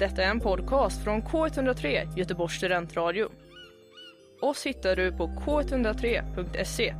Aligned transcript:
Detta 0.00 0.22
är 0.22 0.30
en 0.30 0.40
podcast 0.40 1.04
från 1.04 1.22
K103, 1.22 2.18
Göteborgs 2.18 2.52
studentradio. 2.54 3.28
Oss 4.42 4.66
hittar 4.66 4.96
du 4.96 5.12
på 5.12 5.26
k103.se. 5.26 6.94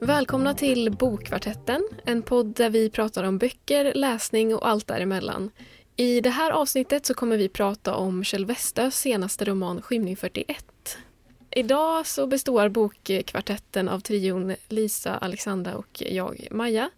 Välkomna 0.00 0.54
till 0.54 0.92
Bokkvartetten, 0.92 1.88
en 2.04 2.22
podd 2.22 2.54
där 2.54 2.70
vi 2.70 2.90
pratar 2.90 3.24
om 3.24 3.38
böcker, 3.38 3.92
läsning 3.94 4.54
och 4.54 4.68
allt 4.68 4.86
däremellan. 4.86 5.50
I 5.96 6.20
det 6.20 6.30
här 6.30 6.50
avsnittet 6.50 7.06
så 7.06 7.14
kommer 7.14 7.36
vi 7.36 7.48
prata 7.48 7.94
om 7.94 8.24
Kjell 8.24 8.46
Westös 8.46 8.96
senaste 8.96 9.44
roman 9.44 9.82
Skymning 9.82 10.16
41. 10.16 10.98
Idag 11.50 12.06
så 12.06 12.26
består 12.26 12.68
Bokkvartetten 12.68 13.88
av 13.88 14.00
trion 14.00 14.54
Lisa, 14.68 15.16
Alexandra 15.16 15.74
och 15.74 16.02
jag, 16.06 16.48
Maja. 16.50 16.90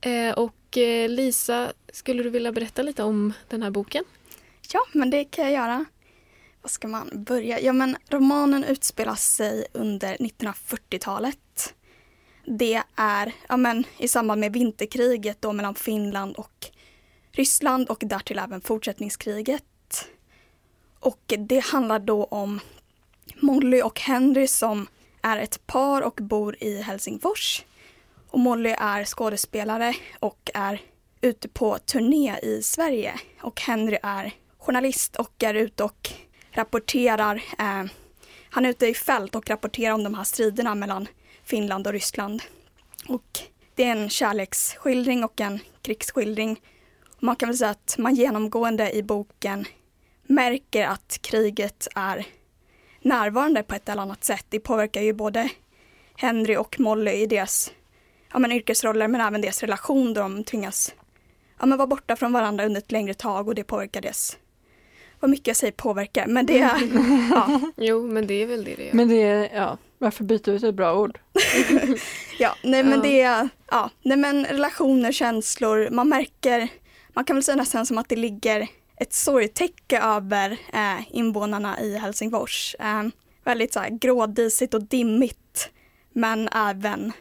Eh, 0.00 0.30
och 0.38 0.78
eh, 0.78 1.08
Lisa, 1.08 1.72
skulle 1.92 2.22
du 2.22 2.30
vilja 2.30 2.52
berätta 2.52 2.82
lite 2.82 3.02
om 3.02 3.32
den 3.48 3.62
här 3.62 3.70
boken? 3.70 4.04
Ja, 4.72 4.80
men 4.92 5.10
det 5.10 5.24
kan 5.24 5.44
jag 5.44 5.52
göra. 5.52 5.84
Var 6.62 6.68
ska 6.68 6.88
man 6.88 7.10
börja? 7.12 7.60
Ja, 7.60 7.72
men 7.72 7.96
romanen 8.10 8.64
utspelar 8.64 9.14
sig 9.14 9.66
under 9.72 10.16
1940-talet. 10.16 11.74
Det 12.44 12.82
är 12.96 13.32
ja, 13.48 13.56
men, 13.56 13.84
i 13.98 14.08
samband 14.08 14.40
med 14.40 14.52
vinterkriget 14.52 15.42
då 15.42 15.52
mellan 15.52 15.74
Finland 15.74 16.36
och 16.36 16.70
Ryssland 17.36 17.88
och 17.88 18.02
därtill 18.06 18.38
även 18.38 18.60
fortsättningskriget. 18.60 20.08
Och 21.00 21.34
det 21.38 21.64
handlar 21.64 21.98
då 21.98 22.24
om 22.24 22.60
Molly 23.40 23.82
och 23.82 24.00
Henry 24.00 24.46
som 24.46 24.86
är 25.22 25.38
ett 25.38 25.66
par 25.66 26.02
och 26.02 26.18
bor 26.22 26.56
i 26.60 26.82
Helsingfors. 26.82 27.64
Och 28.30 28.38
Molly 28.38 28.74
är 28.78 29.04
skådespelare 29.04 29.94
och 30.20 30.50
är 30.54 30.80
ute 31.20 31.48
på 31.48 31.78
turné 31.78 32.38
i 32.42 32.62
Sverige. 32.62 33.14
Och 33.40 33.60
Henry 33.60 33.98
är 34.02 34.32
journalist 34.58 35.16
och 35.16 35.42
är 35.42 35.54
ute 35.54 35.84
och 35.84 36.10
rapporterar. 36.50 37.42
Eh, 37.58 37.84
han 38.50 38.64
är 38.64 38.68
ute 38.70 38.86
i 38.86 38.94
fält 38.94 39.34
och 39.34 39.50
rapporterar 39.50 39.94
om 39.94 40.04
de 40.04 40.14
här 40.14 40.24
striderna 40.24 40.74
mellan 40.74 41.08
Finland 41.44 41.86
och 41.86 41.92
Ryssland. 41.92 42.42
Och 43.08 43.40
det 43.74 43.84
är 43.84 43.96
en 43.96 44.10
kärleksskildring 44.10 45.24
och 45.24 45.40
en 45.40 45.60
krigsskildring. 45.82 46.60
Man 47.24 47.36
kan 47.36 47.48
väl 47.48 47.58
säga 47.58 47.70
att 47.70 47.94
man 47.98 48.14
genomgående 48.14 48.92
i 48.96 49.02
boken 49.02 49.64
märker 50.22 50.86
att 50.86 51.18
kriget 51.22 51.88
är 51.94 52.26
närvarande 53.00 53.62
på 53.62 53.74
ett 53.74 53.88
eller 53.88 54.02
annat 54.02 54.24
sätt. 54.24 54.46
Det 54.48 54.60
påverkar 54.60 55.00
ju 55.02 55.12
både 55.12 55.48
Henry 56.16 56.56
och 56.56 56.80
Molly 56.80 57.10
i 57.10 57.26
deras 57.26 57.72
ja, 58.32 58.38
men 58.38 58.52
yrkesroller 58.52 59.08
men 59.08 59.20
även 59.20 59.40
deras 59.40 59.60
relation 59.62 60.14
då 60.14 60.20
de 60.20 60.44
tvingas 60.44 60.94
ja, 61.60 61.66
men 61.66 61.78
vara 61.78 61.86
borta 61.86 62.16
från 62.16 62.32
varandra 62.32 62.66
under 62.66 62.80
ett 62.80 62.92
längre 62.92 63.14
tag 63.14 63.48
och 63.48 63.54
det 63.54 63.64
påverkar 63.64 64.00
deras 64.00 64.36
vad 65.20 65.30
mycket 65.30 65.46
jag 65.46 65.56
säger 65.56 65.72
påverkar 65.72 66.26
men 66.26 66.46
det 66.46 66.58
är 66.58 66.78
ja. 67.30 67.60
Jo, 67.76 68.06
men 68.06 68.26
det 68.26 68.34
är 68.42 68.46
väl 68.46 68.64
det 68.64 68.74
det 68.74 68.90
är. 68.90 68.94
Men 68.94 69.08
det 69.08 69.22
är, 69.22 69.50
ja, 69.54 69.78
varför 69.98 70.24
byta 70.24 70.50
ut 70.52 70.62
ett 70.62 70.74
bra 70.74 70.98
ord? 70.98 71.18
ja, 72.38 72.56
nej 72.62 72.82
men 72.84 72.92
Ja. 72.92 73.02
det 73.02 73.20
är, 73.20 73.48
ja, 73.70 73.90
nej 74.02 74.16
men 74.16 74.44
relationer, 74.44 75.12
känslor, 75.12 75.88
man 75.90 76.08
märker, 76.08 76.68
man 77.14 77.24
kan 77.24 77.36
väl 77.36 77.42
säga 77.42 77.56
nästan 77.56 77.86
som 77.86 77.98
att 77.98 78.08
det 78.08 78.16
ligger 78.16 78.68
ett 78.96 79.12
sorgtäcke 79.12 80.00
över 80.00 80.50
eh, 80.72 81.16
invånarna 81.16 81.80
i 81.80 81.96
Helsingfors. 81.98 82.76
Eh, 82.78 83.02
väldigt 83.44 83.72
så 83.72 83.80
här 83.80 83.90
grådisigt 83.90 84.74
och 84.74 84.82
dimmigt, 84.82 85.70
men 86.12 86.48
även 86.48 87.12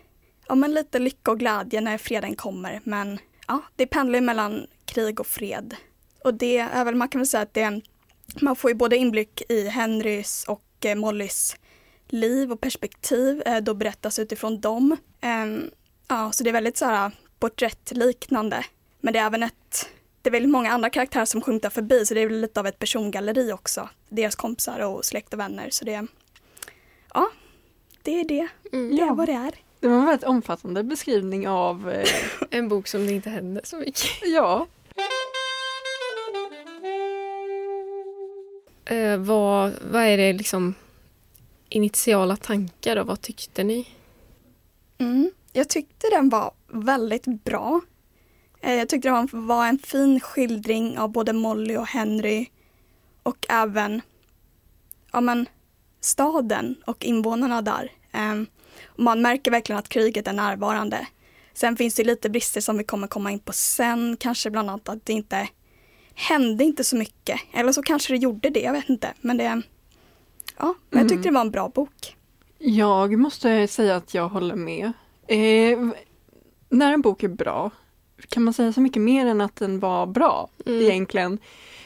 ja, 0.47 0.55
men 0.55 0.73
lite 0.73 0.99
lycka 0.99 1.31
och 1.31 1.39
glädje 1.39 1.81
när 1.81 1.97
freden 1.97 2.35
kommer. 2.35 2.81
Men 2.83 3.19
ja, 3.47 3.61
det 3.75 3.87
pendlar 3.87 4.19
ju 4.19 4.25
mellan 4.25 4.67
krig 4.85 5.19
och 5.19 5.27
fred. 5.27 5.75
Och 6.23 6.33
det 6.33 6.57
är 6.57 6.85
väl, 6.85 6.95
man 6.95 7.07
kan 7.07 7.19
väl 7.19 7.27
säga 7.27 7.43
att 7.43 7.53
det, 7.53 7.81
man 8.41 8.55
får 8.55 8.71
ju 8.71 8.75
både 8.75 8.97
inblick 8.97 9.41
i 9.49 9.67
Henrys 9.67 10.45
och 10.47 10.85
eh, 10.85 10.95
Mollys 10.95 11.55
liv 12.07 12.51
och 12.51 12.61
perspektiv 12.61 13.43
eh, 13.45 13.57
då 13.57 13.73
berättas 13.73 14.19
utifrån 14.19 14.61
dem. 14.61 14.97
Eh, 15.21 15.45
ja, 16.07 16.31
så 16.31 16.43
det 16.43 16.49
är 16.49 16.53
väldigt 16.53 16.77
så 16.77 16.85
här 16.85 17.05
eh, 17.05 17.11
porträttliknande. 17.39 18.63
Men 19.03 19.13
det 19.13 19.19
är 19.19 19.25
även 19.25 19.43
ett, 19.43 19.89
det 20.21 20.29
är 20.29 20.31
väldigt 20.31 20.51
många 20.51 20.71
andra 20.71 20.89
karaktärer 20.89 21.25
som 21.25 21.41
skymtar 21.41 21.69
förbi 21.69 22.05
så 22.05 22.13
det 22.13 22.21
är 22.21 22.27
väl 22.27 22.41
lite 22.41 22.59
av 22.59 22.67
ett 22.67 22.79
persongalleri 22.79 23.51
också. 23.51 23.89
Deras 24.09 24.35
kompisar 24.35 24.79
och 24.79 25.05
släkt 25.05 25.33
och 25.33 25.39
vänner. 25.39 25.69
Så 25.69 25.85
det, 25.85 26.07
ja, 27.13 27.29
det 28.01 28.19
är 28.19 28.25
det. 28.25 28.47
Mm. 28.71 28.95
Det 28.95 29.01
är 29.01 29.13
vad 29.13 29.27
det 29.27 29.33
är. 29.33 29.53
Det 29.79 29.87
var 29.87 29.95
en 29.97 30.05
väldigt 30.05 30.27
omfattande 30.27 30.83
beskrivning 30.83 31.47
av, 31.47 31.89
eh, 31.89 32.07
En 32.49 32.69
bok 32.69 32.87
som 32.87 33.07
det 33.07 33.13
inte 33.13 33.29
händer 33.29 33.61
så 33.65 33.77
mycket. 33.77 34.09
ja, 34.23 34.67
Eh, 38.85 39.17
vad, 39.17 39.73
vad 39.91 40.01
är 40.01 40.17
det 40.17 40.33
liksom 40.33 40.73
initiala 41.69 42.35
tankar 42.35 42.97
och 42.97 43.07
vad 43.07 43.21
tyckte 43.21 43.63
ni? 43.63 43.87
Mm. 44.97 45.31
Jag 45.53 45.69
tyckte 45.69 46.07
den 46.09 46.29
var 46.29 46.51
väldigt 46.67 47.25
bra. 47.25 47.81
Eh, 48.63 48.73
Jag 48.73 48.89
tyckte 48.89 49.09
det 49.09 49.27
var 49.31 49.67
en 49.67 49.79
fin 49.79 50.19
skildring 50.19 50.97
av 50.99 51.11
både 51.11 51.33
Molly 51.33 51.77
och 51.77 51.87
Henry 51.87 52.45
och 53.23 53.45
även 53.49 54.01
ja, 55.11 55.21
men, 55.21 55.45
staden 56.01 56.75
och 56.85 57.05
invånarna 57.05 57.61
där. 57.61 57.91
Ehm, 58.11 58.45
och 58.85 59.03
Man 59.03 59.21
märker 59.21 59.51
verkligen 59.51 59.79
att 59.79 59.89
kriget 59.89 60.27
är 60.27 60.33
närvarande. 60.33 61.07
Sen 61.53 61.77
finns 61.77 61.95
det 61.95 62.03
lite 62.03 62.29
brister 62.29 62.61
som 62.61 62.77
vi 62.77 62.83
kommer 62.83 63.07
komma 63.07 63.31
in 63.31 63.39
på 63.39 63.53
sen, 63.53 64.17
kanske 64.19 64.49
bland 64.51 64.69
annat 64.69 64.89
att 64.89 65.05
det 65.05 65.13
inte 65.13 65.47
hände 66.15 66.63
inte 66.63 66.83
så 66.83 66.95
mycket. 66.95 67.39
Eller 67.53 67.71
så 67.71 67.81
kanske 67.83 68.13
det 68.13 68.17
gjorde 68.17 68.49
det, 68.49 68.59
jag 68.59 68.73
vet 68.73 68.89
inte. 68.89 69.13
Men 69.21 69.37
det, 69.37 69.61
ja, 70.57 70.75
men 70.89 70.99
jag 70.99 71.09
tyckte 71.09 71.29
det 71.29 71.33
var 71.33 71.41
en 71.41 71.51
bra 71.51 71.69
bok. 71.69 72.15
jag 72.57 73.19
måste 73.19 73.67
säga 73.67 73.95
att 73.95 74.13
jag 74.13 74.29
håller 74.29 74.55
med. 74.55 74.93
Eh, 75.27 75.79
när 76.69 76.93
en 76.93 77.01
bok 77.01 77.23
är 77.23 77.27
bra 77.27 77.71
kan 78.29 78.43
man 78.43 78.53
säga 78.53 78.73
så 78.73 78.81
mycket 78.81 79.01
mer 79.01 79.25
än 79.25 79.41
att 79.41 79.55
den 79.55 79.79
var 79.79 80.05
bra 80.05 80.49
Mm. 80.65 80.81
egentligen. 80.81 81.37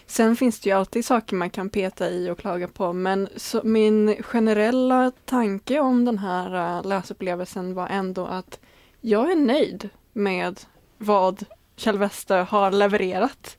Sen 0.06 0.36
finns 0.36 0.60
det 0.60 0.70
ju 0.70 0.76
alltid 0.76 1.06
saker 1.06 1.36
man 1.36 1.50
kan 1.50 1.70
peta 1.70 2.10
i 2.10 2.30
och 2.30 2.40
klaga 2.40 2.68
på 2.68 2.94
men 2.94 3.28
min 3.64 4.16
generella 4.24 5.12
tanke 5.26 5.80
om 5.80 6.06
den 6.06 6.18
här 6.18 6.78
uh, 6.78 6.88
läsupplevelsen 6.88 7.74
var 7.74 7.88
ändå 7.88 8.26
att 8.26 8.60
jag 9.02 9.32
är 9.32 9.36
nöjd 9.36 9.90
med 10.14 10.60
vad 10.98 11.46
Kjell 11.76 11.98
Wester 11.98 12.44
har 12.44 12.72
levererat. 12.72 13.58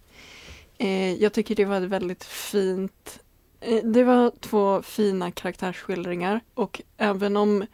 Eh, 0.78 1.12
jag 1.12 1.33
tycker 1.33 1.55
det 1.55 1.65
var 1.65 1.77
ett 1.77 1.89
väldigt 1.89 2.25
fint 2.25 3.21
eh, 3.60 3.84
Det 3.84 4.05
var 4.05 4.33
två 4.41 4.83
fina 4.83 5.31
karaktärsskildringar 5.31 6.41
och 6.55 6.83
även 6.97 7.37
om 7.37 7.66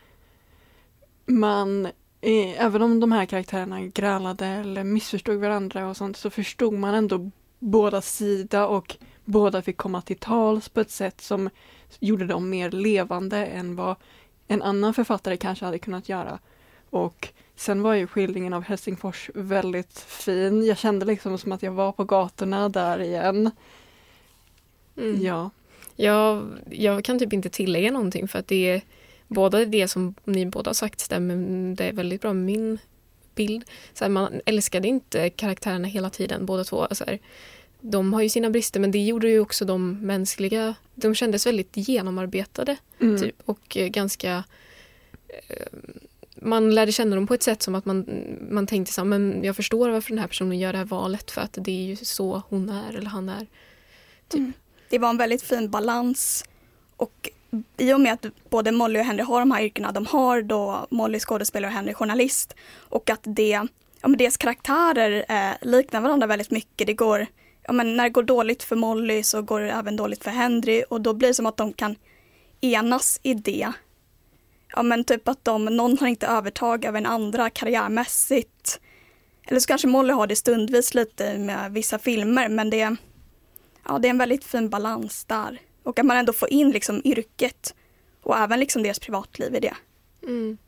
man 1.27 1.89
Även 2.27 2.83
om 2.83 3.01
de 3.01 3.13
här 3.13 3.27
karaktärerna 3.27 3.81
grälade 3.83 4.47
eller 4.47 4.85
missförstod 4.85 5.41
varandra 5.41 5.89
och 5.89 5.97
sånt 5.97 6.17
så 6.17 6.31
förstod 6.31 6.73
man 6.73 6.95
ändå 6.95 7.31
båda 7.59 8.01
sida 8.01 8.67
och 8.67 8.97
båda 9.25 9.63
fick 9.63 9.77
komma 9.77 10.03
till 10.03 10.19
tals 10.19 10.69
på 10.69 10.81
ett 10.81 10.91
sätt 10.91 11.21
som 11.21 11.51
gjorde 12.01 12.27
dem 12.27 12.51
mer 12.51 12.71
levande 12.71 13.47
än 13.47 13.77
vad 13.77 13.97
en 14.49 14.63
annan 14.63 14.95
författare 14.95 15.37
kanske 15.37 15.65
hade 15.65 15.79
kunnat 15.79 16.09
göra. 16.09 16.39
Och 16.91 17.29
sen 17.57 17.83
var 17.83 17.95
ju 17.95 18.07
skildringen 18.07 18.53
av 18.53 18.63
Helsingfors 18.63 19.31
väldigt 19.35 19.99
fin. 19.99 20.67
Jag 20.67 20.79
kände 20.79 21.07
liksom 21.07 21.39
som 21.39 21.53
att 21.53 21.63
jag 21.63 21.73
var 21.73 21.93
på 21.93 22.05
gatorna 22.05 22.69
där 22.69 23.01
igen. 23.01 23.51
Mm. 24.97 25.23
Ja. 25.23 25.51
Jag, 25.97 26.47
jag 26.71 27.05
kan 27.05 27.19
typ 27.19 27.33
inte 27.33 27.49
tillägga 27.49 27.91
någonting 27.91 28.29
för 28.29 28.39
att 28.39 28.49
det 28.49 28.71
är 28.71 28.83
båda 29.29 29.65
det 29.65 29.89
som 29.89 30.15
ni 30.25 30.47
båda 30.47 30.69
har 30.69 30.75
sagt 30.75 31.01
stämmer. 31.01 31.37
Det 31.77 31.85
är 31.85 31.93
väldigt 31.93 32.21
bra 32.21 32.33
med 32.33 32.45
min 32.45 32.79
bild. 33.35 33.65
Så 33.95 34.05
här, 34.05 34.09
man 34.09 34.41
älskade 34.47 34.89
inte 34.89 35.31
karaktärerna 35.31 35.89
hela 35.89 36.11
tiden, 36.11 36.47
båda 36.47 36.65
två. 36.65 36.87
Så 36.91 37.05
här, 37.05 37.19
de 37.81 38.13
har 38.13 38.23
ju 38.23 38.29
sina 38.29 38.51
brister 38.51 38.81
men 38.81 38.91
det 38.91 39.05
gjorde 39.05 39.29
ju 39.29 39.41
också 39.41 39.65
de 39.65 40.01
mänskliga. 40.01 40.75
De 40.95 41.15
kändes 41.15 41.47
väldigt 41.47 41.71
genomarbetade 41.73 42.77
Mm. 43.01 43.21
typ 43.21 43.37
och 43.45 43.77
eh, 43.77 43.89
ganska 43.89 44.45
eh, 45.29 45.67
man 46.37 46.75
lärde 46.75 46.93
känna 46.93 47.17
dem 47.17 47.27
på 47.27 47.35
ett 47.35 47.43
sätt 47.43 47.63
som 47.63 47.75
att 47.75 47.85
man, 47.85 48.07
man 48.51 48.67
tänkte 48.67 48.93
så 48.93 49.01
här, 49.01 49.07
men 49.07 49.41
jag 49.45 49.57
förstår 49.57 49.91
varför 49.91 50.11
den 50.11 50.19
här 50.19 50.27
personen 50.27 50.59
gör 50.59 50.73
det 50.73 50.79
här 50.79 50.85
valet 50.85 51.31
för 51.31 51.41
att 51.41 51.59
det 51.61 51.71
är 51.71 51.85
ju 51.85 51.97
så 51.97 52.43
hon 52.49 52.69
är 52.69 52.97
eller 52.97 53.11
han 53.11 53.29
är. 53.29 53.47
Typ. 54.29 54.39
Mm. 54.39 54.53
Det 54.91 54.99
var 54.99 55.11
en 55.11 55.17
väldigt 55.17 55.43
fin 55.43 55.71
balans 55.71 56.45
och 56.97 57.31
i 57.77 57.93
och 57.93 58.01
med 58.01 58.13
att 58.13 58.27
både 58.51 58.73
Molly 58.73 59.01
och 59.01 59.05
Henry 59.05 59.23
har 59.23 59.41
de 59.41 59.51
här 59.51 59.63
yrkena 59.63 59.93
de 59.93 60.07
har 60.07 60.43
då 60.43 60.87
Molly 60.91 61.19
skådespelare 61.19 61.71
och 61.71 61.75
Henry 61.75 61.95
journalist 61.95 62.55
och 62.79 63.11
att 63.11 63.21
det, 63.23 63.49
ja, 64.01 64.09
men 64.09 64.17
deras 64.17 64.37
karaktärer 64.37 65.25
eh, 65.29 65.69
liknar 65.69 66.01
varandra 66.01 66.27
väldigt 66.27 66.51
mycket. 66.51 66.87
Det 66.87 66.95
går 66.95 67.27
ja 67.63 67.73
men 67.73 67.97
när 67.97 68.05
det 68.05 68.11
går 68.11 68.23
dåligt 68.23 68.63
för 68.63 68.77
Molly 68.77 69.23
så 69.23 69.43
går 69.43 69.61
det 69.61 69.71
även 69.71 69.97
dåligt 69.97 70.25
för 70.25 70.31
Henry 70.31 70.85
och 70.91 71.01
då 71.01 71.15
blir 71.15 71.29
det 71.29 71.35
som 71.35 71.47
att 71.47 71.57
de 71.57 71.73
kan 71.73 71.97
enas 72.61 73.21
i 73.23 73.35
det. 73.35 73.73
Ja 74.75 74.83
men 74.83 75.05
typ 75.05 75.29
att 75.29 75.45
de, 75.45 75.65
någon 75.65 75.99
har 75.99 76.07
inte 76.07 76.27
övertag 76.27 76.85
över 76.85 76.99
en 76.99 77.07
andra 77.07 77.51
karriärmässigt. 77.51 78.81
Eller 79.47 79.61
så 79.61 79.67
kanske 79.67 79.89
Molly 79.89 80.13
har 80.13 80.27
det 80.27 80.37
stundvis 80.37 80.95
lite 80.95 81.39
med 81.39 81.73
vissa 81.73 81.99
filmer 81.99 82.49
men 82.49 82.71
det, 82.71 82.97
ja, 83.89 83.99
det 83.99 84.09
är 84.09 84.11
en 84.11 84.19
väldigt 84.19 84.45
fin 84.45 84.71
balans 84.71 85.25
där. 85.25 85.61
Och 85.85 85.99
att 85.99 86.07
man 86.07 86.17
ändå 86.17 86.33
får 86.33 86.53
in 86.53 86.71
liksom 86.71 87.03
yrket 87.05 87.75
och 88.23 88.39
även 88.39 88.61
liksom 88.61 88.83
deras 88.83 88.99
privatliv 88.99 89.55
i 89.55 89.61
det. 89.61 89.75
Mm. 90.23 90.59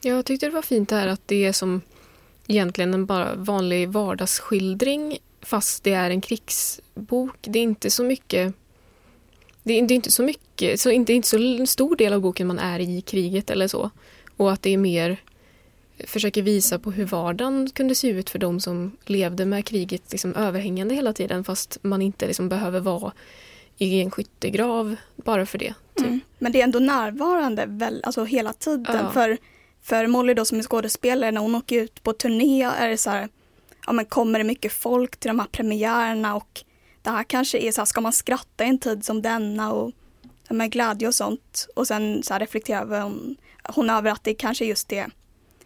Jag 0.00 0.26
tyckte 0.26 0.46
det 0.46 0.52
var 0.52 0.62
fint 0.62 0.88
det 0.88 0.96
här 0.96 1.08
att 1.08 1.28
det 1.28 1.44
är 1.44 1.52
som 1.52 1.80
egentligen 2.46 2.94
en 2.94 3.06
bara 3.06 3.34
vanlig 3.34 3.88
vardagsskildring 3.88 5.18
fast 5.40 5.84
det 5.84 5.92
är 5.92 6.10
en 6.10 6.20
krigsbok. 6.20 7.36
Det 7.40 7.58
är 7.58 7.62
inte 7.62 7.90
så 7.90 8.04
mycket 8.04 8.54
det 9.62 9.78
är, 9.78 9.86
det 9.86 9.94
är 9.94 9.96
inte 9.96 10.10
så 10.10 10.22
mycket, 10.22 10.80
så 10.80 10.90
inte, 10.90 11.12
inte 11.12 11.28
så 11.28 11.66
stor 11.66 11.96
del 11.96 12.12
av 12.12 12.20
boken 12.20 12.46
man 12.46 12.58
är 12.58 12.80
i 12.80 13.00
kriget 13.00 13.50
eller 13.50 13.68
så. 13.68 13.90
Och 14.36 14.52
att 14.52 14.62
det 14.62 14.70
är 14.70 14.78
mer 14.78 15.16
försöker 16.06 16.42
visa 16.42 16.78
på 16.78 16.90
hur 16.90 17.04
vardagen 17.04 17.70
kunde 17.70 17.94
se 17.94 18.08
ut 18.08 18.30
för 18.30 18.38
de 18.38 18.60
som 18.60 18.96
levde 19.04 19.46
med 19.46 19.66
kriget 19.66 20.12
liksom 20.12 20.34
överhängande 20.34 20.94
hela 20.94 21.12
tiden 21.12 21.44
fast 21.44 21.78
man 21.82 22.02
inte 22.02 22.26
liksom 22.26 22.48
behöver 22.48 22.80
vara 22.80 23.12
i 23.78 24.00
en 24.00 24.10
skyttegrav 24.10 24.96
bara 25.16 25.46
för 25.46 25.58
det. 25.58 25.74
Typ. 25.94 26.06
Mm. 26.06 26.20
Men 26.38 26.52
det 26.52 26.60
är 26.60 26.64
ändå 26.64 26.78
närvarande 26.78 27.66
väl, 27.66 28.00
alltså 28.04 28.24
hela 28.24 28.52
tiden. 28.52 28.96
Ja. 29.04 29.10
För, 29.10 29.38
för 29.82 30.06
Molly 30.06 30.34
då 30.34 30.44
som 30.44 30.58
är 30.58 30.62
skådespelare, 30.62 31.30
när 31.30 31.40
hon 31.40 31.54
åker 31.54 31.82
ut 31.82 32.02
på 32.02 32.12
turné 32.12 32.62
är 32.62 32.88
det 32.88 32.96
så 32.96 33.10
här, 33.10 33.28
ja 33.86 33.92
men 33.92 34.04
kommer 34.04 34.38
det 34.38 34.44
mycket 34.44 34.72
folk 34.72 35.16
till 35.16 35.28
de 35.28 35.38
här 35.38 35.48
premiärerna 35.52 36.34
och 36.34 36.60
det 37.02 37.10
här 37.10 37.24
kanske 37.24 37.58
är 37.58 37.72
så 37.72 37.80
här, 37.80 37.86
ska 37.86 38.00
man 38.00 38.12
skratta 38.12 38.64
i 38.64 38.68
en 38.68 38.78
tid 38.78 39.04
som 39.04 39.22
denna 39.22 39.72
och 39.72 39.92
med 40.48 40.70
glädje 40.72 41.08
och 41.08 41.14
sånt. 41.14 41.68
Och 41.76 41.86
sen 41.86 42.22
så 42.22 42.32
här 42.32 42.40
reflekterar 42.40 43.00
hon, 43.00 43.36
hon 43.64 43.90
över 43.90 44.10
att 44.10 44.24
det 44.24 44.34
kanske 44.34 44.64
är 44.64 44.68
just 44.68 44.88
det 44.88 45.06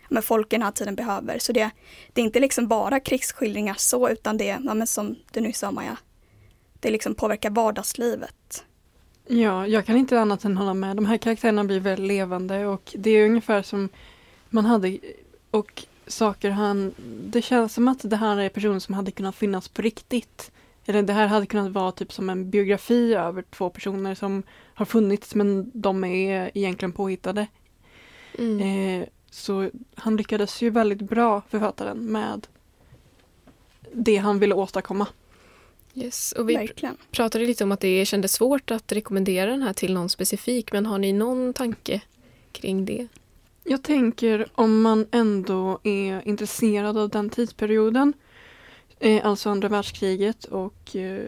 men 0.09 0.23
folk 0.23 0.53
i 0.53 0.57
den 0.57 0.63
här 0.63 0.71
tiden 0.71 0.95
behöver. 0.95 1.39
Så 1.39 1.53
det, 1.53 1.71
det 2.13 2.21
är 2.21 2.25
inte 2.25 2.41
liksom 2.41 2.69
bara 2.69 3.01
krigsskildringar 3.01 3.75
så 3.79 4.09
utan 4.09 4.37
det, 4.37 4.59
ja, 4.65 4.75
men 4.75 4.87
som 4.87 5.17
du 5.33 5.41
nyss 5.41 5.59
sa 5.59 5.71
Maja, 5.71 5.97
det 6.81 6.91
liksom 6.91 7.15
påverkar 7.15 7.51
vardagslivet. 7.51 8.65
Ja, 9.27 9.67
jag 9.67 9.87
kan 9.87 9.97
inte 9.97 10.21
annat 10.21 10.45
än 10.45 10.57
hålla 10.57 10.75
med. 10.75 10.97
De 10.97 11.07
här 11.07 11.19
karaktärerna 11.19 11.65
blir 11.65 11.81
väldigt 11.81 12.09
levande 12.09 12.67
och 12.67 12.93
det 12.99 13.11
är 13.11 13.27
ungefär 13.27 13.63
som 13.63 13.89
man 14.49 14.65
hade 14.65 14.99
och 15.51 15.85
saker 16.07 16.51
han... 16.51 16.95
Det 17.25 17.43
känns 17.43 17.75
som 17.75 17.89
att 17.89 18.11
det 18.11 18.17
här 18.17 18.37
är 18.37 18.49
personer 18.49 18.79
som 18.79 18.95
hade 18.95 19.11
kunnat 19.11 19.37
finnas 19.37 19.69
på 19.69 19.83
riktigt. 19.83 20.51
Eller 20.87 21.03
det 21.03 21.13
här 21.13 21.27
hade 21.27 21.47
kunnat 21.47 21.73
vara 21.73 21.93
typ 21.93 22.13
som 22.13 22.31
en 22.31 22.51
biografi 22.51 23.15
över 23.15 23.43
två 23.43 23.71
personer 23.71 24.15
som 24.15 24.43
har 24.75 24.87
funnits 24.87 25.35
men 25.35 25.71
de 25.75 26.05
är 26.05 26.51
egentligen 26.55 26.93
påhittade. 26.93 27.47
Mm. 28.39 28.61
Eh, 28.61 29.09
så 29.31 29.71
han 29.95 30.17
lyckades 30.17 30.63
ju 30.63 30.71
väldigt 30.71 31.03
bra, 31.03 31.43
författaren, 31.49 31.99
med 31.99 32.47
det 33.93 34.17
han 34.17 34.39
ville 34.39 34.55
åstadkomma. 34.55 35.07
Yes, 35.99 36.33
och 36.33 36.49
vi 36.51 36.55
Verkligen. 36.55 36.97
pratade 37.11 37.45
lite 37.47 37.65
om 37.65 37.73
att 37.73 37.81
det 37.81 38.07
kändes 38.07 38.33
svårt 38.33 38.71
att 38.71 38.93
rekommendera 38.93 39.51
den 39.51 39.63
här 39.63 39.73
till 39.73 39.95
någon 39.95 40.09
specifik, 40.09 40.73
men 40.73 40.87
har 40.87 40.99
ni 40.99 41.13
någon 41.13 41.53
tanke 41.53 42.01
kring 42.53 42.85
det? 42.85 43.09
Jag 43.65 43.83
tänker 43.83 44.47
om 44.55 44.83
man 44.83 45.07
ändå 45.11 45.79
är 45.83 46.29
intresserad 46.29 46.99
av 46.99 47.09
den 47.09 47.31
tidsperioden, 47.31 48.13
eh, 48.99 49.27
alltså 49.27 49.51
andra 49.51 49.69
världskriget 49.69 50.45
och 50.45 50.97
eh, 50.97 51.25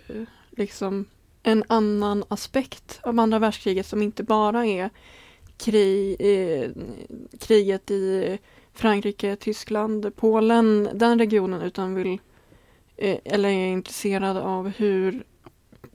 liksom 0.50 1.04
en 1.42 1.64
annan 1.66 2.24
aspekt 2.28 3.00
av 3.02 3.20
andra 3.20 3.38
världskriget 3.38 3.86
som 3.86 4.02
inte 4.02 4.22
bara 4.22 4.66
är 4.66 4.90
krig, 5.56 6.16
eh, 6.20 6.70
kriget 7.38 7.90
i 7.90 8.38
Frankrike, 8.74 9.36
Tyskland, 9.36 10.16
Polen, 10.16 10.88
den 10.94 11.18
regionen 11.18 11.62
utan 11.62 11.94
vill 11.94 12.18
eller 12.98 13.48
är 13.48 13.66
intresserad 13.66 14.36
av 14.36 14.68
hur 14.68 15.24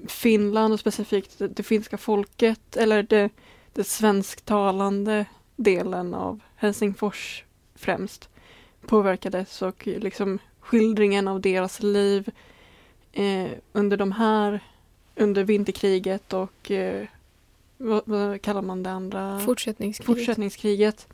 Finland 0.07 0.73
och 0.73 0.79
specifikt 0.79 1.39
det, 1.39 1.47
det 1.47 1.63
finska 1.63 1.97
folket 1.97 2.77
eller 2.77 3.03
det, 3.03 3.29
det 3.73 3.83
svensktalande 3.83 5.25
delen 5.55 6.13
av 6.13 6.39
Helsingfors 6.55 7.44
främst 7.75 8.29
påverkades 8.88 9.61
och 9.61 9.88
liksom 9.88 10.39
skildringen 10.59 11.27
av 11.27 11.41
deras 11.41 11.83
liv 11.83 12.31
eh, 13.11 13.51
under 13.71 13.97
de 13.97 14.11
här 14.11 14.59
under 15.15 15.44
vinterkriget 15.44 16.33
och 16.33 16.71
eh, 16.71 17.07
vad, 17.77 18.01
vad, 18.05 18.41
kallar 18.41 18.61
man 18.61 18.83
det 18.83 18.91
andra? 18.91 19.39
Fortsättningskriget. 19.39 20.05
Fortsättningskriget. 20.05 21.07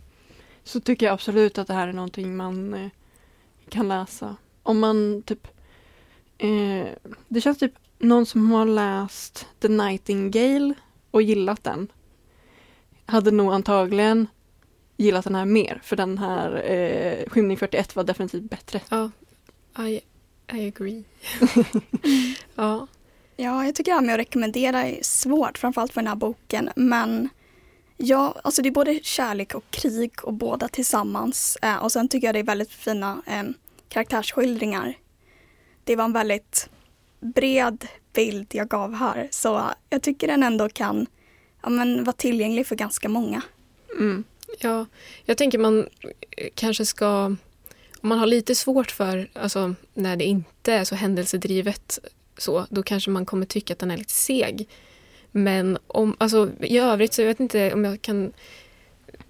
Så 0.64 0.80
tycker 0.80 1.06
jag 1.06 1.14
absolut 1.14 1.58
att 1.58 1.68
det 1.68 1.74
här 1.74 1.88
är 1.88 1.94
någonting 1.94 2.38
man 2.38 2.74
eh, 2.74 2.90
kan 3.70 3.88
läsa. 3.88 4.36
Om 4.64 4.80
man 4.80 5.22
typ 5.26 5.48
eh, 6.40 6.88
Det 7.28 7.42
känns 7.42 7.58
typ 7.58 7.74
någon 8.00 8.26
som 8.26 8.52
har 8.52 8.66
läst 8.66 9.48
The 9.60 9.68
Nightingale 9.68 10.74
och 11.12 11.22
gillat 11.22 11.64
den 11.64 11.88
hade 13.10 13.32
nog 13.32 13.54
antagligen 13.54 14.28
gillat 14.98 15.24
den 15.24 15.36
här 15.36 15.46
mer 15.46 15.82
för 15.84 15.96
den 15.96 16.18
här 16.18 16.72
eh, 16.72 17.30
Skymning 17.30 17.58
41 17.58 17.96
var 17.96 18.04
definitivt 18.04 18.50
bättre. 18.50 18.82
Ja, 18.90 19.12
I, 19.88 20.02
I 20.54 20.68
agree. 20.68 21.04
ja. 22.56 22.88
Ja, 23.38 23.66
jag 23.66 23.76
tycker 23.76 23.92
det 23.92 23.96
här 23.96 24.06
med 24.06 24.14
att 24.14 24.20
rekommendera 24.20 24.86
är 24.86 25.00
svårt, 25.02 25.58
framförallt 25.58 25.94
för 25.94 26.02
den 26.02 26.08
här 26.08 26.16
boken. 26.16 26.70
Men 26.76 27.30
ja, 27.98 28.36
alltså 28.44 28.62
det 28.62 28.70
är 28.70 28.72
både 28.72 29.00
kärlek 29.04 29.56
och 29.56 29.64
krig 29.70 30.12
och 30.24 30.34
båda 30.34 30.68
tillsammans. 30.68 31.58
Eh, 31.62 31.76
och 31.76 31.92
sen 31.92 32.08
tycker 32.08 32.28
jag 32.28 32.36
det 32.36 32.40
är 32.40 32.44
väldigt 32.44 32.72
fina 32.72 33.22
eh, 33.28 33.44
karaktärsskildringar. 33.90 34.98
Det 35.84 35.96
var 35.96 36.06
en 36.06 36.14
väldigt 36.14 36.70
bred 37.20 37.88
bild 38.14 38.48
jag 38.52 38.68
gav 38.68 38.94
här. 38.96 39.28
Så 39.32 39.64
jag 39.90 40.02
tycker 40.02 40.28
den 40.28 40.44
ändå 40.44 40.70
kan 40.70 41.06
ja, 41.62 41.70
men, 41.70 42.04
vara 42.04 42.14
tillgänglig 42.14 42.68
för 42.68 42.76
ganska 42.76 43.10
många. 43.10 43.42
Mm. 43.98 44.24
Ja, 44.60 44.86
jag 45.26 45.38
tänker 45.38 45.58
man 45.58 45.90
kanske 46.56 46.86
ska 46.86 47.36
om 48.02 48.10
man 48.10 48.20
har 48.20 48.28
lite 48.28 48.56
svårt 48.56 48.92
för, 48.92 49.30
alltså 49.34 49.76
när 49.94 50.16
det 50.16 50.24
inte 50.24 50.74
är 50.74 50.84
så 50.84 50.96
händelsedrivet 50.96 52.00
så, 52.38 52.66
då 52.70 52.84
kanske 52.84 53.12
man 53.12 53.26
kommer 53.26 53.46
tycka 53.46 53.74
att 53.74 53.80
den 53.80 53.92
är 53.92 53.98
lite 53.98 54.14
seg. 54.14 54.68
Men 55.32 55.78
om, 55.88 56.16
alltså, 56.18 56.50
i 56.60 56.78
övrigt 56.78 57.14
så 57.14 57.22
jag 57.22 57.28
vet 57.28 57.40
inte 57.40 57.74
om 57.74 57.86
jag 57.86 58.02
kan 58.02 58.34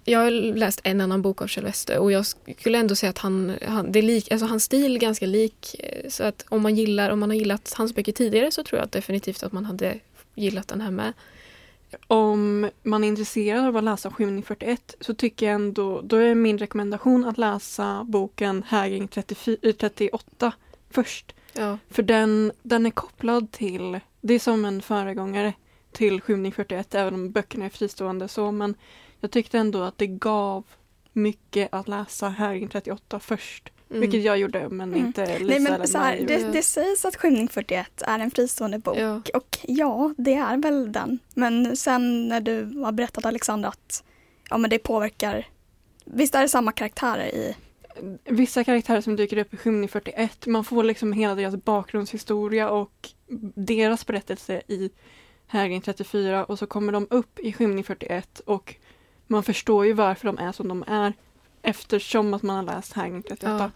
jag 0.04 0.18
har 0.18 0.30
läst 0.54 0.80
en 0.84 1.00
annan 1.00 1.22
bok 1.22 1.42
av 1.42 1.46
Kjell 1.46 1.64
Wester 1.64 1.98
och 1.98 2.12
jag 2.12 2.26
skulle 2.58 2.78
ändå 2.78 2.94
säga 2.94 3.10
att 3.10 3.18
han, 3.18 3.52
han, 3.66 3.92
det 3.92 3.98
är 3.98 4.02
lik, 4.02 4.32
alltså 4.32 4.46
hans 4.46 4.64
stil 4.64 4.96
är 4.96 5.00
ganska 5.00 5.26
lik. 5.26 5.76
Eh, 5.78 6.08
så 6.08 6.24
att 6.24 6.44
om 6.48 6.62
man 6.62 6.74
gillar, 6.74 7.10
om 7.10 7.20
man 7.20 7.30
har 7.30 7.36
gillat 7.36 7.74
hans 7.76 7.94
böcker 7.94 8.12
tidigare 8.12 8.50
så 8.50 8.64
tror 8.64 8.80
jag 8.80 8.88
definitivt 8.88 9.42
att 9.42 9.52
man 9.52 9.64
hade 9.64 9.98
gillat 10.34 10.68
den 10.68 10.80
här 10.80 10.90
med. 10.90 11.12
Om 12.06 12.70
man 12.82 13.04
är 13.04 13.08
intresserad 13.08 13.66
av 13.66 13.76
att 13.76 13.84
läsa 13.84 14.10
Skymning 14.10 14.42
41 14.42 14.94
så 15.00 15.14
tycker 15.14 15.46
jag 15.46 15.54
ändå, 15.54 16.00
då 16.04 16.16
är 16.16 16.34
min 16.34 16.58
rekommendation 16.58 17.24
att 17.24 17.38
läsa 17.38 18.04
boken 18.04 18.62
Hägring 18.68 19.08
38 19.08 20.52
först. 20.90 21.34
Ja. 21.52 21.78
För 21.90 22.02
den, 22.02 22.52
den 22.62 22.86
är 22.86 22.90
kopplad 22.90 23.52
till, 23.52 24.00
det 24.20 24.34
är 24.34 24.38
som 24.38 24.64
en 24.64 24.82
föregångare 24.82 25.52
till 25.92 26.20
Skymning 26.20 26.52
41, 26.52 26.94
även 26.94 27.14
om 27.14 27.30
böckerna 27.30 27.64
är 27.64 27.70
fristående 27.70 28.28
så, 28.28 28.52
men 28.52 28.74
jag 29.20 29.30
tyckte 29.30 29.58
ändå 29.58 29.82
att 29.82 29.98
det 29.98 30.06
gav 30.06 30.64
mycket 31.12 31.68
att 31.72 31.88
läsa 31.88 32.28
Hägring 32.28 32.68
38 32.68 33.20
först. 33.20 33.72
Mm. 33.90 34.00
Vilket 34.00 34.22
jag 34.22 34.38
gjorde 34.38 34.68
men 34.68 34.88
mm. 34.88 35.06
inte 35.06 35.38
Lisa 35.38 35.44
Nej, 35.44 35.60
men 35.60 35.88
så 35.88 35.98
här, 35.98 36.20
det, 36.26 36.52
det 36.52 36.62
sägs 36.62 37.04
att 37.04 37.16
Skymning 37.16 37.48
41 37.48 38.02
är 38.06 38.18
en 38.18 38.30
fristående 38.30 38.78
bok 38.78 38.98
ja. 38.98 39.22
och 39.34 39.58
ja, 39.62 40.14
det 40.18 40.34
är 40.34 40.56
väl 40.56 40.92
den. 40.92 41.18
Men 41.34 41.76
sen 41.76 42.28
när 42.28 42.40
du 42.40 42.80
har 42.84 42.92
berättat 42.92 43.24
Alexandra 43.24 43.68
att 43.68 44.04
ja, 44.50 44.58
men 44.58 44.70
det 44.70 44.78
påverkar 44.78 45.46
Visst 46.04 46.34
är 46.34 46.42
det 46.42 46.48
samma 46.48 46.72
karaktärer 46.72 47.26
i 47.26 47.56
vissa 48.24 48.64
karaktärer 48.64 49.00
som 49.00 49.16
dyker 49.16 49.36
upp 49.36 49.54
i 49.54 49.56
Skymning 49.56 49.88
41, 49.88 50.46
man 50.46 50.64
får 50.64 50.84
liksom 50.84 51.12
hela 51.12 51.34
deras 51.34 51.56
bakgrundshistoria 51.56 52.70
och 52.70 53.08
deras 53.54 54.06
berättelse 54.06 54.62
i 54.68 54.90
Hägring 55.46 55.80
34 55.80 56.44
och 56.44 56.58
så 56.58 56.66
kommer 56.66 56.92
de 56.92 57.06
upp 57.10 57.38
i 57.38 57.52
Skymning 57.52 57.84
41 57.84 58.40
och 58.40 58.74
man 59.30 59.42
förstår 59.42 59.86
ju 59.86 59.92
varför 59.92 60.26
de 60.26 60.38
är 60.38 60.52
som 60.52 60.68
de 60.68 60.84
är 60.86 61.12
eftersom 61.62 62.34
att 62.34 62.42
man 62.42 62.56
har 62.56 62.74
läst 62.74 62.92
Hägring 62.92 63.22
38. 63.22 63.56
Ja. 63.58 63.70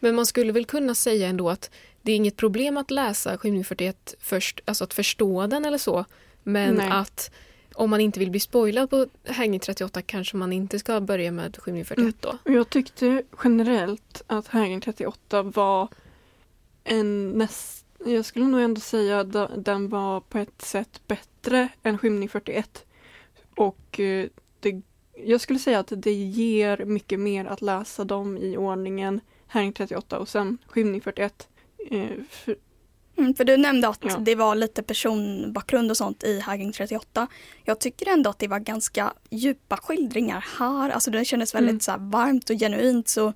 Men 0.00 0.14
man 0.14 0.26
skulle 0.26 0.52
väl 0.52 0.64
kunna 0.64 0.94
säga 0.94 1.28
ändå 1.28 1.50
att 1.50 1.70
det 2.02 2.12
är 2.12 2.16
inget 2.16 2.36
problem 2.36 2.76
att 2.76 2.90
läsa 2.90 3.38
Skymning 3.38 3.64
41 3.64 4.14
först, 4.20 4.60
alltså 4.64 4.84
att 4.84 4.94
förstå 4.94 5.46
den 5.46 5.64
eller 5.64 5.78
så. 5.78 6.04
Men 6.42 6.74
Nej. 6.74 6.90
att 6.90 7.30
om 7.74 7.90
man 7.90 8.00
inte 8.00 8.20
vill 8.20 8.30
bli 8.30 8.40
spoilad 8.40 8.90
på 8.90 9.06
Hägning 9.24 9.60
38 9.60 10.02
kanske 10.02 10.36
man 10.36 10.52
inte 10.52 10.78
ska 10.78 11.00
börja 11.00 11.32
med 11.32 11.56
Skymning 11.56 11.84
41 11.84 12.16
då. 12.20 12.28
Mm. 12.28 12.56
Jag 12.58 12.70
tyckte 12.70 13.22
generellt 13.44 14.22
att 14.26 14.48
Hägning 14.48 14.80
38 14.80 15.42
var 15.42 15.88
en 16.84 17.30
näst, 17.30 17.86
jag 18.06 18.24
skulle 18.24 18.46
nog 18.46 18.60
ändå 18.60 18.80
säga 18.80 19.20
att 19.20 19.64
den 19.64 19.88
var 19.88 20.20
på 20.20 20.38
ett 20.38 20.62
sätt 20.62 21.00
bättre 21.06 21.68
än 21.82 21.98
Skymning 21.98 22.28
41. 22.28 22.84
Och 23.56 24.00
eh, 24.00 24.26
det, 24.60 24.82
jag 25.24 25.40
skulle 25.40 25.58
säga 25.58 25.78
att 25.78 25.92
det 25.96 26.12
ger 26.12 26.84
mycket 26.84 27.20
mer 27.20 27.44
att 27.44 27.62
läsa 27.62 28.04
dem 28.04 28.36
i 28.36 28.56
ordningen 28.56 29.20
Häring 29.46 29.72
38 29.72 30.18
och 30.18 30.28
sen 30.28 30.58
Skymning 30.66 31.00
41. 31.00 31.48
Eh, 31.90 32.06
för, 32.30 32.56
Mm, 33.18 33.34
för 33.34 33.44
du 33.44 33.56
nämnde 33.56 33.88
att 33.88 33.98
Ja. 34.04 34.16
det 34.18 34.34
var 34.34 34.54
lite 34.54 34.82
personbakgrund 34.82 35.90
och 35.90 35.96
sånt 35.96 36.24
i 36.24 36.40
Hagging 36.40 36.72
38. 36.72 37.26
Jag 37.64 37.78
tycker 37.78 38.08
ändå 38.08 38.30
att 38.30 38.38
det 38.38 38.48
var 38.48 38.58
ganska 38.58 39.12
djupa 39.30 39.76
skildringar 39.76 40.46
här. 40.58 40.90
Alltså 40.90 41.10
det 41.10 41.24
kändes 41.24 41.54
väldigt 41.54 41.70
Mm. 41.70 41.80
så 41.80 41.94
varmt 41.98 42.50
och 42.50 42.56
genuint. 42.58 43.08
Så 43.08 43.32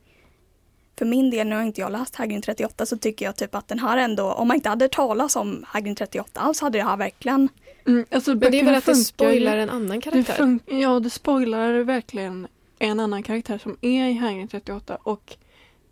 för 1.02 1.06
min 1.06 1.30
del, 1.30 1.46
nu 1.48 1.54
har 1.56 1.62
inte 1.62 1.80
jag 1.80 1.92
läst 1.92 2.16
Hagging 2.16 2.42
38, 2.42 2.86
så 2.86 2.96
tycker 2.96 3.24
jag 3.24 3.36
typ 3.36 3.54
att 3.54 3.68
den 3.68 3.78
här 3.78 3.96
ändå, 3.96 4.32
om 4.32 4.48
man 4.48 4.54
inte 4.54 4.68
hade 4.68 4.88
talat 4.88 5.36
om 5.36 5.64
Hagging 5.68 5.94
38 5.94 6.40
alls 6.40 6.60
hade 6.60 6.78
det 6.78 6.84
här 6.84 6.96
verkligen 6.96 7.48
mm, 7.86 8.04
alltså 8.10 8.30
Men 8.30 8.50
det 8.50 8.60
är 8.60 8.64
väl 8.64 8.74
att 8.74 8.86
det 8.86 8.94
spoilar 8.94 9.56
en 9.56 9.70
annan 9.70 10.00
Det 10.00 10.00
karaktär? 10.00 10.34
fun- 10.34 10.60
ja, 10.66 11.00
det 11.00 11.10
spoilar 11.10 11.72
verkligen 11.72 12.46
en 12.78 13.00
annan 13.00 13.22
karaktär 13.22 13.58
som 13.58 13.76
är 13.80 14.08
i 14.08 14.12
Hägring 14.12 14.48
38 14.48 14.98
och 15.02 15.36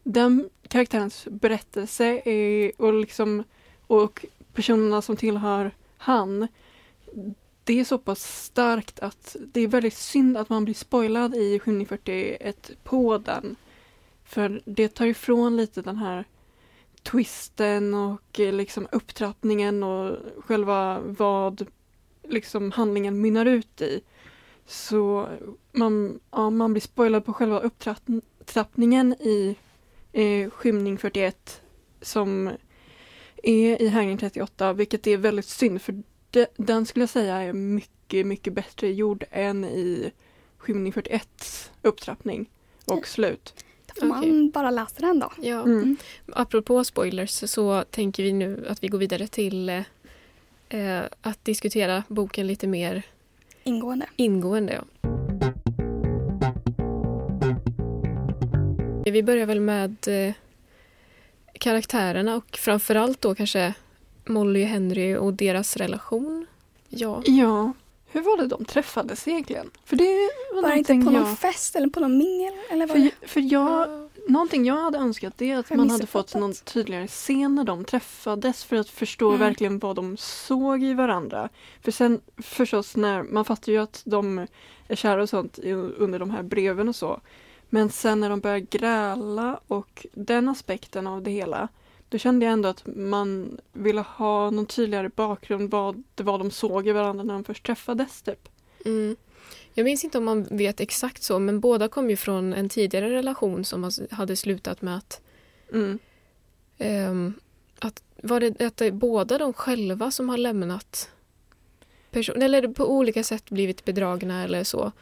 den 0.05 0.49
karaktärens 0.69 1.25
berättelse 1.31 2.05
är, 2.25 2.73
och, 2.77 2.93
liksom, 2.93 3.45
och 3.87 4.25
personerna 4.55 5.03
som 5.03 5.17
tillhör 5.17 5.71
han 5.99 6.49
det 7.65 7.81
är 7.81 7.85
så 7.85 7.99
pass 7.99 8.45
starkt 8.45 9.01
att 9.01 9.37
det 9.53 9.61
är 9.61 9.69
väldigt 9.69 9.97
synd 9.97 10.37
att 10.37 10.49
man 10.49 10.65
blir 10.65 10.75
spoilad 10.75 11.35
i 11.35 11.59
741 11.59 12.71
på 12.85 13.19
den. 13.19 13.57
För 14.31 14.63
det 14.65 14.89
tar 14.89 15.07
ifrån 15.07 15.57
lite 15.57 15.83
den 15.83 15.97
här 15.97 16.25
twisten 17.03 17.95
och 17.95 18.41
eh, 18.41 18.53
liksom 18.53 18.89
upptrappningen 18.93 19.83
och 19.83 20.17
själva 20.39 21.01
vad 21.01 21.67
liksom 22.29 22.71
handlingen 22.71 23.21
mynnar 23.21 23.47
ut 23.47 23.81
i. 23.81 24.01
Så 24.67 25.29
man, 25.73 26.21
ja, 26.31 26.51
man 26.51 26.73
blir 26.73 26.81
spoilad 26.81 27.25
på 27.25 27.33
själva 27.33 27.61
upptrappningen 27.61 29.13
i 29.13 29.57
eh, 30.13 30.51
Skymning 30.51 30.99
41 30.99 31.63
som 32.01 32.51
är 33.43 33.83
i 33.83 33.89
Hägring 33.89 34.19
38, 34.19 34.73
vilket 34.73 35.07
är 35.07 35.17
väldigt 35.17 35.47
synd 35.47 35.83
för 35.83 36.03
de, 36.31 36.47
den 36.57 36.87
skulle 36.87 37.03
jag 37.03 37.11
säga 37.11 37.37
är 37.37 37.53
mycket, 37.53 38.27
mycket 38.27 38.53
bättre 38.53 38.93
gjord 38.93 39.25
än 39.31 39.65
i 39.65 40.13
Skymning 40.59 40.93
41 40.93 41.71
upptrappning 41.83 42.51
och 42.85 43.07
slut. 43.07 43.65
Då 43.95 44.01
får 44.01 44.07
man 44.07 44.51
bara 44.51 44.71
läsa 44.71 45.01
den 45.01 45.19
då. 45.19 45.33
Ja. 45.43 45.63
Mm. 45.63 45.97
Apropå 46.33 46.85
spoilers 46.85 47.31
så 47.51 47.85
tänker 47.91 48.23
vi 48.23 48.33
nu 48.33 48.67
att 48.69 48.85
vi 48.85 48.89
går 48.89 48.99
vidare 48.99 49.27
till 49.27 49.69
eh, 50.69 51.01
att 51.23 51.45
diskutera 51.45 52.03
boken 52.09 52.47
lite 52.47 52.67
mer 52.67 53.03
Ingående. 53.65 54.07
ingående. 54.17 54.73
Ja. 54.73 54.85
Vi 59.05 59.23
börjar 59.23 59.47
väl 59.47 59.61
med 59.61 59.97
eh, 60.09 60.35
karaktärerna 61.53 62.37
och 62.37 62.57
framförallt 62.57 63.21
då 63.21 63.35
kanske 63.35 63.75
Molly 64.27 64.65
och 64.65 64.69
Henry 64.69 65.17
och 65.17 65.35
deras 65.35 65.77
relation. 65.77 66.47
Ja, 66.89 67.23
Ja, 67.25 67.73
hur 68.13 68.21
var 68.21 68.37
det 68.37 68.47
de 68.47 68.65
träffades 68.65 69.29
egentligen? 69.29 69.71
För 69.85 69.97
det 69.97 70.31
var, 70.55 70.63
Var 70.63 70.73
inte 70.73 70.93
på 70.95 70.99
någon 70.99 71.15
jag... 71.15 71.39
fest 71.39 71.77
eller 71.77 71.89
på 71.89 72.01
någon 72.01 72.19
mingel? 72.19 72.55
Eller 72.71 72.87
var 72.87 72.95
det? 72.95 73.11
För, 73.21 73.29
för 73.29 73.53
jag, 73.53 74.09
någonting 74.29 74.65
jag 74.65 74.75
hade 74.77 74.99
önskat 74.99 75.35
det 75.37 75.51
är 75.51 75.59
att 75.59 75.71
man 75.71 75.91
hade 75.91 76.07
fått 76.07 76.35
någon 76.35 76.55
tydligare 76.55 77.07
scen 77.07 77.55
när 77.55 77.65
de 77.65 77.85
träffades 77.85 78.65
för 78.65 78.77
att 78.77 78.89
förstå 78.89 79.29
Mm. 79.29 79.41
verkligen 79.41 79.79
vad 79.79 79.97
de 79.97 80.17
såg 80.17 80.83
i 80.83 80.95
varandra. 80.95 81.49
För 81.83 81.93
sen 81.93 82.21
förstås 82.39 82.97
när, 82.97 83.23
man 83.23 83.45
fattar 83.45 83.73
ju 83.73 83.79
att 83.79 84.03
de 84.05 84.47
är 84.89 84.97
kära 84.97 85.23
och 85.23 85.29
sånt 85.29 85.59
under 85.99 86.19
de 86.19 86.31
här 86.31 86.43
breven 86.43 86.89
och 86.89 86.97
så. 86.97 87.21
Men 87.69 87.91
sen 87.91 88.21
när 88.21 88.31
de 88.31 88.41
börjar 88.41 88.59
gräla 88.59 89.61
och 89.67 90.07
den 90.13 90.49
aspekten 90.49 91.07
av 91.07 91.23
det 91.23 91.31
hela 91.31 91.69
då 92.11 92.19
kände 92.19 92.47
jag 92.47 92.53
ändå 92.53 92.69
att 92.69 92.83
man 92.87 93.61
ville 93.73 94.01
ha 94.01 94.51
någon 94.51 94.67
tydligare 94.67 95.09
bakgrund 95.09 95.71
vad 95.71 96.03
det 96.15 96.23
var 96.23 96.39
de 96.39 96.51
såg 96.51 96.89
i 96.89 96.93
varandra 96.93 97.25
när 97.25 97.35
de 97.35 97.45
först 97.45 97.67
träffades 97.67 98.23
typ. 98.23 98.49
Mm. 98.85 99.17
Jag 99.75 99.85
minns 99.85 100.05
inte 100.05 100.19
om 100.19 100.25
man 100.25 100.43
vet 100.51 100.81
exakt 100.81 101.23
så, 101.23 101.39
men 101.39 101.61
båda 101.61 101.89
kom 101.89 102.11
ju 102.11 102.17
från 102.17 102.53
en 102.55 102.69
tidigare 102.69 103.11
relation 103.11 103.65
som 103.65 103.91
hade 104.11 104.37
slutat 104.37 104.83
med 104.83 104.97
att, 104.97 105.21
Mm. 105.73 105.99
ehm, 106.79 107.35
att 107.79 108.03
var 108.23 108.41
det 108.41 108.61
att 108.61 108.77
det 108.77 108.87
är 108.87 108.93
båda 108.93 109.39
de 109.39 109.53
själva 109.53 110.11
som 110.11 110.29
har 110.29 110.37
lämnat 110.37 111.11
person 112.11 112.43
eller 112.43 112.69
på 112.69 112.91
olika 112.91 113.25
sätt 113.25 113.51
blivit 113.51 113.85
bedragna 113.85 114.45
eller 114.45 114.65
så. 114.65 114.93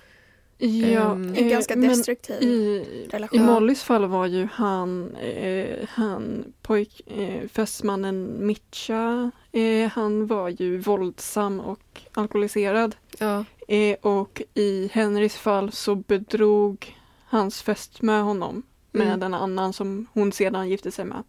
Ja, 0.61 1.12
Ehm, 1.12 1.35
En 1.37 1.49
ganska 1.49 1.77
destruktiv 1.77 2.43
i, 2.43 2.85
relation. 3.11 3.41
I 3.41 3.45
Mollys 3.45 3.83
fall 3.83 4.07
var 4.07 4.27
ju 4.27 4.49
han, 4.53 5.15
eh, 5.17 5.88
han 5.88 6.53
pojk, 6.62 7.00
eh, 7.07 7.49
fästmannen 7.49 8.47
Mitcha, 8.47 9.31
eh, 9.53 9.91
han 9.91 10.27
var 10.27 10.49
ju 10.49 10.79
våldsam 10.79 11.61
och 11.61 12.00
alkoholiserad. 12.12 12.97
Ja, 13.19 13.45
Eh, 13.71 13.97
och 14.00 14.43
i 14.55 14.88
Henrys 14.93 15.37
fall 15.37 15.73
så 15.73 15.95
bedrog 15.95 16.97
hans 17.25 17.62
fästmö 17.62 18.21
honom 18.21 18.62
med 18.93 19.07
Mm. 19.07 19.23
en 19.23 19.35
annan 19.35 19.73
som 19.73 20.07
hon 20.12 20.33
sedan 20.33 20.69
gifte 20.69 20.91
sig 20.91 21.05
med. 21.05 21.23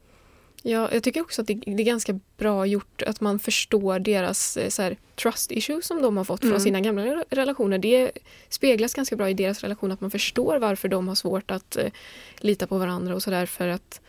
Ja, 0.63 0.89
jag 0.93 1.03
tycker 1.03 1.21
också 1.21 1.41
att 1.41 1.47
det, 1.47 1.53
det 1.53 1.71
är 1.83 1.85
ganska 1.85 2.19
bra 2.37 2.65
gjort 2.65 3.01
att 3.01 3.21
man 3.21 3.39
förstår 3.39 3.99
deras 3.99 4.57
eh, 4.57 4.69
så 4.69 4.81
här, 4.81 4.97
trust 5.15 5.51
issues 5.51 5.85
som 5.87 6.01
de 6.01 6.17
har 6.17 6.23
fått 6.23 6.43
Mm. 6.43 6.53
från 6.53 6.61
sina 6.61 6.79
gamla 6.81 7.05
re- 7.05 7.23
relationer. 7.29 7.77
Det 7.77 8.11
speglas 8.49 8.93
ganska 8.93 9.15
bra 9.15 9.29
i 9.29 9.33
deras 9.33 9.61
relation 9.61 9.91
att 9.91 10.01
man 10.01 10.11
förstår 10.11 10.57
varför 10.59 10.87
de 10.87 11.07
har 11.07 11.15
svårt 11.15 11.51
att 11.51 11.75
eh, 11.75 11.91
lita 12.39 12.67
på 12.67 12.77
varandra 12.77 13.15
och 13.15 13.23
sådär 13.23 13.45
för 13.45 13.67
att, 13.67 14.01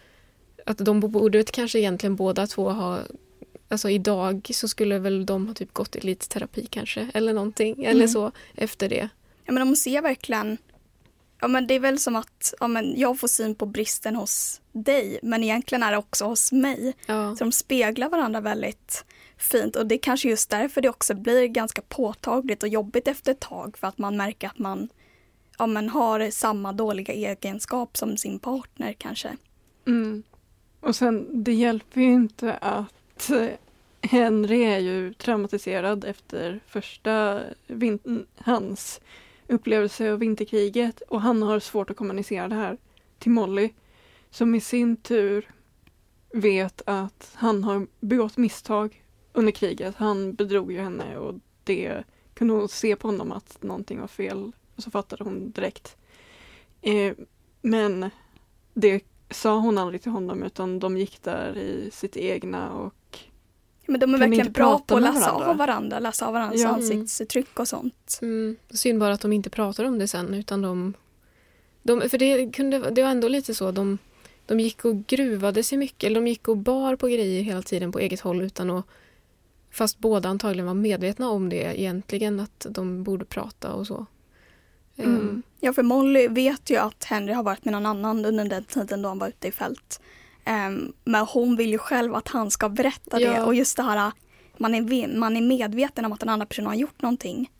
att 0.66 0.78
de 0.78 1.00
borde 1.00 1.44
kanske 1.44 1.78
egentligen 1.78 2.16
båda 2.16 2.46
två 2.46 2.70
ha 2.70 2.98
Alltså 3.72 3.90
idag 3.90 4.50
så 4.54 4.68
skulle 4.68 4.98
väl 4.98 5.26
de 5.26 5.46
ha 5.46 5.54
typ 5.54 5.72
gått 5.74 5.96
i 5.96 6.00
lite 6.00 6.28
terapi 6.28 6.66
kanske 6.70 7.08
eller 7.14 7.32
någonting 7.32 7.84
eller 7.84 7.94
Mm. 8.00 8.08
så 8.08 8.32
efter 8.54 8.88
det. 8.88 9.08
Ja, 9.44 9.52
men 9.52 9.68
de 9.68 9.76
ser 9.76 10.02
verkligen... 10.02 10.58
Ja, 11.40 11.48
men 11.48 11.66
det 11.66 11.74
är 11.74 11.80
väl 11.80 11.98
som 11.98 12.16
att 12.16 12.54
ja, 12.60 12.68
men 12.68 12.94
jag 13.00 13.20
får 13.20 13.28
syn 13.28 13.54
på 13.54 13.66
bristen 13.66 14.16
hos 14.16 14.60
dig 14.72 15.18
men 15.22 15.44
egentligen 15.44 15.82
är 15.82 15.90
det 15.92 15.98
också 15.98 16.24
hos 16.24 16.52
mig. 16.52 16.94
Ja, 17.06 17.36
Så 17.36 17.44
de 17.44 17.52
speglar 17.52 18.08
varandra 18.08 18.40
väldigt 18.40 19.04
fint 19.36 19.76
och 19.76 19.86
det 19.86 19.94
är 19.94 19.98
kanske 19.98 20.28
just 20.28 20.50
därför 20.50 20.80
det 20.80 20.88
också 20.88 21.14
blir 21.14 21.46
ganska 21.46 21.82
påtagligt 21.82 22.62
och 22.62 22.68
jobbigt 22.68 23.08
efter 23.08 23.32
ett 23.32 23.40
tag 23.40 23.78
för 23.78 23.86
att 23.86 23.98
man 23.98 24.16
märker 24.16 24.46
att 24.48 24.58
man 24.58 24.88
ja, 25.58 25.66
men 25.66 25.88
har 25.88 26.30
samma 26.30 26.72
dåliga 26.72 27.12
egenskap 27.14 27.96
som 27.96 28.16
sin 28.16 28.38
partner 28.38 28.92
kanske. 28.92 29.36
Mm. 29.86 30.22
Och 30.80 30.96
sen, 30.96 31.44
det 31.44 31.52
hjälper 31.52 32.00
ju 32.00 32.12
inte 32.12 32.52
att 32.54 33.30
eh, 33.30 33.48
Henry 34.02 34.62
är 34.62 34.78
ju 34.78 35.14
traumatiserad 35.14 36.04
efter 36.04 36.60
första 36.66 37.40
vin- 37.66 38.26
hans 38.36 39.00
upplevelse 39.50 40.12
av 40.12 40.18
vinterkriget 40.18 41.00
och 41.00 41.20
han 41.20 41.42
har 41.42 41.60
svårt 41.60 41.90
att 41.90 41.96
kommunicera 41.96 42.48
det 42.48 42.54
här 42.54 42.78
till 43.18 43.32
Molly 43.32 43.70
som 44.30 44.54
i 44.54 44.60
sin 44.60 44.96
tur 44.96 45.50
vet 46.32 46.82
att 46.86 47.32
han 47.34 47.64
har 47.64 47.86
begått 48.00 48.36
misstag 48.36 49.04
under 49.32 49.52
kriget. 49.52 49.96
Han 49.96 50.34
bedrog 50.34 50.72
ju 50.72 50.78
henne 50.80 51.16
och 51.16 51.34
det 51.64 52.04
kunde 52.34 52.54
hon 52.54 52.68
se 52.68 52.96
på 52.96 53.08
honom 53.08 53.32
att 53.32 53.62
någonting 53.62 54.00
var 54.00 54.06
fel 54.06 54.52
och 54.76 54.82
så 54.82 54.90
fattade 54.90 55.24
hon 55.24 55.50
direkt. 55.50 55.96
Eh, 56.82 57.14
men 57.62 58.10
det 58.74 59.04
sa 59.30 59.58
hon 59.58 59.78
aldrig 59.78 60.02
till 60.02 60.12
honom 60.12 60.42
utan 60.42 60.78
de 60.78 60.96
gick 60.96 61.22
där 61.22 61.58
i 61.58 61.90
sitt 61.92 62.16
egna 62.16 62.72
och 62.72 63.18
men 63.90 64.00
de 64.00 64.14
är 64.14 64.18
Kan 64.18 64.30
verkligen 64.30 64.52
bra 64.52 64.64
prata 64.78 64.84
på 64.84 64.96
att 64.96 65.02
läsa 65.02 65.20
varandra? 65.32 65.46
av 65.50 65.56
varandra, 65.56 65.98
läsa 65.98 66.26
av 66.26 66.32
varandras 66.32 66.60
Ja. 66.60 66.68
ansiktsuttryck 66.68 67.58
och 67.60 67.68
sånt. 67.68 68.18
mm, 68.22 68.56
synd 68.70 69.00
bara 69.00 69.12
att 69.14 69.20
de 69.20 69.32
inte 69.32 69.50
pratar 69.50 69.84
om 69.84 69.98
det 69.98 70.08
sen 70.08 70.34
utan 70.34 70.62
de, 70.62 70.94
de 71.82 72.08
för 72.10 72.18
det, 72.18 72.50
kunde, 72.56 72.90
det 72.90 73.02
var 73.02 73.10
ändå 73.10 73.28
lite 73.28 73.54
så 73.54 73.70
de, 73.70 73.98
de 74.46 74.60
gick 74.60 74.84
och 74.84 75.06
gruvade 75.06 75.62
sig 75.62 75.78
mycket 75.78 76.04
eller 76.04 76.20
de 76.20 76.26
gick 76.26 76.48
och 76.48 76.56
bar 76.56 76.96
på 76.96 77.06
grejer 77.08 77.42
hela 77.42 77.62
tiden 77.62 77.92
på 77.92 77.98
eget 77.98 78.20
håll 78.20 78.42
utan 78.42 78.70
att 78.70 78.84
fast 79.72 79.98
båda 79.98 80.28
antagligen 80.28 80.66
var 80.66 80.74
medvetna 80.74 81.28
om 81.30 81.48
det 81.48 81.80
egentligen 81.80 82.40
att 82.40 82.66
de 82.70 83.02
borde 83.04 83.24
prata 83.24 83.72
och 83.72 83.86
så. 83.86 84.06
Mm. 84.96 85.16
Ehm, 85.16 85.42
Ja, 85.62 85.72
för 85.72 85.82
Molly 85.82 86.28
vet 86.28 86.70
ju 86.70 86.76
att 86.76 87.04
Henry 87.04 87.32
har 87.32 87.42
varit 87.42 87.64
med 87.64 87.72
någon 87.72 87.86
annan 87.86 88.24
under 88.24 88.44
den 88.44 88.64
tiden 88.64 89.02
då 89.02 89.08
han 89.08 89.18
var 89.18 89.28
ute 89.28 89.48
i 89.48 89.52
fält. 89.52 90.00
Ehm, 90.50 90.92
men 91.04 91.26
hon 91.26 91.56
vill 91.56 91.70
ju 91.70 91.78
själv 91.78 92.14
att 92.14 92.28
han 92.28 92.50
ska 92.50 92.68
berätta 92.68 93.16
det 93.18 93.24
Ja. 93.24 93.44
och 93.44 93.54
just 93.54 93.76
det 93.76 93.82
här 93.82 94.12
man 94.56 94.74
är, 94.74 95.16
man 95.18 95.36
är 95.36 95.40
medveten 95.40 96.04
om 96.04 96.12
att 96.12 96.20
den 96.20 96.28
andra 96.28 96.46
personen 96.46 96.66
har 96.66 96.74
gjort 96.74 97.02
någonting. 97.02 97.50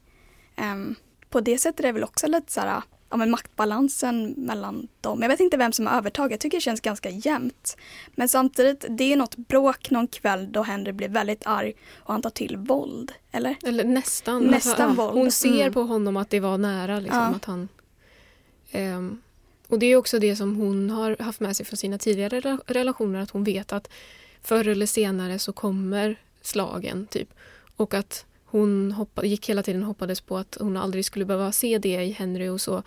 Ehm, 0.57 0.95
på 1.31 1.41
det 1.41 1.59
sättet 1.59 1.81
är 1.81 1.85
det 1.85 1.93
väl 1.93 2.05
också 2.05 2.27
lite 2.27 2.53
så 2.53 2.61
här 2.61 2.83
ja, 3.11 3.17
men 3.17 3.31
maktbalansen 3.31 4.35
mellan 4.37 4.89
dem. 5.01 5.23
Jag 5.23 5.29
vet 5.29 5.41
inte 5.41 5.57
vem 5.57 5.73
som 5.73 5.87
har 5.87 5.97
övertag, 5.97 6.33
jag 6.33 6.41
tycker 6.41 6.57
det 6.57 6.61
känns 6.61 6.81
ganska 6.81 7.11
jämnt. 7.11 7.77
Men 8.15 8.29
samtidigt, 8.29 8.85
det 8.89 9.13
är 9.13 9.17
något 9.17 9.37
bråk 9.37 9.91
någon 9.91 10.07
kväll 10.07 10.53
då 10.53 10.63
Henry 10.63 10.93
blir 10.93 11.09
väldigt 11.09 11.47
arg 11.47 11.73
och 11.97 12.13
han 12.13 12.23
tar 12.23 12.31
till 12.31 12.57
våld, 12.57 13.13
eller? 13.33 13.57
Eller 13.65 13.85
nästan. 13.85 14.43
Nästan 14.43 14.89
Alltså, 14.89 15.03
våld. 15.03 15.19
Hon 15.19 15.31
ser 15.33 15.61
Mm. 15.61 15.73
på 15.73 15.83
honom 15.83 16.17
att 16.17 16.31
det 16.31 16.41
var 16.41 16.59
nära. 16.59 17.01
Liksom, 17.01 17.19
Ja. 17.21 17.27
att 17.37 17.45
han, 17.45 17.69
ehm, 18.71 19.21
och 19.71 19.79
det 19.79 19.87
är 19.87 19.97
också 19.97 20.19
det 20.19 20.37
som 20.37 20.57
hon 20.57 20.91
har 20.91 21.17
haft 21.21 21.41
med 21.41 21.57
sig 21.57 21.67
från 21.67 21.77
sina 21.77 21.99
tidigare 21.99 22.41
rela- 22.41 22.61
relationer. 22.67 23.21
Att 23.21 23.31
hon 23.31 23.45
vet 23.45 23.73
att 23.73 23.91
förr 24.43 24.69
eller 24.69 24.87
senare 24.87 25.39
så 25.39 25.53
kommer 25.53 26.17
slagen. 26.43 27.07
typ. 27.07 27.29
Och 27.77 27.95
att 27.95 28.27
hon 28.45 28.93
hoppa, 28.93 29.25
gick 29.25 29.49
hela 29.49 29.63
tiden 29.63 29.83
och 29.83 29.87
hoppades 29.87 30.21
på 30.21 30.37
att 30.37 30.57
hon 30.61 30.77
aldrig 30.77 31.05
skulle 31.05 31.25
behöva 31.25 31.53
se 31.53 31.79
det 31.79 32.03
i 32.05 32.11
Henry. 32.11 32.49
Och 32.49 32.61
så 32.61 32.83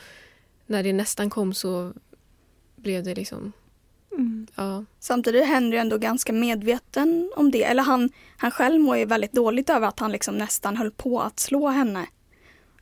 när 0.66 0.84
det 0.84 0.94
nästan 0.94 1.30
kom 1.30 1.54
så 1.54 1.94
blev 2.75 3.04
det 3.04 3.16
liksom... 3.16 3.52
Mm. 4.12 4.48
Ja, 4.56 4.86
Samtidigt 5.00 5.42
är 5.42 5.46
Henry 5.46 5.78
ändå 5.78 5.98
ganska 5.98 6.34
medveten 6.34 7.32
om 7.36 7.52
det. 7.52 7.63
Eller 7.63 7.84
han, 7.84 8.10
han 8.38 8.52
själv 8.52 8.82
mår 8.82 8.98
ju 8.98 9.06
väldigt 9.06 9.32
dåligt 9.32 9.70
över 9.70 9.88
att 9.88 10.00
han 10.00 10.12
liksom 10.12 10.38
nästan 10.38 10.78
höll 10.78 10.92
på 10.92 11.20
att 11.22 11.40
slå 11.40 11.68
henne. 11.68 12.06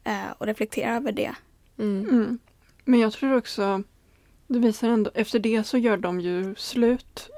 Eh, 0.03 0.31
och 0.37 0.45
reflekterar 0.45 0.95
över 0.95 1.11
det. 1.11 1.35
mm. 1.79 2.09
Mm. 2.09 2.39
Men 2.85 2.99
jag 2.99 3.13
tror 3.13 3.37
också, 3.37 3.83
det 4.47 4.59
visar 4.59 4.89
ändå, 4.89 5.11
efter 5.13 5.39
det 5.39 5.63
så 5.63 5.77
gör 5.77 5.97
de 5.97 6.19
ju 6.21 6.55
slut 6.55 7.29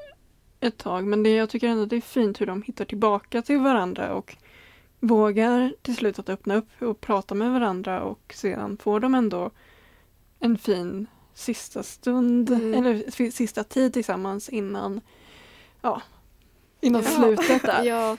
ett 0.59 0.77
tag. 0.77 1.03
Men 1.07 1.23
det, 1.23 1.29
jag 1.29 1.50
tycker 1.50 1.67
ändå 1.67 1.85
det 1.85 1.95
är 1.95 2.01
fint 2.01 2.41
hur 2.41 2.45
de 2.45 2.62
hittar 2.62 2.85
tillbaka 2.85 3.41
till 3.41 3.59
varandra 3.59 4.13
och 4.15 4.35
vågar 5.00 5.73
till 5.81 5.95
slut 5.95 6.19
att 6.19 6.29
öppna 6.29 6.55
upp 6.55 6.81
och 6.81 7.01
prata 7.01 7.35
med 7.35 7.51
varandra 7.51 8.01
och 8.03 8.33
sedan 8.35 8.77
får 8.77 9.00
de 9.00 9.15
ändå 9.15 9.51
en 10.39 10.57
fin 10.57 11.07
sista 11.33 11.83
stund, 11.83 12.50
Mm. 12.50 12.73
eller 12.73 13.12
sista 13.31 13.63
tid 13.63 13.93
tillsammans 13.93 14.50
innan, 14.50 15.01
ja, 15.81 16.01
innan 16.81 17.03
Ja. 17.03 17.09
slutet 17.09 17.62
där. 17.62 17.83
Ja. 17.83 18.17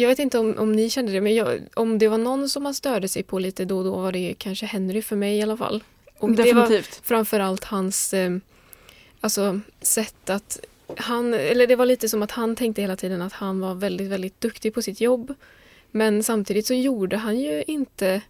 Jag 0.00 0.08
vet 0.08 0.18
inte 0.18 0.38
om, 0.38 0.58
om 0.58 0.72
ni 0.72 0.90
kände 0.90 1.12
det, 1.12 1.20
men 1.20 1.34
jag, 1.34 1.60
om 1.74 1.98
det 1.98 2.08
var 2.08 2.18
någon 2.18 2.48
som 2.48 2.62
man 2.62 2.74
störde 2.74 3.08
sig 3.08 3.22
på 3.22 3.38
lite 3.38 3.64
då 3.64 3.78
och 3.78 3.84
då 3.84 3.96
var 3.96 4.12
det 4.12 4.34
kanske 4.38 4.66
Henry 4.66 5.02
för 5.02 5.16
mig 5.16 5.38
i 5.38 5.42
alla 5.42 5.56
fall. 5.56 5.84
Och 6.18 6.30
det 6.30 6.52
var 6.52 6.62
Definitivt. 6.62 7.00
framförallt 7.04 7.64
hans 7.64 8.14
eh, 8.14 8.36
alltså, 9.20 9.60
sätt 9.80 10.30
att 10.30 10.60
han, 10.96 11.34
eller 11.34 11.66
det 11.66 11.76
var 11.76 11.86
lite 11.86 12.08
som 12.08 12.22
att 12.22 12.30
han 12.30 12.56
tänkte 12.56 12.82
hela 12.82 12.96
tiden 12.96 13.22
att 13.22 13.32
han 13.32 13.60
var 13.60 13.74
väldigt, 13.74 14.10
väldigt 14.10 14.40
duktig 14.40 14.74
på 14.74 14.82
sitt 14.82 15.00
jobb. 15.00 15.34
Men 15.90 16.22
samtidigt 16.22 16.66
så 16.66 16.74
gjorde 16.74 17.16
han 17.16 17.38
ju 17.38 17.64
inte, 17.66 18.20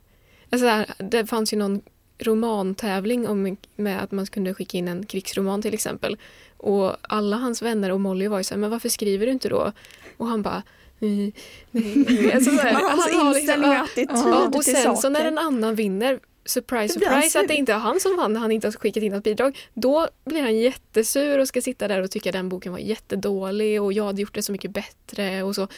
alltså 0.51 0.67
där, 0.67 0.87
det 0.99 1.27
fanns 1.27 1.53
ju 1.53 1.57
någon 1.57 1.83
romantävling 2.19 3.29
om, 3.29 3.57
med 3.77 4.03
att 4.03 4.13
man 4.13 4.27
kunde 4.27 4.55
skicka 4.55 4.79
in 4.79 4.89
en 4.89 5.07
krigsroman 5.07 5.63
till 5.63 5.75
exempel. 5.75 6.17
Och 6.57 6.97
alla 7.03 7.37
hans 7.37 7.63
vänner 7.63 7.91
och 7.93 8.01
Molly 8.01 8.29
var 8.29 8.39
ju 8.39 8.45
så 8.45 8.55
här, 8.55 8.59
men 8.59 8.71
varför 8.71 8.89
skriver 8.89 9.27
du 9.27 9.33
inte 9.33 9.49
då? 9.49 9.73
Och 10.17 10.27
han 10.27 10.43
bara, 10.43 10.63
nej, 11.01 11.33
nej, 11.71 11.95
nej. 11.97 12.33
Alltså, 12.33 12.51
så 12.51 12.57
här, 12.57 12.73
Hans 12.73 12.89
han 12.89 12.99
har 12.99 13.07
liksom- 13.09 13.29
inställning 13.39 13.71
och 13.71 13.77
attityd 13.77 14.09
Ja, 14.11 14.51
och 14.55 14.65
sen 14.65 14.97
så 14.97 15.09
när 15.09 15.25
en 15.25 15.39
annan 15.39 15.75
vinner, 15.75 16.21
surprise, 16.45 16.95
surprise, 16.95 17.41
att 17.41 17.49
det 17.49 17.55
inte 17.55 17.73
är 17.73 17.79
han 17.79 18.01
som 18.01 18.17
vann, 18.17 18.37
han 18.37 18.53
inte 18.53 18.67
har 18.67 18.73
skickat 18.73 19.03
in 19.03 19.13
något 19.13 19.25
bidrag, 19.25 19.59
då 19.75 20.09
blir 20.25 20.43
han 20.43 20.57
jättesur 20.57 21.39
och 21.39 21.49
ska 21.49 21.63
sitta 21.63 21.89
där 21.89 22.03
och 22.03 22.11
tycka 22.11 22.33
den 22.33 22.49
boken 22.49 22.73
var 22.73 22.79
jättedålig 22.79 23.83
och 23.83 23.93
jag 23.93 24.05
hade 24.05 24.23
gjort 24.23 24.35
det 24.35 24.43
så 24.43 24.53
mycket 24.53 24.71
bättre 24.71 25.43
och 25.43 25.55
så. 25.55 25.69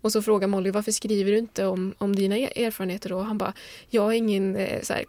Och 0.00 0.12
så 0.12 0.22
frågar 0.22 0.48
Molly, 0.48 0.70
varför 0.70 0.92
skriver 0.92 1.32
du 1.32 1.38
inte 1.38 1.66
om, 1.66 1.94
om 1.98 2.16
dina 2.16 2.38
er- 2.38 2.52
erfarenheter 2.66 3.08
då? 3.08 3.16
Och 3.16 3.24
han 3.24 3.38
bara, 3.38 3.52
jag 3.90 4.12
är 4.12 4.16
ingen 4.16 4.56
eh, 4.56 4.82
så 4.82 4.92
här, 4.92 5.04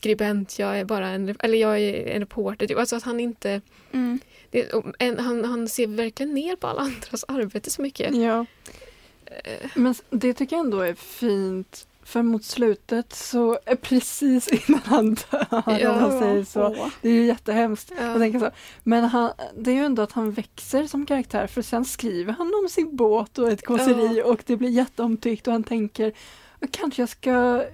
kåseriskribent, 0.00 0.58
jag 0.58 0.78
är 0.80 0.84
bara 0.84 1.08
en, 1.08 1.36
eller 1.40 1.58
jag 1.58 1.78
är 1.80 2.06
en 2.06 2.20
reporter. 2.20 2.66
Typ. 2.66 2.78
Alltså 2.78 2.96
att 2.96 3.02
han 3.02 3.20
inte, 3.20 3.60
Mm. 3.92 4.18
det, 4.50 4.72
en, 4.98 5.18
han, 5.18 5.44
han 5.44 5.68
ser 5.68 5.86
verkligen 5.86 6.34
ner 6.34 6.56
på 6.56 6.66
alla 6.66 6.80
andras 6.80 7.24
arbete 7.28 7.70
så 7.70 7.82
mycket. 7.82 8.14
Ja. 8.16 8.46
Men 9.74 9.92
s- 9.92 10.02
det 10.10 10.34
tycker 10.34 10.56
jag 10.56 10.64
ändå 10.64 10.80
är 10.80 10.94
fint. 10.94 11.86
För 12.04 12.22
mot 12.22 12.44
slutet 12.44 13.12
så, 13.12 13.58
är 13.64 13.74
precis 13.76 14.48
innan 14.68 14.80
han 14.84 15.14
dör, 15.14 15.46
Ja. 15.80 15.92
om 15.92 16.00
man 16.02 16.20
säger 16.20 16.44
så. 16.44 16.66
Åh. 16.66 16.88
Det 17.02 17.08
är 17.08 17.12
ju 17.12 17.24
jättehemskt. 17.26 17.92
Ja. 17.98 18.04
Jag 18.06 18.18
tänker 18.20 18.38
så. 18.38 18.50
Men 18.82 19.04
han, 19.04 19.30
det 19.58 19.70
är 19.70 19.74
ju 19.74 19.84
ändå 19.84 20.02
att 20.02 20.12
han 20.12 20.30
växer 20.32 20.86
som 20.86 21.06
karaktär 21.06 21.46
för 21.46 21.62
sen 21.62 21.84
skriver 21.84 22.32
han 22.32 22.52
om 22.62 22.68
sin 22.68 22.96
båt 22.96 23.38
och 23.38 23.48
ett 23.50 23.64
kåseri 23.66 24.22
och 24.24 24.40
det 24.46 24.56
blir 24.56 24.68
jätteomtyckt 24.70 25.46
och 25.46 25.52
han 25.52 25.64
tänker 25.64 26.12
kanske 26.70 27.02
jag 27.02 27.08
ska, 27.08 27.64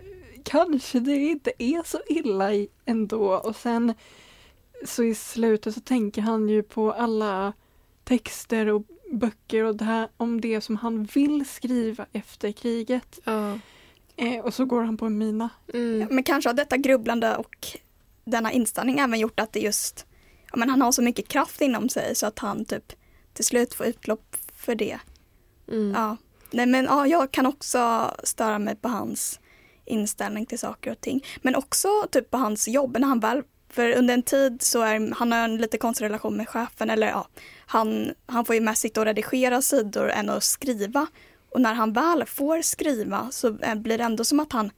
kanske 0.44 1.00
det 1.00 1.16
inte 1.16 1.52
är 1.58 1.82
så 1.84 1.98
illa 2.08 2.50
ändå 2.84 3.34
och 3.34 3.56
sen 3.56 3.94
så 4.84 5.02
i 5.02 5.14
slutet 5.14 5.74
så 5.74 5.80
tänker 5.80 6.22
han 6.22 6.48
ju 6.48 6.62
på 6.62 6.92
alla 6.92 7.52
texter 8.04 8.68
och 8.68 8.82
böcker 9.12 9.64
och 9.64 9.76
det 9.76 9.84
här, 9.84 10.08
om 10.16 10.40
det 10.40 10.60
som 10.60 10.76
han 10.76 11.04
vill 11.04 11.46
skriva 11.48 12.06
efter 12.12 12.52
kriget. 12.52 13.18
Ja. 13.24 13.58
Eh, 14.16 14.44
och 14.44 14.54
så 14.54 14.64
går 14.64 14.82
han 14.82 14.96
på 14.96 15.06
en 15.06 15.18
mina. 15.18 15.48
Mm. 15.74 16.08
Men 16.10 16.24
kanske 16.24 16.48
har 16.48 16.54
detta 16.54 16.76
grubblande 16.76 17.36
och 17.36 17.66
denna 18.24 18.52
inställning 18.52 18.98
även 18.98 19.20
gjort 19.20 19.40
att 19.40 19.52
det 19.52 19.60
just, 19.60 20.06
ja 20.50 20.56
men 20.56 20.70
han 20.70 20.82
har 20.82 20.92
så 20.92 21.02
mycket 21.02 21.28
kraft 21.28 21.60
inom 21.60 21.88
sig 21.88 22.14
så 22.14 22.26
att 22.26 22.38
han 22.38 22.64
typ 22.64 22.92
till 23.32 23.44
slut 23.44 23.74
får 23.74 23.86
utlopp 23.86 24.36
för 24.54 24.74
det. 24.74 24.98
Mm. 25.68 25.92
Ja. 25.96 26.16
Nej 26.50 26.66
men 26.66 26.84
ja, 26.84 27.06
jag 27.06 27.30
kan 27.30 27.46
också 27.46 28.10
störa 28.24 28.58
mig 28.58 28.76
på 28.76 28.88
hans 28.88 29.40
inställning 29.92 30.46
till 30.46 30.58
saker 30.58 30.90
och 30.90 31.00
ting. 31.00 31.24
Men 31.42 31.54
också 31.54 31.88
typ 32.10 32.30
på 32.30 32.36
hans 32.36 32.68
jobb 32.68 32.96
när 32.98 33.08
han 33.08 33.20
väl, 33.20 33.42
för 33.70 33.90
under 33.90 34.14
en 34.14 34.22
tid 34.22 34.62
så 34.62 34.82
är 34.82 35.14
han 35.14 35.32
har 35.32 35.38
en 35.38 35.56
lite 35.56 35.78
konstig 35.78 36.04
relation 36.04 36.36
med 36.36 36.48
chefen 36.48 36.90
eller 36.90 37.08
ja, 37.08 37.28
han, 37.66 38.14
han 38.26 38.44
får 38.44 38.54
ju 38.54 38.60
mest 38.60 38.82
sitta 38.82 39.00
och 39.00 39.06
redigera 39.06 39.62
sidor 39.62 40.10
än 40.10 40.30
att 40.30 40.44
skriva. 40.44 41.06
Och 41.50 41.60
när 41.60 41.74
han 41.74 41.92
väl 41.92 42.24
får 42.24 42.62
skriva 42.62 43.28
så 43.30 43.58
eh, 43.58 43.74
blir 43.74 43.98
det 43.98 44.04
ändå 44.04 44.24
som 44.24 44.40
att 44.40 44.52
han 44.52 44.70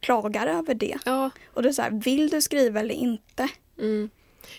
klagar 0.00 0.46
över 0.46 0.74
det. 0.74 0.98
Ja, 1.04 1.30
Och 1.46 1.62
det 1.62 1.68
är 1.68 1.72
så 1.72 1.82
här, 1.82 1.90
vill 2.04 2.28
du 2.28 2.40
skriva 2.40 2.80
eller 2.80 2.94
inte? 2.94 3.48
Mm. 3.78 4.10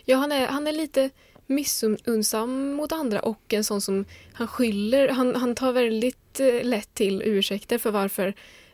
Ja, 0.05 0.17
han 0.17 0.31
är, 0.31 0.47
han 0.47 0.67
är 0.67 0.71
lite 0.71 1.09
missunnsam 1.47 2.73
mot 2.73 2.91
andra 2.91 3.19
och 3.19 3.53
en 3.53 3.63
sån 3.63 3.81
som 3.81 4.05
han 4.33 4.47
skyller. 4.47 5.09
Han, 5.09 5.35
han 5.35 5.55
tar 5.55 5.71
väldigt 5.71 6.39
eh, 6.39 6.63
lätt 6.63 6.93
till 6.93 7.21
ursäkter 7.21 7.77
för 7.77 7.91
varför, 7.91 8.33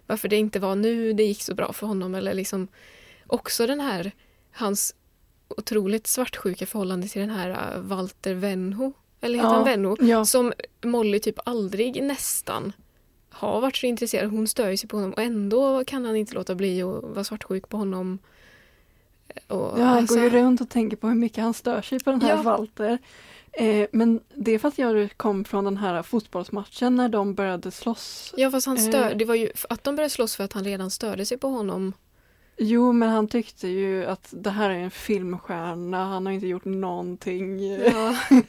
varför 0.09 0.27
det 0.27 0.35
inte 0.35 0.59
var 0.59 0.75
nu 0.75 1.13
det 1.13 1.23
gick 1.23 1.41
så 1.43 1.55
bra 1.55 1.73
för 1.73 1.87
honom. 1.87 2.15
Eller 2.15 2.33
liksom 2.33 2.67
också 3.27 3.67
den 3.67 3.79
här, 3.79 4.11
hans 4.51 4.95
otroligt 5.57 6.07
svartsjuka 6.07 6.65
förhållande 6.65 7.07
till 7.07 7.21
den 7.21 7.29
här 7.29 7.49
uh, 7.49 7.81
Walter 7.81 8.33
Venho. 8.33 8.93
Eller 9.21 9.35
heter 9.37 9.49
Ja, 9.49 9.55
han 9.55 9.65
Venho? 9.65 9.97
ja. 10.01 10.25
Som 10.25 10.53
Molly 10.83 11.19
typ 11.19 11.39
aldrig 11.45 12.03
nästan 12.03 12.73
har 13.29 13.61
varit 13.61 13.75
så 13.75 13.85
intresserad. 13.85 14.31
Hon 14.31 14.47
stör 14.47 14.75
sig 14.75 14.89
på 14.89 14.97
honom 14.97 15.13
och 15.13 15.21
ändå 15.23 15.83
kan 15.85 16.05
han 16.05 16.15
inte 16.15 16.33
låta 16.35 16.55
bli 16.55 16.81
att 16.81 17.03
vara 17.03 17.23
svartsjuk 17.23 17.69
på 17.69 17.77
honom. 17.77 18.19
Och, 19.47 19.79
Ja, 19.79 19.83
han 19.83 19.97
alltså- 19.97 20.15
går 20.15 20.23
ju 20.23 20.29
runt 20.29 20.61
och 20.61 20.69
tänker 20.69 20.97
på 20.97 21.07
hur 21.07 21.15
mycket 21.15 21.43
han 21.43 21.53
stör 21.53 21.81
sig 21.81 21.99
på 21.99 22.09
den 22.11 22.21
här 22.21 22.29
Ja. 22.35 22.41
Walter. 22.41 22.97
Eh, 23.53 23.87
men 23.91 24.19
det 24.35 24.51
är 24.51 24.59
för 24.59 24.67
att 24.67 24.77
jag 24.77 25.17
kom 25.17 25.45
från 25.45 25.63
den 25.65 25.77
här 25.77 26.03
fotbollsmatchen 26.03 26.95
när 26.95 27.09
de 27.09 27.33
började 27.35 27.71
slåss. 27.71 28.33
Ja 28.37 28.51
fast 28.51 28.67
han 28.67 28.77
stör, 28.77 29.11
Eh. 29.11 29.17
det 29.17 29.25
var 29.25 29.35
ju 29.35 29.49
att 29.69 29.83
de 29.83 29.95
började 29.95 30.09
slåss 30.09 30.35
för 30.35 30.43
att 30.43 30.53
han 30.53 30.63
redan 30.63 30.91
störde 30.91 31.25
sig 31.25 31.37
på 31.37 31.47
honom. 31.47 31.93
Jo, 32.61 32.91
men 32.91 33.09
han 33.09 33.27
tyckte 33.27 33.67
ju 33.67 34.05
att 34.05 34.27
det 34.31 34.49
här 34.49 34.69
är 34.69 34.75
en 34.75 34.91
filmstjärna, 34.91 36.05
han 36.05 36.25
har 36.25 36.33
inte 36.33 36.47
gjort 36.47 36.65
någonting. 36.65 37.73
Ja, 37.75 38.15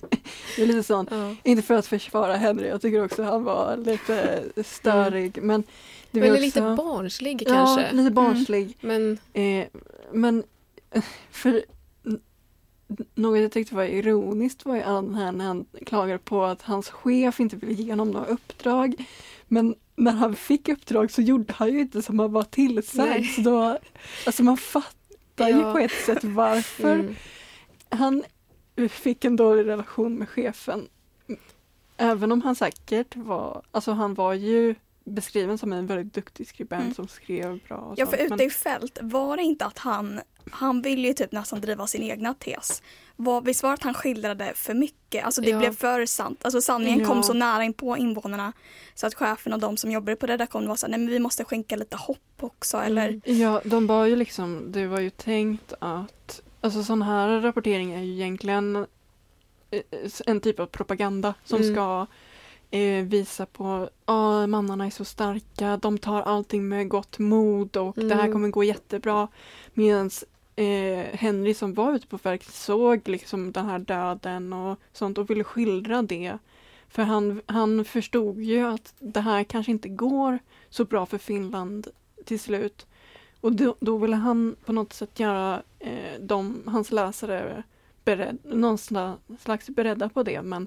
Det 0.57 0.63
är 0.63 0.67
lite 0.67 0.83
sånt. 0.83 1.09
ja. 1.13 1.35
Inte 1.43 1.63
för 1.63 1.75
att 1.75 1.87
försvara 1.87 2.37
Henry, 2.37 2.69
jag 2.69 2.83
tycker 2.83 3.05
också 3.05 3.23
han 3.23 3.45
var 3.45 3.77
lite 3.77 4.43
störig. 4.65 5.39
Men 5.43 5.63
det 6.11 6.21
var 6.21 6.27
Eller 6.27 6.37
också, 6.37 6.45
lite 6.45 6.61
barnslig 6.77 7.43
Ja, 7.47 7.55
kanske. 7.55 7.93
lite 7.93 8.11
barnslig. 8.11 8.77
Men 8.81 9.19
Eh, 9.33 9.67
men 10.13 10.43
för 11.31 11.65
något 13.15 13.39
jag 13.41 13.53
tyckte 13.53 13.75
var 13.75 13.85
ironiskt 13.85 14.65
var 14.65 14.75
ju 14.77 14.83
den 14.83 15.15
här 15.15 15.33
när 15.33 15.45
han 15.45 15.65
klagade 15.87 16.19
på 16.19 16.45
att 16.45 16.63
hans 16.63 16.91
chef 16.91 17.41
inte 17.41 17.57
ville 17.57 17.73
ge 17.73 17.93
honom 17.93 18.11
några 18.11 18.27
uppdrag. 18.27 18.95
Men 19.49 19.75
när 19.97 20.13
han 20.13 20.35
fick 20.37 20.69
uppdrag 20.69 21.11
så 21.11 21.23
gjorde 21.23 21.53
han 21.53 21.69
ju 21.73 21.81
inte 21.81 22.03
som 22.03 22.19
han 22.19 22.33
var 22.33 22.43
tillsagd. 22.43 23.27
Så 23.27 23.41
då, 23.41 23.79
alltså 24.27 24.43
man 24.43 24.57
fattar 24.57 25.49
ju 25.49 25.61
Ja. 25.61 25.73
på 25.73 25.79
ett 25.79 26.05
sätt 26.07 26.25
varför. 26.25 26.95
mm, 26.95 27.15
Han 27.89 28.23
fick 28.89 29.25
en 29.25 29.37
dålig 29.37 29.67
relation 29.67 30.15
med 30.15 30.29
chefen. 30.29 30.89
Även 31.97 32.33
om 32.33 32.43
han 32.43 32.55
säkert 32.57 33.17
var, 33.17 33.63
alltså 33.71 33.93
han 33.93 34.15
var 34.15 34.35
ju 34.35 34.75
beskriven 35.11 35.59
som 35.59 35.73
en 35.73 35.87
väldigt 35.87 36.15
duktig 36.15 36.49
skribent 36.49 36.83
Mm. 36.83 36.95
som 36.95 37.09
skrev 37.09 37.59
bra. 37.69 37.77
Och 37.77 37.95
Ja, 37.99 38.07
för 38.07 38.17
ute 38.17 38.45
i 38.45 38.51
fält 38.51 38.99
var 39.03 39.37
det 39.37 39.43
inte 39.43 39.65
att 39.65 39.79
han 39.79 40.21
han 40.53 40.83
vill 40.83 41.05
ju 41.05 41.13
typ 41.13 41.33
nästan 41.33 41.61
driva 41.61 41.87
sin 41.87 42.03
egna 42.03 42.35
tes. 42.35 42.83
Vad, 43.17 43.45
visst 43.45 43.63
var 43.63 43.73
att 43.75 43.83
han 43.83 43.95
skildrade 43.95 44.53
för 44.55 44.75
mycket? 44.75 45.25
Alltså 45.25 45.41
det 45.41 45.51
Ja. 45.51 45.59
blev 45.59 45.77
för 45.77 46.07
sant. 46.07 46.45
Alltså 46.45 46.61
sanningen 46.61 47.07
kom 47.07 47.17
Ja. 47.17 47.23
så 47.23 47.33
nära 47.33 47.65
in 47.65 47.73
på 47.73 47.97
invånarna 47.97 48.53
så 48.95 49.07
att 49.07 49.15
chefen 49.15 49.53
och 49.53 49.59
de 49.61 49.77
som 49.77 49.91
jobbade 49.91 50.17
på 50.17 50.27
redaktionen 50.27 50.69
var 50.69 50.77
så 50.77 50.87
här, 50.87 50.91
nej 50.91 51.01
men 51.01 51.09
vi 51.09 51.19
måste 51.19 51.45
skänka 51.45 51.77
lite 51.77 51.97
hopp 51.97 52.19
också 52.41 52.77
eller 52.79 53.09
Mm. 53.09 53.21
Ja, 53.25 53.61
de 53.65 53.87
var 53.87 54.05
ju 54.07 54.17
liksom, 54.17 54.73
det 54.73 54.87
var 54.87 55.01
ju 55.01 55.11
tänkt 55.11 55.73
att, 55.79 56.43
alltså 56.61 56.85
sån 56.85 57.03
här 57.03 57.41
rapportering 57.41 57.93
är 57.93 58.03
ju 58.03 58.13
egentligen 58.15 58.77
eh, 59.71 59.81
en 60.27 60.41
typ 60.41 60.61
av 60.61 60.67
propaganda 60.67 61.35
som 61.45 61.61
Mm. 61.63 61.75
ska 61.75 62.07
eh, 62.71 63.05
visa 63.05 63.47
på 63.47 63.89
att 64.05 64.49
mannarna 64.49 64.87
är 64.87 64.91
så 64.91 65.05
starka, 65.05 65.77
de 65.77 65.99
tar 65.99 66.23
allting 66.23 66.69
med 66.69 66.89
gott 66.89 67.19
mod 67.19 67.77
och 67.77 67.95
det 67.97 68.15
här 68.15 68.21
Mm. 68.21 68.33
kommer 68.33 68.49
gå 68.49 68.65
jättebra. 68.65 69.29
Medan 69.75 70.11
eh, 70.57 71.05
Henry 71.13 71.55
som 71.55 71.75
var 71.75 71.93
ute 71.95 72.07
på 72.07 72.19
färg 72.19 72.39
såg 72.49 73.09
liksom 73.09 73.53
den 73.53 73.67
här 73.67 73.79
döden 73.79 74.53
och 74.53 74.79
sånt 74.93 75.19
och 75.19 75.31
ville 75.31 75.45
skildra 75.45 76.03
det. 76.03 76.39
För 76.89 77.03
han, 77.03 77.43
han 77.47 77.85
förstod 77.85 78.41
ju 78.43 78.67
att 78.67 78.95
det 78.99 79.21
här 79.21 79.45
kanske 79.45 79.73
inte 79.73 79.89
går 79.89 80.39
så 80.71 80.85
bra 80.85 81.07
för 81.07 81.19
Finland 81.19 81.89
till 82.25 82.41
slut. 82.41 82.87
Och 83.41 83.53
då, 83.53 83.75
då 83.81 83.97
ville 83.99 84.17
han 84.17 84.57
på 84.65 84.73
något 84.73 84.93
sätt 84.93 85.21
göra 85.21 85.63
eh, 85.79 86.21
de, 86.21 86.63
hans 86.67 86.93
läsare 86.93 87.63
bered, 88.05 88.39
någon 88.45 88.77
sla- 88.77 89.17
slags 89.41 89.67
beredda 89.71 90.09
på 90.09 90.23
det. 90.23 90.43
Men 90.43 90.67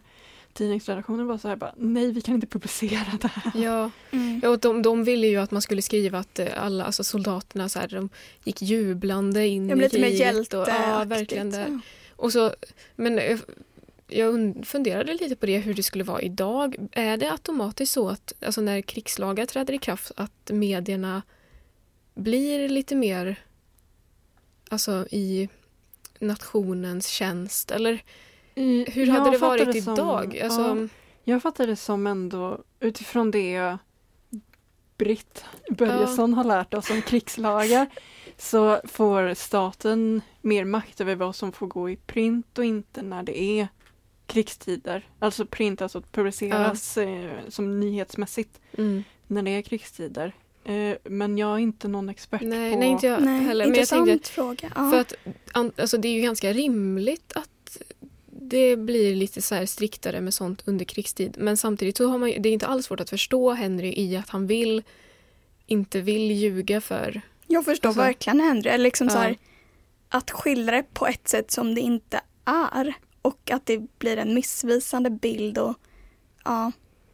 tidningsredaktionen 0.53 1.27
var 1.27 1.37
så 1.37 1.47
här 1.47 1.55
bara, 1.55 1.73
nej 1.77 2.11
vi 2.11 2.21
kan 2.21 2.35
inte 2.35 2.47
publicera 2.47 3.17
det 3.21 3.27
här. 3.27 3.51
Ja, 3.63 3.91
mm. 4.11 4.39
ja 4.43 4.49
och 4.49 4.59
de, 4.59 4.81
de 4.81 5.03
ville 5.03 5.27
ju 5.27 5.37
att 5.37 5.51
man 5.51 5.61
skulle 5.61 5.81
skriva 5.81 6.19
att 6.19 6.39
eh, 6.39 6.47
alla, 6.63 6.85
alltså 6.85 7.03
soldaterna 7.03 7.69
så 7.69 7.79
här, 7.79 7.87
de 7.87 8.09
gick 8.43 8.61
jublande 8.61 9.47
in 9.47 9.69
Jag 9.69 9.77
blir 9.77 9.85
i 9.85 9.89
lite 9.89 9.99
mer 9.99 10.07
kriget. 10.07 10.19
hjälte 10.19 10.57
och, 10.57 10.67
ja, 10.69 11.03
verkligen. 11.03 11.51
Där. 11.51 11.67
Ja. 11.69 11.79
Och 12.15 12.31
så, 12.33 12.51
men 12.95 13.19
eh, 13.19 13.39
jag 14.07 14.33
und- 14.33 14.65
funderade 14.65 15.13
lite 15.13 15.35
på 15.35 15.45
det, 15.45 15.57
hur 15.57 15.73
det 15.73 15.83
skulle 15.83 16.03
vara 16.03 16.21
idag. 16.21 16.75
Är 16.91 17.17
det 17.17 17.31
automatiskt 17.31 17.93
så 17.93 18.09
att 18.09 18.33
alltså 18.45 18.61
när 18.61 18.81
krigslagar 18.81 19.45
träder 19.45 19.73
i 19.73 19.77
kraft 19.77 20.11
att 20.15 20.51
medierna 20.51 21.21
blir 22.15 22.69
lite 22.69 22.95
mer 22.95 23.35
alltså 24.69 25.07
i 25.11 25.49
nationens 26.19 27.07
tjänst? 27.07 27.71
Eller 27.71 28.03
I- 28.55 28.91
hur 28.91 29.07
hade 29.07 29.31
det 29.31 29.37
varit 29.37 29.83
som- 29.83 29.93
idag? 29.93 30.39
Alltså, 30.39 30.61
ja, 30.61 30.87
jag 31.23 31.41
fattar 31.41 31.67
det 31.67 31.75
som 31.75 32.07
ändå 32.07 32.63
utifrån 32.79 33.31
det 33.31 33.77
Britt 34.97 35.45
Börjesson 35.69 36.33
har 36.33 36.43
lärt 36.43 36.73
oss 36.73 36.89
om 36.89 37.01
krigslagar 37.01 37.87
så 38.37 38.81
får 38.83 39.33
staten 39.33 40.21
mer 40.41 40.65
makt 40.65 41.01
över 41.01 41.15
vad 41.15 41.35
som 41.35 41.51
får 41.51 41.67
gå 41.67 41.89
i 41.89 41.95
print 41.95 42.57
och 42.57 42.65
inte 42.65 43.01
när 43.01 43.23
det 43.23 43.41
är 43.41 43.67
krigstider. 44.25 45.07
Alltså 45.19 45.45
print, 45.45 45.81
alltså 45.81 45.97
att 45.97 46.11
publiceras 46.11 46.97
eh, 46.97 47.31
som 47.47 47.79
nyhetsmässigt 47.79 48.59
mm. 48.77 49.03
när 49.27 49.43
det 49.43 49.51
är 49.51 49.61
krigstider. 49.61 50.33
Eh, 50.65 50.95
men 51.03 51.37
jag 51.37 51.53
är 51.53 51.57
inte 51.59 51.87
någon 51.87 52.09
expert 52.09 52.41
nej, 52.41 52.73
på... 52.73 52.79
nej, 52.79 52.89
inte 52.89 53.07
jag 53.07 53.21
Nej, 53.21 53.39
heller. 53.43 53.65
Men 53.65 53.73
jag 53.73 53.77
intressant 53.77 54.07
tänkte, 54.07 54.29
fråga. 54.29 54.71
Ja. 54.75 54.91
För 54.91 54.99
att 54.99 55.13
an, 55.51 55.71
alltså 55.77 55.97
det 55.97 56.07
är 56.07 56.13
ju 56.13 56.21
ganska 56.21 56.53
rimligt 56.53 57.33
att 57.35 57.49
det 58.53 58.77
blir 58.77 59.15
lite 59.15 59.41
så 59.41 59.55
här 59.55 59.65
striktare 59.65 60.21
med 60.21 60.33
sånt 60.33 60.63
under 60.65 60.85
krigstid. 60.85 61.35
Men 61.39 61.57
samtidigt 61.57 61.97
så 61.97 62.07
har 62.07 62.17
man 62.17 62.29
det 62.39 62.49
är 62.49 62.53
inte 62.53 62.67
alls 62.67 62.85
svårt 62.85 62.99
att 62.99 63.09
förstå 63.09 63.51
Henry 63.51 63.93
i 63.97 64.17
att 64.17 64.29
han 64.29 64.47
vill 64.47 64.83
inte 65.65 66.01
vill 66.01 66.31
ljuga 66.31 66.81
för... 66.81 67.21
Jag 67.47 67.65
förstår 67.65 67.89
Alltså- 67.89 68.01
verkligen 68.01 68.39
Henry. 68.39 68.77
Liksom 68.77 69.09
så 69.09 69.17
Ja. 69.17 69.21
här, 69.21 69.37
att 70.09 70.31
skildra 70.31 70.75
det 70.75 70.93
på 70.93 71.07
ett 71.07 71.27
sätt 71.27 71.51
som 71.51 71.75
det 71.75 71.81
inte 71.81 72.21
är 72.45 72.93
och 73.21 73.51
att 73.51 73.65
det 73.65 73.97
blir 73.99 74.17
en 74.17 74.33
missvisande 74.33 75.09
bild. 75.09 75.57
Och, 75.57 75.75
ja. 76.45 76.71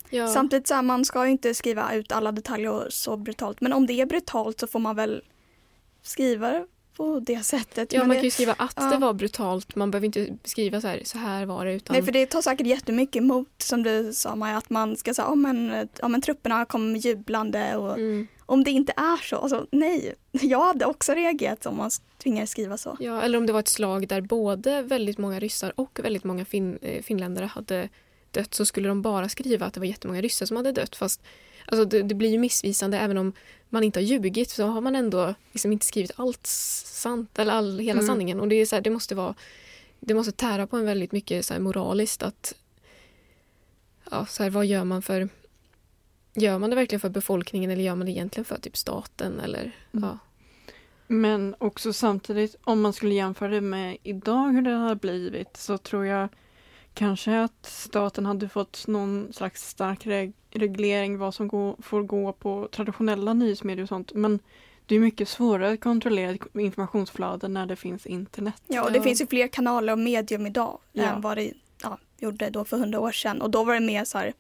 Ja, 0.10 0.28
Samtidigt 0.28 0.68
så 0.68 0.74
här, 0.74 0.82
man 0.82 1.06
ska 1.06 1.26
ju 1.26 1.32
inte 1.32 1.54
skriva 1.54 1.94
ut 1.94 2.12
alla 2.12 2.32
detaljer 2.32 2.88
så 2.90 3.18
brutalt. 3.18 3.62
Men 3.62 3.74
om 3.74 3.86
det 3.86 4.02
är 4.02 4.06
brutalt 4.06 4.60
så 4.60 4.68
får 4.68 4.80
man 4.80 4.96
väl 4.96 5.24
skriva 6.02 6.66
på 7.00 7.20
det 7.20 7.44
sättet. 7.44 7.94
ja 7.94 8.00
Men 8.00 8.08
man 8.08 8.16
det, 8.16 8.20
kan 8.20 8.26
ju 8.26 8.32
skriva 8.32 8.56
att 8.58 8.74
ja. 8.76 8.90
det 8.90 8.98
var 8.98 9.14
brutalt. 9.14 9.76
Man 9.76 9.92
behöver 9.92 10.06
inte 10.06 10.38
skriva 10.44 10.82
så 10.82 10.88
här, 10.88 11.02
så 11.06 11.18
här 11.18 11.46
var 11.46 11.66
det. 11.66 11.74
Utan, 11.74 11.94
Nej, 11.94 12.04
för 12.04 12.12
det 12.12 12.26
tar 12.26 12.42
säkert 12.42 12.68
jättemycket 12.68 13.16
emot 13.16 13.48
som 13.58 13.84
du 13.84 14.14
sa 14.14 14.36
Maja, 14.36 14.58
att 14.58 14.70
man 14.70 14.98
ska 14.98 15.14
säga, 15.14 15.26
ja 15.28 15.36
men, 15.36 15.90
ja, 16.00 16.08
men 16.08 16.22
trupperna 16.22 16.66
kom 16.66 16.96
jublande 16.96 17.76
och 17.78 17.98
mm, 17.98 18.28
om 18.46 18.64
det 18.64 18.72
inte 18.72 18.94
är 18.98 19.18
så, 19.24 19.36
alltså 19.36 19.68
nej. 19.72 20.16
Jag 20.32 20.66
hade 20.66 20.86
också 20.86 21.14
reagerat 21.14 21.66
om 21.66 21.78
man 21.78 21.92
tvingades 22.24 22.50
skriva 22.50 22.78
så. 22.78 22.98
ja, 23.00 23.22
eller 23.22 23.38
om 23.38 23.46
det 23.46 23.54
var 23.54 23.60
ett 23.60 23.68
slag 23.68 24.08
där 24.08 24.22
både 24.22 24.82
väldigt 24.82 25.18
många 25.18 25.40
ryssar 25.40 25.74
och 25.76 26.00
väldigt 26.04 26.24
många 26.24 26.46
fin, 26.46 26.80
eh, 26.82 27.04
finländare 27.04 27.46
hade 27.46 27.90
dött 28.32 28.54
så 28.54 28.66
skulle 28.66 28.88
de 28.88 29.02
bara 29.02 29.30
skriva 29.30 29.66
att 29.66 29.74
det 29.74 29.80
var 29.80 29.88
jättemånga 29.88 30.22
ryssar 30.22 30.46
som 30.46 30.58
hade 30.58 30.72
dött. 30.72 30.96
Fast 30.96 31.22
alltså, 31.66 31.86
det, 31.86 32.02
det 32.04 32.16
blir 32.16 32.30
ju 32.30 32.38
missvisande 32.38 32.98
även 33.00 33.18
om 33.18 33.34
man 33.70 33.84
inte 33.84 34.00
har 34.00 34.04
ljugit 34.06 34.50
så 34.50 34.66
har 34.66 34.82
man 34.82 34.96
ändå 34.96 35.34
liksom 35.52 35.72
inte 35.72 35.86
skrivit 35.86 36.12
allt 36.16 36.48
sant 36.48 37.40
eller 37.40 37.54
all, 37.54 37.80
hela 37.80 38.00
Mm. 38.00 38.08
sanningen. 38.08 38.40
Och 38.40 38.48
det, 38.48 38.56
är 38.56 38.66
så 38.66 38.76
här, 38.76 38.82
det 38.84 38.90
måste 38.90 39.16
vara 39.16 39.36
det 40.00 40.14
måste 40.14 40.32
tära 40.32 40.68
på 40.68 40.78
en 40.78 40.86
väldigt 40.86 41.12
mycket 41.12 41.46
så 41.46 41.54
här, 41.54 41.62
moraliskt 41.62 42.24
att 42.24 42.54
ja, 44.12 44.26
så 44.26 44.44
här, 44.44 44.50
vad 44.50 44.66
gör 44.66 44.84
man 44.84 45.02
för 45.02 45.30
Gör 46.34 46.60
man 46.60 46.70
det 46.70 46.76
verkligen 46.76 47.00
för 47.00 47.10
befolkningen 47.10 47.72
eller 47.72 47.84
gör 47.84 47.96
man 47.96 48.06
det 48.06 48.12
egentligen 48.12 48.46
för 48.46 48.58
typ 48.60 48.78
staten 48.78 49.40
eller 49.40 49.62
Mm. 49.92 50.10
ja. 50.10 50.18
Men 51.08 51.56
också 51.58 51.94
samtidigt, 51.94 52.56
om 52.64 52.82
man 52.82 52.94
skulle 52.94 53.14
jämföra 53.14 53.50
det 53.50 53.62
med 53.62 53.98
idag 54.04 54.52
hur 54.54 54.62
det 54.62 54.72
har 54.72 54.96
blivit 54.96 55.58
så 55.58 55.78
tror 55.78 56.06
jag 56.06 56.30
kanske 56.94 57.42
att 57.42 57.66
staten 57.66 58.26
hade 58.26 58.50
fått 58.50 58.88
någon 58.88 59.34
slags 59.34 59.70
stark 59.70 60.06
reg- 60.06 60.34
reglering 60.52 61.18
vad 61.18 61.34
som 61.34 61.48
gå, 61.48 61.78
får 61.82 62.04
gå 62.04 62.34
på 62.34 62.68
traditionella 62.72 63.34
nyhetsmedier 63.34 63.84
och 63.84 63.90
sånt. 63.90 64.14
Men 64.14 64.40
det 64.86 64.96
är 64.96 65.00
mycket 65.00 65.30
svårare 65.30 65.72
att 65.74 65.80
kontrollera 65.82 66.38
informationsflöden 66.54 67.54
när 67.54 67.66
det 67.66 67.76
finns 67.76 68.06
internet. 68.06 68.62
Ja, 68.68 68.84
och 68.84 68.92
det 68.92 68.98
Ja. 68.98 69.04
finns 69.04 69.22
ju 69.22 69.28
fler 69.28 69.48
kanaler 69.48 69.94
och 69.94 70.00
medium 70.00 70.48
idag 70.48 70.80
Ja. 70.92 71.04
än 71.04 71.22
vad 71.22 71.38
det 71.38 71.52
ja, 71.84 71.98
gjorde 72.18 72.50
då 72.50 72.66
för 72.66 72.78
hundra 72.78 73.00
år 73.00 73.12
sedan. 73.12 73.42
Och 73.42 73.50
då 73.50 73.64
var 73.64 73.74
det 73.74 73.80
mer 73.80 74.06
så 74.06 74.18
här, 74.18 74.34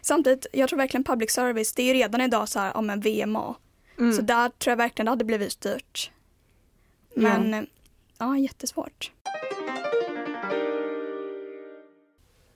samtidigt, 0.00 0.46
jag 0.52 0.68
tror 0.68 0.76
verkligen 0.76 1.04
public 1.04 1.30
service, 1.30 1.72
det 1.72 1.82
är 1.82 1.86
ju 1.86 1.92
redan 1.94 2.20
idag 2.20 2.48
så 2.48 2.58
här 2.58 2.76
om 2.76 2.90
en 2.90 3.00
VMA. 3.00 3.54
Mm. 3.98 4.12
Så 4.12 4.22
där 4.22 4.48
tror 4.48 4.70
jag 4.72 4.76
verkligen 4.76 5.06
det 5.06 5.10
hade 5.12 5.24
blivit 5.24 5.52
styrt. 5.52 6.10
Men 7.14 7.52
ja, 7.52 7.62
ja 8.18 8.38
jättesvårt. 8.38 9.12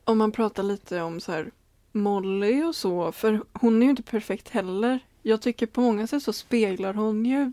Om 0.05 0.19
man 0.19 0.33
pratar 0.33 0.63
lite 0.63 1.01
om 1.01 1.21
så 1.21 1.33
här 1.33 1.51
Molly 1.93 2.63
och 2.63 2.75
så, 2.75 3.13
för 3.13 3.43
hon 3.53 3.83
är 3.83 3.87
ju 3.87 3.91
inte 3.91 4.03
perfekt 4.03 4.49
heller. 4.49 4.99
Jag 5.23 5.43
tycker 5.43 5.67
på 5.67 5.81
många 5.81 6.07
sätt 6.07 6.23
så 6.23 6.33
speglar 6.33 6.95
hon 6.95 7.25
ju 7.25 7.53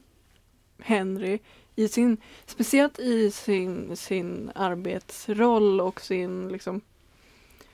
Henry 0.80 1.40
i 1.76 1.88
sin, 1.88 2.18
speciellt 2.46 3.00
i 3.00 3.32
sin, 3.32 3.98
sin 3.98 4.52
arbetsroll 4.56 5.82
och 5.82 6.02
sin 6.02 6.50
liksom 6.50 6.82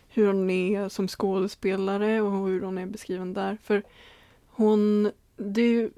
hur 0.10 0.28
hon 0.28 0.50
är 0.50 0.90
som 0.90 1.08
skådespelare 1.08 2.22
och 2.22 2.48
hur 2.48 2.62
hon 2.62 2.78
är 2.78 2.86
beskriven 2.86 3.34
där. 3.34 3.58
För 3.64 3.84
hon, 4.48 5.12
det 5.36 5.62
är 5.62 5.68
ju 5.68 5.92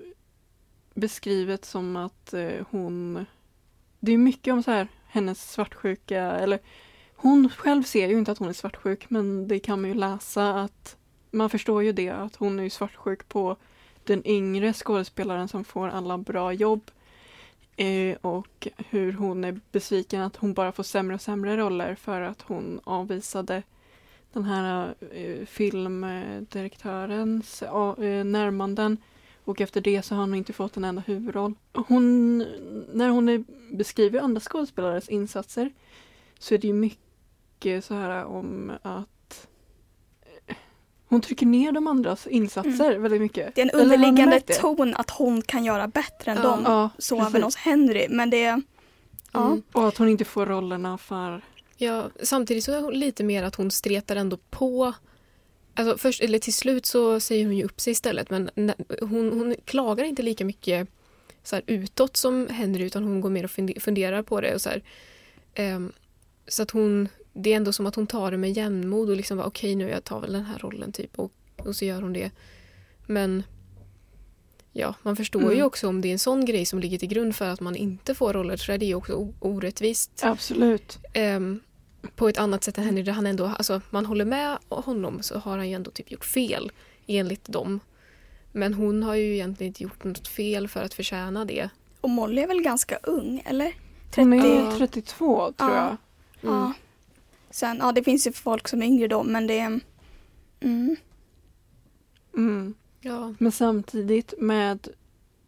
beskrivet 0.94 1.66
som 1.66 1.96
att 1.96 2.34
eh, 2.34 2.66
hon, 2.70 3.26
det 4.00 4.12
är 4.12 4.18
mycket 4.18 4.54
om 4.54 4.64
så 4.64 4.72
här 4.72 4.88
hennes 5.08 5.52
svartsjuka 5.52 6.22
eller 6.22 6.60
hon 7.26 7.50
själv 7.50 7.84
ser 7.84 8.08
ju 8.08 8.18
inte 8.18 8.32
att 8.32 8.38
hon 8.38 8.50
är 8.50 8.54
svartsjuk 8.54 9.10
men 9.10 9.48
det 9.48 9.60
kan 9.60 9.82
man 9.82 9.90
ju 9.90 9.96
läsa 9.96 10.54
att 10.54 10.98
man 11.32 11.50
förstår 11.50 11.84
ju 11.84 11.92
det 11.92 12.10
att 12.10 12.36
hon 12.36 12.60
är 12.60 12.70
svartsjuk 12.70 13.30
på 13.30 13.56
den 14.04 14.28
yngre 14.28 14.74
skådespelaren 14.74 15.48
som 15.48 15.64
får 15.64 15.88
alla 15.88 16.18
bra 16.18 16.54
jobb. 16.54 16.92
Eh, 17.76 18.18
och 18.22 18.68
hur 18.78 19.14
hon 19.14 19.44
är 19.44 19.60
besviken 19.72 20.22
att 20.22 20.36
hon 20.36 20.54
bara 20.54 20.72
får 20.72 20.84
sämre 20.84 21.16
och 21.16 21.22
sämre 21.22 21.58
roller 21.58 21.96
för 21.96 22.22
att 22.22 22.42
hon 22.42 22.80
avvisade 22.84 23.64
den 24.34 24.44
här 24.44 24.96
eh, 25.12 25.46
filmdirektörens 25.46 27.62
eh, 27.62 28.24
närmanden. 28.26 28.98
Och 29.44 29.62
efter 29.62 29.82
det 29.82 30.02
så 30.02 30.16
har 30.16 30.22
hon 30.22 30.36
inte 30.36 30.54
fått 30.54 30.78
en 30.78 30.84
enda 30.84 31.04
huvudroll. 31.06 31.54
Hon, 31.74 32.38
när 32.94 33.10
hon 33.10 33.30
är, 33.30 33.44
beskriver 33.72 34.20
andra 34.20 34.42
skådespelares 34.42 35.10
insatser 35.10 35.72
så 36.40 36.54
är 36.54 36.58
det 36.58 36.68
ju 36.68 36.74
mycket 36.74 37.05
så 37.82 37.94
här 37.94 38.26
om 38.26 38.72
att 38.82 39.48
eh, 40.48 40.56
hon 41.08 41.22
trycker 41.22 41.46
ner 41.46 41.72
de 41.72 41.88
andras 41.88 42.28
insatser 42.28 42.98
väldigt 42.98 43.22
mycket. 43.22 43.56
Det 43.56 43.62
är 43.62 43.66
en 43.66 43.82
underliggande 43.82 44.40
ton 44.40 44.96
att 44.96 45.10
hon 45.10 45.42
kan 45.42 45.66
göra 45.66 45.88
bättre 45.88 46.32
än 46.32 46.38
Ja. 46.38 46.44
dem. 46.44 46.62
Ja, 46.66 46.90
Så 46.98 47.18
precis. 47.18 47.30
även 47.30 47.44
hos 47.44 47.56
Henry. 47.56 48.08
Men 48.10 48.30
det, 48.30 48.62
ja. 49.34 49.46
Mm. 49.46 49.62
Och 49.72 49.88
att 49.88 49.98
hon 49.98 50.10
inte 50.10 50.26
får 50.26 50.46
rollerna 50.46 50.98
för... 50.98 51.42
Ja, 51.78 52.10
samtidigt 52.24 52.64
så 52.64 52.72
är 52.72 52.82
hon 52.82 52.94
lite 52.94 53.24
mer 53.24 53.44
att 53.44 53.56
hon 53.56 53.72
stretar 53.72 54.16
ändå 54.16 54.38
på. 54.50 54.94
Alltså 55.76 55.98
först, 55.98 56.22
eller 56.22 56.40
till 56.40 56.54
slut 56.54 56.86
så 56.86 57.20
säger 57.20 57.46
hon 57.46 57.58
ju 57.58 57.64
upp 57.64 57.82
sig 57.82 57.92
istället 57.92 58.30
men 58.30 58.50
när- 58.56 58.76
hon, 59.06 59.32
hon 59.40 59.56
klagar 59.66 60.04
inte 60.06 60.22
lika 60.22 60.46
mycket 60.46 60.88
så 61.44 61.56
här, 61.56 61.64
utåt 61.68 62.18
som 62.18 62.48
Henry 62.48 62.84
utan 62.84 63.04
hon 63.04 63.22
går 63.22 63.30
mer 63.30 63.44
och 63.44 63.52
funder- 63.52 63.80
funderar 63.80 64.24
på 64.24 64.42
det. 64.42 64.54
Och 64.56 64.62
så 64.62 64.70
här, 64.70 64.84
ehm, 65.54 65.92
så 66.48 66.64
att 66.64 66.72
hon, 66.72 67.10
det 67.36 67.54
är 67.54 67.58
ändå 67.58 67.74
som 67.74 67.86
att 67.86 67.96
hon 67.96 68.08
tar 68.08 68.32
det 68.32 68.38
med 68.38 68.52
jämnmod 68.58 69.10
och 69.10 69.16
liksom 69.16 69.38
bara 69.38 69.48
okej 69.48 69.76
nu 69.76 69.90
jag 69.90 70.04
tar 70.04 70.20
väl 70.20 70.34
den 70.34 70.44
här 70.46 70.60
rollen 70.60 70.92
typ 70.92 71.20
och, 71.20 71.32
och 71.58 71.76
så 71.76 71.86
gör 71.86 72.02
hon 72.02 72.14
det. 72.14 72.32
Men 73.06 73.44
ja, 74.72 74.94
man 75.04 75.16
förstår 75.16 75.42
Mm. 75.42 75.56
ju 75.58 75.64
också 75.64 75.88
om 75.88 76.02
det 76.02 76.08
är 76.08 76.12
en 76.12 76.20
sån 76.20 76.46
grej 76.46 76.66
som 76.66 76.80
ligger 76.80 76.98
till 76.98 77.10
grund 77.10 77.36
för 77.36 77.48
att 77.50 77.60
man 77.60 77.76
inte 77.76 78.16
får 78.16 78.34
roller 78.34 78.58
så 78.58 78.72
är 78.72 78.78
det 78.78 78.86
ju 78.86 78.96
också 78.96 79.34
orättvist. 79.40 80.12
Absolut. 80.24 81.00
Ehm, 81.14 81.60
på 82.16 82.30
ett 82.30 82.38
annat 82.38 82.64
sätt 82.64 82.78
än 82.78 82.84
Henry 82.84 83.04
där 83.04 83.12
han 83.12 83.28
ändå, 83.28 83.46
alltså 83.46 83.82
man 83.90 84.06
håller 84.06 84.26
med 84.26 84.58
honom 84.70 85.22
så 85.22 85.40
har 85.40 85.58
han 85.58 85.70
ju 85.70 85.76
ändå 85.76 85.92
typ 85.92 86.12
gjort 86.12 86.26
fel 86.26 86.72
enligt 87.08 87.46
dem. 87.48 87.80
Men 88.52 88.74
hon 88.74 89.04
har 89.04 89.16
ju 89.16 89.34
egentligen 89.34 89.70
inte 89.70 89.84
gjort 89.84 90.04
något 90.04 90.28
fel 90.28 90.68
för 90.68 90.84
att 90.84 90.94
förtjäna 90.94 91.46
det. 91.46 91.70
Och 92.02 92.10
Molly 92.10 92.42
är 92.42 92.48
väl 92.48 92.62
ganska 92.62 92.98
ung, 93.04 93.42
eller? 93.46 93.74
Hon 94.16 94.34
är 94.34 94.42
30. 94.42 94.56
Ja. 94.70 94.78
32 94.78 95.52
tror 95.58 95.72
Ja. 95.72 95.98
jag. 96.42 96.52
Ja. 96.52 96.74
Sen, 97.56 97.78
ja 97.78 97.92
det 97.92 98.04
finns 98.04 98.28
ju 98.28 98.32
folk 98.32 98.68
som 98.68 98.82
är 98.82 98.86
yngre 98.86 99.08
då 99.08 99.24
men 99.24 99.48
det 99.48 99.60
är... 99.60 99.80
Mm. 100.60 100.96
Mm. 102.34 102.74
Ja. 103.02 103.34
Men 103.40 103.52
samtidigt 103.52 104.34
med, 104.38 104.88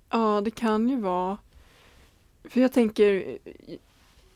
ja 0.09 0.41
det 0.41 0.51
kan 0.51 0.89
ju 0.89 0.99
vara, 0.99 1.37
för 2.43 2.61
jag 2.61 2.71
tänker, 2.71 3.37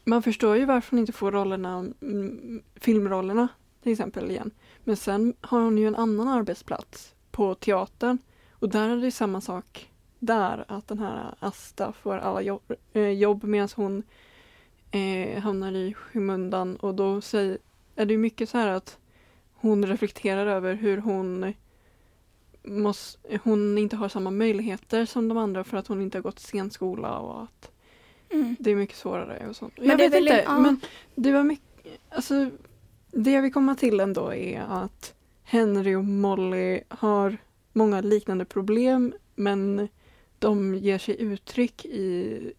man 0.03 0.23
förstår 0.23 0.57
ju 0.57 0.65
varför 0.65 0.91
hon 0.91 0.99
inte 0.99 1.11
får 1.11 1.31
rollerna, 1.31 1.85
mm, 2.01 2.61
filmrollerna 2.75 3.47
till 3.83 3.91
exempel 3.91 4.31
igen. 4.31 4.51
Men 4.83 4.97
sen 4.97 5.33
har 5.41 5.61
hon 5.61 5.77
ju 5.77 5.87
en 5.87 5.95
annan 5.95 6.27
arbetsplats 6.27 7.13
på 7.31 7.55
teatern 7.55 8.17
och 8.51 8.69
där 8.69 8.89
är 8.89 8.97
det 8.97 9.11
samma 9.11 9.41
sak 9.41 9.91
där, 10.19 10.65
att 10.67 10.87
den 10.87 10.99
här 10.99 11.35
Asta 11.39 11.93
får 11.93 12.17
alla 12.17 12.41
jobb, 12.41 12.73
eh, 12.93 13.09
jobb 13.09 13.43
medan 13.43 13.69
hon 13.75 14.03
eh, 14.91 15.39
hamnar 15.41 15.71
i 15.71 15.93
skymundan 15.93 16.75
och 16.75 16.95
då 16.95 17.21
säger, 17.21 17.57
är 17.95 18.05
det 18.05 18.17
mycket 18.17 18.49
så 18.49 18.57
här 18.57 18.67
att 18.67 18.97
hon 19.53 19.85
reflekterar 19.85 20.47
över 20.47 20.73
hur 20.73 20.97
hon 20.97 21.53
måste, 22.63 23.39
hon 23.43 23.77
inte 23.77 23.95
har 23.95 24.09
samma 24.09 24.31
möjligheter 24.31 25.05
som 25.05 25.27
de 25.27 25.37
andra 25.37 25.63
för 25.63 25.77
att 25.77 25.87
hon 25.87 26.01
inte 26.01 26.17
har 26.17 26.23
gått 26.23 26.39
scenskola 26.39 27.19
och 27.19 27.43
att 27.43 27.71
Mm. 28.33 28.55
det 28.59 28.71
är 28.71 28.75
mycket 28.75 28.95
svårare 28.97 29.47
och 29.49 29.55
sånt. 29.55 29.73
Men 29.77 29.87
jag 29.89 29.97
vet 29.97 30.15
inte, 30.15 30.41
en- 30.41 30.61
men 30.63 30.79
det 31.15 31.31
var 31.31 31.43
mycket, 31.43 31.91
alltså 32.09 32.49
det 33.11 33.31
jag 33.31 33.41
vill 33.41 33.53
komma 33.53 33.75
till 33.75 33.99
ändå 33.99 34.33
är 34.33 34.61
att 34.61 35.13
Henry 35.43 35.95
och 35.95 36.03
Molly 36.05 36.81
har 36.89 37.37
många 37.73 38.01
liknande 38.01 38.45
problem 38.45 39.13
men 39.35 39.87
de 40.39 40.75
ger 40.75 40.97
sig 40.97 41.21
uttryck 41.21 41.85
i, 41.85 42.53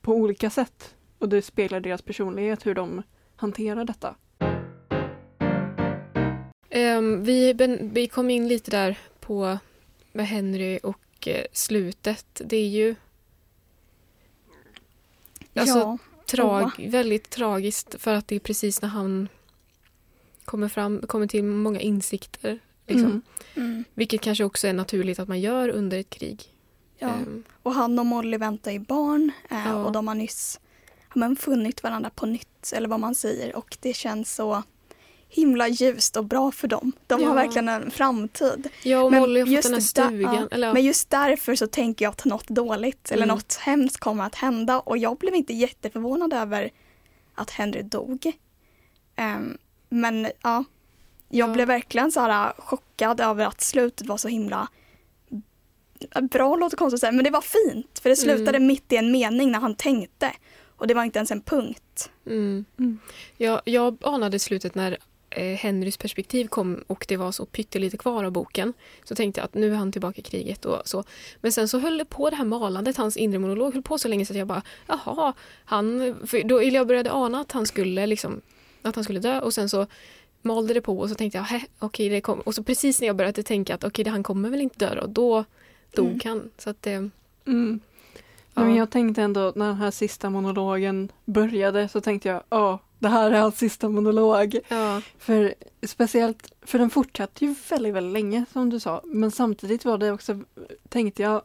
på 0.00 0.14
olika 0.14 0.50
sätt 0.50 0.94
och 1.18 1.28
det 1.28 1.42
speglar 1.42 1.80
deras 1.80 2.02
personlighet 2.02 2.66
hur 2.66 2.74
de 2.74 3.02
hanterar 3.36 3.84
detta. 3.84 4.14
Ehm, 6.70 7.24
vi, 7.24 7.54
ben, 7.54 7.90
vi 7.92 8.08
kom 8.08 8.30
in 8.30 8.48
lite 8.48 8.70
där 8.70 8.98
på 9.20 9.58
med 10.12 10.28
Henry 10.28 10.78
och 10.82 11.28
eh, 11.28 11.44
slutet. 11.52 12.40
Det 12.44 12.56
är 12.56 12.68
ju 12.68 12.94
alltså, 15.54 15.78
ja. 15.78 15.98
trag, 16.26 16.70
väldigt 16.90 17.30
tragiskt 17.30 17.94
för 18.00 18.14
att 18.14 18.28
det 18.28 18.34
är 18.36 18.40
precis 18.40 18.82
när 18.82 18.88
han 18.88 19.28
kommer, 20.44 20.68
fram, 20.68 21.00
kommer 21.06 21.26
till 21.26 21.44
många 21.44 21.80
insikter. 21.80 22.58
Liksom. 22.86 23.06
Mm. 23.06 23.22
Mm. 23.54 23.84
Vilket 23.94 24.20
kanske 24.20 24.44
också 24.44 24.68
är 24.68 24.72
naturligt 24.72 25.18
att 25.18 25.28
man 25.28 25.40
gör 25.40 25.68
under 25.68 25.98
ett 25.98 26.10
krig. 26.10 26.42
ja. 26.98 27.08
Ehm, 27.08 27.44
Och 27.62 27.74
han 27.74 27.98
och 27.98 28.06
Molly 28.06 28.36
väntar 28.36 28.70
ju 28.70 28.78
barn 28.78 29.30
eh, 29.50 29.58
Ja. 29.66 29.74
och 29.84 29.92
de 29.92 30.08
har 30.08 30.14
nyss 30.14 30.60
har 31.08 31.18
man 31.18 31.36
funnit 31.36 31.82
varandra 31.82 32.10
på 32.10 32.26
nytt 32.26 32.72
eller 32.72 32.88
vad 32.88 33.00
man 33.00 33.14
säger 33.14 33.56
och 33.56 33.76
det 33.80 33.92
känns 33.94 34.34
så 34.34 34.62
himla 35.30 35.68
ljust 35.68 36.16
och 36.16 36.24
bra 36.24 36.50
för 36.52 36.68
dem. 36.68 36.92
De 37.06 37.20
Ja. 37.22 37.28
har 37.28 37.34
verkligen 37.34 37.68
en 37.68 37.90
framtid. 37.90 38.68
ja, 38.82 39.02
och 39.02 39.10
Men 39.10 39.20
Molly 39.20 39.40
har 39.40 39.46
fått 39.46 39.62
den 39.62 39.72
här 39.72 39.80
stugan. 39.80 40.48
ja. 40.50 40.72
Men 40.72 40.84
just 40.84 41.10
därför 41.10 41.54
så 41.54 41.66
tänker 41.66 42.04
jag 42.04 42.10
att 42.12 42.24
något 42.24 42.48
dåligt 42.48 43.10
eller 43.10 43.22
Mm. 43.24 43.34
något 43.36 43.54
hemskt 43.54 43.96
kommer 44.00 44.24
att 44.24 44.34
hända 44.34 44.80
och 44.80 44.98
jag 44.98 45.16
blev 45.18 45.34
inte 45.34 45.52
jätteförvånad 45.52 46.32
över 46.32 46.70
att 47.34 47.50
Henry 47.50 47.82
dog. 47.82 48.32
Ehm, 49.16 49.58
men 49.88 50.24
ja, 50.42 50.64
jag 51.28 51.48
Ja. 51.48 51.52
blev 51.52 51.68
verkligen 51.68 52.12
så 52.12 52.20
här 52.20 52.52
chockad 52.58 53.20
över 53.20 53.46
att 53.46 53.60
slutet 53.60 54.06
var 54.06 54.16
så 54.16 54.28
himla 54.28 54.68
bra 56.30 56.56
låter 56.56 56.76
konstigt 56.76 56.96
att 56.96 57.00
säga, 57.00 57.12
men 57.12 57.24
det 57.24 57.30
var 57.30 57.40
fint 57.70 57.98
för 57.98 58.10
det 58.10 58.16
slutade 58.16 58.56
Mm. 58.56 58.66
mitt 58.66 58.92
i 58.92 58.96
en 58.96 59.12
mening 59.12 59.50
när 59.52 59.58
han 59.60 59.74
tänkte 59.74 60.32
och 60.78 60.86
det 60.86 60.94
var 60.94 61.04
inte 61.04 61.18
ens 61.18 61.30
en 61.30 61.40
punkt. 61.40 62.10
Mm. 62.26 62.64
Mm. 62.78 62.98
Jag, 63.36 63.60
jag 63.64 63.96
anade 64.02 64.38
slutet 64.38 64.74
när 64.74 64.98
eh, 65.30 65.44
Henrys 65.56 65.96
perspektiv 65.96 66.46
kom 66.46 66.84
och 66.86 67.04
det 67.08 67.16
var 67.16 67.32
så 67.32 67.46
pyttelite 67.46 67.96
kvar 67.96 68.24
av 68.24 68.32
boken. 68.32 68.72
Så 69.04 69.14
tänkte 69.14 69.40
jag 69.40 69.44
att 69.44 69.54
nu 69.54 69.72
är 69.72 69.76
han 69.76 69.92
tillbaka 69.92 70.18
i 70.18 70.22
kriget 70.22 70.64
och 70.64 70.82
så. 70.84 71.04
Men 71.40 71.52
sen 71.52 71.68
så 71.68 71.78
höll 71.78 71.98
det 71.98 72.04
på 72.04 72.30
det 72.30 72.36
här 72.36 72.44
malandet, 72.44 72.96
hans 72.96 73.16
inre 73.16 73.38
monolog 73.38 73.74
höll 73.74 73.82
på 73.82 73.98
så 73.98 74.08
länge 74.08 74.26
så 74.26 74.32
att 74.32 74.38
jag 74.38 74.46
bara 74.48 74.62
jaha, 74.86 75.32
han, 75.64 76.16
för 76.26 76.42
då 76.42 76.62
jag 76.62 76.86
började 76.86 77.12
ana 77.12 77.40
att 77.40 77.52
han 77.52 77.66
skulle 77.66 78.06
liksom, 78.06 78.40
att 78.82 78.94
han 78.94 79.04
skulle 79.04 79.20
dö 79.20 79.40
och 79.40 79.54
sen 79.54 79.68
så 79.68 79.86
malde 80.42 80.74
det 80.74 80.80
på 80.80 80.98
och 80.98 81.08
så 81.08 81.14
tänkte 81.14 81.38
jag, 81.38 81.44
"Hä, 81.44 81.60
okej 81.78 82.08
det 82.08 82.20
kom. 82.20 82.40
Och 82.40 82.54
så 82.54 82.62
precis 82.62 83.00
när 83.00 83.06
jag 83.06 83.16
började 83.16 83.42
tänka 83.42 83.74
att 83.74 83.84
okej, 83.84 84.04
det 84.04 84.10
han 84.10 84.22
kommer 84.22 84.50
väl 84.50 84.60
inte 84.60 84.78
dö 84.86 84.94
då, 84.94 85.06
då 85.06 85.44
dog 85.94 86.06
Mm. 86.06 86.20
han. 86.24 86.50
Så 86.58 86.70
att 86.70 86.82
det, 86.82 87.10
Mm. 87.46 87.80
Ja. 88.58 88.64
Men 88.66 88.74
jag 88.76 88.90
tänkte 88.90 89.22
ändå 89.22 89.52
när 89.56 89.66
den 89.66 89.76
här 89.76 89.90
sista 89.90 90.30
monologen 90.30 91.12
började 91.24 91.88
så 91.88 92.00
tänkte 92.00 92.28
jag, 92.28 92.42
ja, 92.48 92.78
det 92.98 93.08
här 93.08 93.30
är 93.30 93.40
hans 93.40 93.58
sista 93.58 93.88
monolog. 93.88 94.58
ja. 94.68 95.00
För 95.18 95.54
speciellt, 95.82 96.52
för 96.62 96.78
den 96.78 96.90
fortsatte 96.90 97.44
ju 97.44 97.54
väldigt, 97.70 97.94
väldigt 97.94 98.12
länge 98.12 98.44
som 98.52 98.70
du 98.70 98.80
sa. 98.80 99.00
Men 99.04 99.30
samtidigt 99.30 99.84
var 99.84 99.98
det 99.98 100.12
också, 100.12 100.38
tänkte 100.88 101.22
jag, 101.22 101.42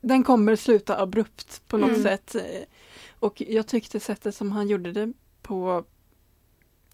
den 0.00 0.24
kommer 0.24 0.56
sluta 0.56 1.00
abrupt 1.00 1.62
på 1.68 1.76
något 1.76 1.90
Mm. 1.90 2.02
sätt. 2.02 2.36
Och 3.18 3.42
jag 3.46 3.66
tyckte 3.66 4.00
sättet 4.00 4.34
som 4.34 4.52
han 4.52 4.68
gjorde 4.68 4.92
det 4.92 5.12
på, 5.42 5.84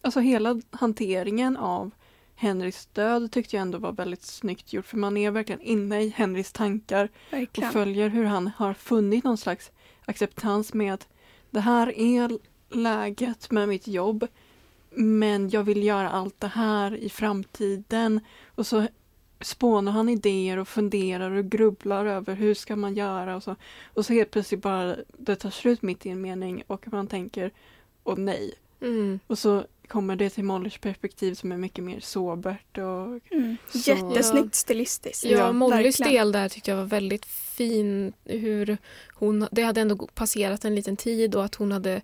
alltså 0.03 0.20
hela 0.20 0.61
hanteringen 0.70 1.57
av 1.57 1.90
Henrys 2.40 2.87
död 2.87 3.33
tyckte 3.33 3.57
jag 3.57 3.62
ändå 3.62 3.79
var 3.79 3.92
väldigt 3.92 4.22
snyggt 4.22 4.72
gjort. 4.72 4.87
För 4.87 4.96
man 4.96 5.16
är 5.16 5.31
verkligen 5.31 5.61
inne 5.61 6.01
i 6.03 6.09
Henrys 6.09 6.53
tankar 6.53 7.05
och 7.05 7.33
Verkligen. 7.33 7.72
följer 7.72 8.09
hur 8.09 8.24
han 8.24 8.46
har 8.57 8.74
funnit 8.74 9.24
någon 9.24 9.38
slags 9.38 9.70
acceptans 10.05 10.74
med 10.74 10.94
att 10.94 11.09
det 11.51 11.61
här 11.61 11.98
är 11.98 12.38
läget 12.70 13.51
med 13.51 13.68
mitt 13.68 13.87
jobb 13.88 14.27
men 14.90 15.51
jag 15.51 15.62
vill 15.62 15.83
göra 15.85 16.11
allt 16.11 16.40
det 16.40 16.46
här 16.48 16.94
i 16.96 17.09
framtiden 17.09 18.20
och 18.55 18.66
så 18.66 18.87
spånar 19.40 19.92
han 19.92 20.09
idéer 20.09 20.57
och 20.57 20.68
funderar 20.68 21.31
och 21.31 21.44
grubblar 21.51 22.07
över 22.07 22.35
hur 22.35 22.55
ska 22.55 22.77
man 22.77 22.94
göra 22.94 23.37
och 23.37 23.42
så 23.42 23.57
och 23.94 24.07
så 24.07 24.12
helt 24.12 24.31
plötsligt 24.31 24.62
bara 24.62 24.96
det 25.18 25.37
tar 25.37 25.51
slut 25.51 25.83
mitt 25.83 26.07
i 26.07 26.11
en 26.11 26.20
mening 26.20 26.62
och 26.66 26.92
man 26.92 27.07
tänker 27.07 27.51
åh 28.05 28.18
nej 28.18 28.53
Mm. 28.81 29.20
och 29.27 29.38
så 29.38 29.64
kommer 29.88 30.16
det 30.16 30.31
till 30.31 30.44
Mollys 30.44 30.79
perspektiv 30.79 31.35
som 31.35 31.53
är 31.53 31.57
mycket 31.57 31.85
mer 31.85 32.01
sobert 32.01 32.79
och 32.79 33.33
Mm. 33.33 33.57
Så- 33.70 33.79
Jättesnyggt 33.90 34.55
stilistiskt. 34.55 35.24
Ja, 35.24 35.31
Ja, 35.38 35.53
Mollys 35.53 36.01
verkligen. 36.01 36.12
del 36.12 36.33
där 36.33 36.48
tyckte 36.48 36.70
jag 36.70 36.77
var 36.79 36.85
väldigt 36.85 37.24
fin. 37.27 38.12
Hur 38.24 38.79
hon, 39.14 39.46
det 39.51 39.62
hade 39.62 39.81
ändå 39.81 40.07
passerat 40.14 40.64
en 40.64 40.74
liten 40.74 40.96
tid 40.96 41.35
och 41.35 41.44
att 41.44 41.55
hon 41.55 41.72
hade 41.72 42.03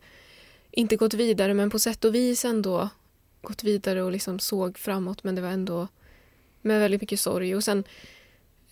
inte 0.70 0.97
gått 0.97 1.14
vidare 1.14 1.55
men 1.55 1.70
på 1.70 1.79
sätt 1.79 2.05
och 2.05 2.14
vis 2.14 2.44
ändå 2.44 2.88
gått 3.42 3.64
vidare 3.64 4.03
och 4.03 4.12
liksom 4.12 4.38
såg 4.38 4.79
framåt 4.79 5.25
men 5.25 5.35
det 5.35 5.40
var 5.42 5.49
ändå 5.49 5.88
med 6.62 6.81
väldigt 6.81 7.01
mycket 7.01 7.20
sorg. 7.20 7.57
Och 7.57 7.64
sen, 7.64 7.85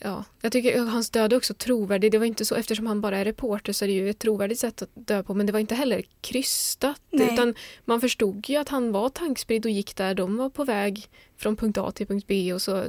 ja, 0.04 0.24
jag 0.40 0.52
tycker 0.52 0.78
hans 0.84 1.10
död 1.10 1.32
är 1.32 1.36
också 1.36 1.54
trovärdig. 1.54 2.12
Det 2.12 2.18
var 2.18 2.26
inte 2.26 2.44
så, 2.44 2.54
eftersom 2.54 2.86
han 2.86 3.00
bara 3.00 3.18
är 3.18 3.24
reporter 3.24 3.72
så 3.72 3.84
är 3.84 3.86
det 3.86 3.92
ju 3.94 4.10
ett 4.10 4.18
trovärdigt 4.18 4.60
sätt 4.60 4.82
att 4.82 4.90
dö 4.94 5.22
på 5.22 5.34
men 5.34 5.46
det 5.46 5.52
var 5.52 5.60
inte 5.60 5.74
heller 5.74 6.02
krystat. 6.20 7.00
Nej. 7.10 7.32
Utan 7.32 7.54
man 7.84 8.00
förstod 8.00 8.48
ju 8.48 8.56
att 8.56 8.68
han 8.68 8.92
var 8.92 9.08
tankspridd 9.08 9.64
och 9.64 9.70
gick 9.70 9.96
där. 9.96 10.14
De 10.14 10.36
var 10.36 10.50
på 10.50 10.64
väg 10.64 11.08
från 11.36 11.56
punkt 11.56 11.78
A 11.78 11.90
till 11.90 12.06
punkt 12.06 12.26
B 12.26 12.52
och 12.54 12.62
så 12.62 12.84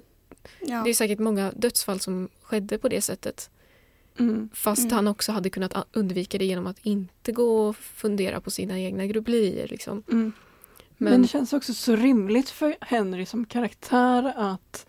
Ja. 0.59 0.81
det 0.83 0.89
är 0.89 0.93
säkert 0.93 1.19
många 1.19 1.51
dödsfall 1.51 1.99
som 1.99 2.29
skedde 2.41 2.77
på 2.77 2.89
det 2.89 3.01
sättet. 3.01 3.49
mm, 4.19 4.49
Fast 4.53 4.81
Mm. 4.81 4.93
han 4.95 5.07
också 5.07 5.31
hade 5.31 5.49
kunnat 5.49 5.73
undvika 5.93 6.37
det 6.37 6.45
genom 6.45 6.67
att 6.67 6.79
inte 6.85 7.31
gå 7.31 7.67
och 7.67 7.75
fundera 7.75 8.41
på 8.41 8.51
sina 8.51 8.79
egna 8.79 9.05
grubblerier. 9.05 9.67
Liksom. 9.67 10.03
mm. 10.11 10.31
Men, 10.97 11.11
Men, 11.13 11.21
det 11.21 11.27
känns 11.27 11.53
också 11.53 11.73
så 11.73 11.95
rimligt 11.95 12.49
för 12.49 12.75
Henry 12.81 13.25
som 13.25 13.45
karaktär 13.45 14.33
att 14.35 14.85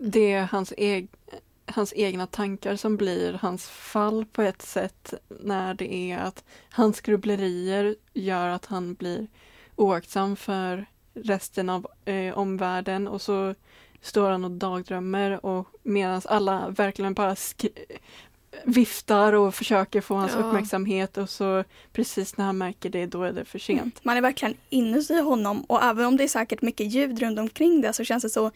det 0.00 0.32
är 0.32 0.42
hans, 0.42 0.72
eg 0.76 1.08
hans 1.66 1.92
egna 1.96 2.26
tankar 2.26 2.76
som 2.76 2.96
blir 2.96 3.32
hans 3.32 3.68
fall 3.68 4.24
på 4.32 4.42
ett 4.42 4.62
sätt 4.62 5.14
när 5.40 5.74
det 5.74 5.94
är 5.94 6.18
att 6.18 6.44
hans 6.70 7.00
grubblerier 7.00 7.96
gör 8.12 8.48
att 8.48 8.66
han 8.66 8.94
blir 8.94 9.26
oaktsam 9.76 10.36
för 10.36 10.86
resten 11.14 11.68
av 11.68 11.86
eh, 12.04 12.38
omvärlden 12.38 13.08
och 13.08 13.22
så 13.22 13.54
står 14.00 14.30
han 14.30 14.44
och 14.44 14.50
dagdrömmer 14.50 15.46
och 15.46 15.66
medan 15.82 16.22
alla 16.24 16.68
verkligen 16.68 17.14
bara 17.14 17.36
viftar 18.64 19.32
och 19.32 19.54
försöker 19.54 20.00
få 20.00 20.14
hans 20.14 20.32
Ja. 20.32 20.38
uppmärksamhet 20.38 21.18
och 21.18 21.30
så 21.30 21.64
precis 21.92 22.36
när 22.36 22.44
han 22.44 22.58
märker 22.58 22.90
det 22.90 23.06
då 23.06 23.22
är 23.22 23.32
det 23.32 23.44
för 23.44 23.58
sent. 23.58 24.04
Man 24.04 24.16
är 24.16 24.20
verkligen 24.20 24.56
inuti 24.68 25.20
honom 25.20 25.62
och 25.62 25.82
även 25.82 26.06
om 26.06 26.16
det 26.16 26.24
är 26.24 26.28
säkert 26.28 26.62
mycket 26.62 26.92
ljud 26.92 27.20
runt 27.20 27.38
omkring 27.38 27.80
det 27.80 27.92
så 27.92 28.04
känns 28.04 28.22
det 28.22 28.30
så 28.30 28.50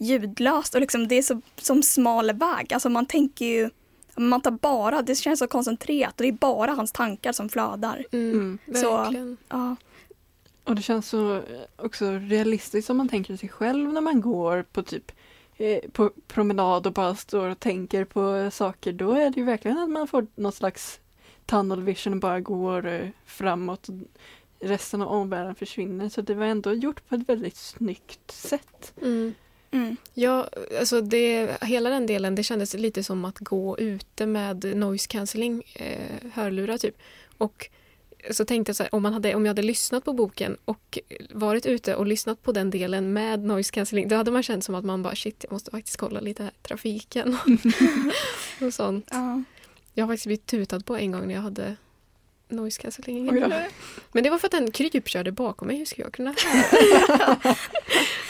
ljudlöst 0.00 0.74
och 0.74 0.80
liksom 0.80 1.08
det 1.08 1.14
är 1.18 1.22
så 1.22 1.40
som 1.56 1.82
smal 1.82 2.32
väg. 2.32 2.72
Alltså 2.74 2.88
man 2.88 3.06
tänker 3.06 3.44
ju, 3.46 3.70
man 4.16 4.40
tar 4.40 4.50
bara, 4.50 5.02
det 5.02 5.14
känns 5.14 5.38
så 5.38 5.46
koncentrerat 5.46 6.10
och 6.20 6.22
det 6.22 6.28
är 6.28 6.32
bara 6.32 6.70
hans 6.72 6.92
tankar 6.92 7.32
som 7.32 7.48
flödar. 7.48 8.04
Mm, 8.12 8.32
Mm. 8.66 8.80
Så- 8.82 8.96
verkligen. 8.96 9.36
Ja, 9.48 9.76
Och 10.64 10.74
det 10.76 10.82
känns 10.82 11.08
så 11.08 11.36
eh, 11.36 11.42
också 11.76 12.10
realistiskt 12.10 12.90
om 12.90 12.96
man 12.96 13.08
tänker 13.08 13.36
sig 13.36 13.48
själv 13.48 13.92
när 13.92 14.00
man 14.00 14.20
går 14.20 14.62
på 14.62 14.82
typ 14.82 15.12
eh, 15.56 15.90
på 15.92 16.10
promenad 16.28 16.86
och 16.86 16.92
bara 16.92 17.14
står 17.14 17.48
och 17.48 17.60
tänker 17.60 18.04
på 18.04 18.50
saker. 18.52 18.92
Då 18.92 19.12
är 19.12 19.30
det 19.30 19.40
ju 19.40 19.44
verkligen 19.46 19.78
att 19.78 19.90
man 19.90 20.06
får 20.08 20.26
någon 20.34 20.52
slags 20.52 21.00
tunnel 21.46 21.82
vision 21.82 22.12
och 22.14 22.20
bara 22.20 22.40
går 22.40 22.86
eh, 22.86 23.08
framåt. 23.26 23.88
och 23.88 23.94
Resten 24.62 25.02
av 25.02 25.08
omvärlden 25.08 25.54
försvinner. 25.54 26.08
Så 26.08 26.20
det 26.22 26.34
var 26.34 26.46
ändå 26.46 26.72
gjort 26.72 27.08
på 27.08 27.14
ett 27.14 27.28
väldigt 27.28 27.56
snyggt 27.56 28.30
sätt. 28.30 28.92
Mm. 29.02 29.34
Mm. 29.70 29.96
Ja, 30.14 30.48
alltså 30.78 31.00
det, 31.00 31.56
hela 31.62 31.90
den 31.90 32.06
delen, 32.06 32.34
det 32.34 32.42
kändes 32.42 32.74
lite 32.74 33.02
som 33.02 33.24
att 33.24 33.38
gå 33.38 33.78
ute 33.78 34.26
med 34.26 34.76
noise 34.76 35.08
cancelling, 35.08 35.62
eh, 35.74 36.30
hörlurar 36.32 36.78
typ. 36.78 36.96
Och 37.38 37.70
så 38.30 38.44
tänkte 38.44 38.70
jag 38.70 38.76
så 38.76 38.82
här, 38.82 38.94
om, 38.94 39.02
man 39.02 39.12
hade, 39.12 39.34
om 39.34 39.46
jag 39.46 39.50
hade 39.50 39.62
lyssnat 39.62 40.04
på 40.04 40.12
boken 40.12 40.56
och 40.64 40.98
varit 41.30 41.66
ute 41.66 41.94
och 41.94 42.06
lyssnat 42.06 42.42
på 42.42 42.52
den 42.52 42.70
delen 42.70 43.12
med 43.12 43.44
noise 43.44 43.72
cancelling, 43.72 44.08
då 44.08 44.16
hade 44.16 44.30
man 44.30 44.42
känt 44.42 44.64
som 44.64 44.74
att 44.74 44.84
man 44.84 45.02
bara 45.02 45.14
shit, 45.14 45.44
jag 45.44 45.52
måste 45.52 45.70
faktiskt 45.70 45.96
kolla 45.96 46.20
lite 46.20 46.42
här, 46.42 46.52
trafiken 46.62 47.36
och 48.60 48.74
sånt. 48.74 49.08
ja. 49.10 49.42
Jag 49.94 50.04
har 50.04 50.12
faktiskt 50.12 50.26
blivit 50.26 50.46
tutad 50.46 50.80
på 50.84 50.96
en 50.96 51.12
gång 51.12 51.26
när 51.26 51.34
jag 51.34 51.42
hade 51.42 51.76
noise 52.50 52.82
cancelling. 52.82 53.30
Oj 53.30 53.40
då. 53.40 53.52
Men 54.12 54.24
det 54.24 54.30
var 54.30 54.38
för 54.38 54.46
att 54.46 54.52
den 54.52 54.70
krypkörde 54.70 55.32
bakom 55.32 55.68
mig. 55.68 55.76
Hur 55.78 55.84
ska 55.84 56.02
jag 56.02 56.12
kunna 56.12 56.34
höra? 56.44 57.36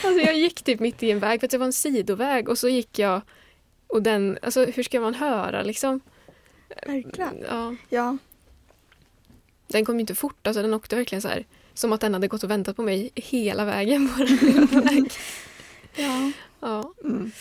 alltså 0.04 0.20
jag 0.20 0.36
gick 0.38 0.62
typ 0.62 0.80
mitt 0.80 1.02
i 1.02 1.10
en 1.10 1.18
väg 1.18 1.40
för 1.40 1.46
att 1.46 1.50
det 1.50 1.58
var 1.58 1.66
en 1.66 1.72
sidoväg 1.72 2.48
och 2.48 2.58
så 2.58 2.68
gick 2.68 2.98
jag 2.98 3.20
och 3.86 4.02
den, 4.02 4.38
alltså 4.42 4.64
hur 4.64 4.82
ska 4.82 5.00
man 5.00 5.14
höra 5.14 5.62
liksom? 5.62 6.00
Verkligen. 6.86 7.44
Ja, 7.48 7.74
Ja, 7.88 8.16
den 9.66 9.84
kom 9.84 9.94
ju 9.96 10.00
inte 10.00 10.14
fort, 10.14 10.46
alltså 10.46 10.62
den 10.62 10.74
åkte 10.74 10.96
verkligen 10.96 11.22
så 11.22 11.28
här 11.28 11.44
som 11.74 11.92
att 11.92 12.00
den 12.00 12.14
hade 12.14 12.28
gått 12.28 12.42
och 12.44 12.50
väntat 12.50 12.76
på 12.76 12.82
mig 12.82 13.10
hela 13.14 13.64
vägen 13.64 14.08
på 14.08 14.24
den 14.24 14.66
väg. 14.84 15.12
ja. 15.96 16.32
Ja. 16.60 16.94
Mm. 17.04 17.32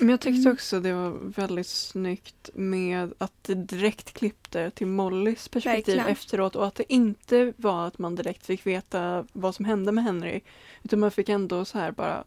Men 0.00 0.08
jag 0.08 0.20
tyckte 0.20 0.40
Mm. 0.40 0.52
också 0.52 0.80
det 0.80 0.92
var 0.92 1.10
väldigt 1.22 1.66
snyggt 1.66 2.50
med 2.54 3.12
att 3.18 3.32
det 3.44 3.54
direkt 3.54 4.12
klippte 4.12 4.70
till 4.70 4.86
Mollys 4.86 5.48
perspektiv 5.48 5.94
Verkligen. 5.96 6.06
efteråt 6.12 6.56
och 6.56 6.66
att 6.66 6.74
det 6.74 6.92
inte 6.92 7.52
var 7.56 7.86
att 7.86 7.98
man 7.98 8.14
direkt 8.14 8.46
fick 8.46 8.66
veta 8.66 9.26
vad 9.32 9.54
som 9.54 9.64
hände 9.64 9.92
med 9.92 10.04
Henry. 10.04 10.40
Utan 10.82 11.00
man 11.00 11.10
fick 11.10 11.28
ändå 11.28 11.64
så 11.64 11.78
här 11.78 11.92
bara 11.92 12.24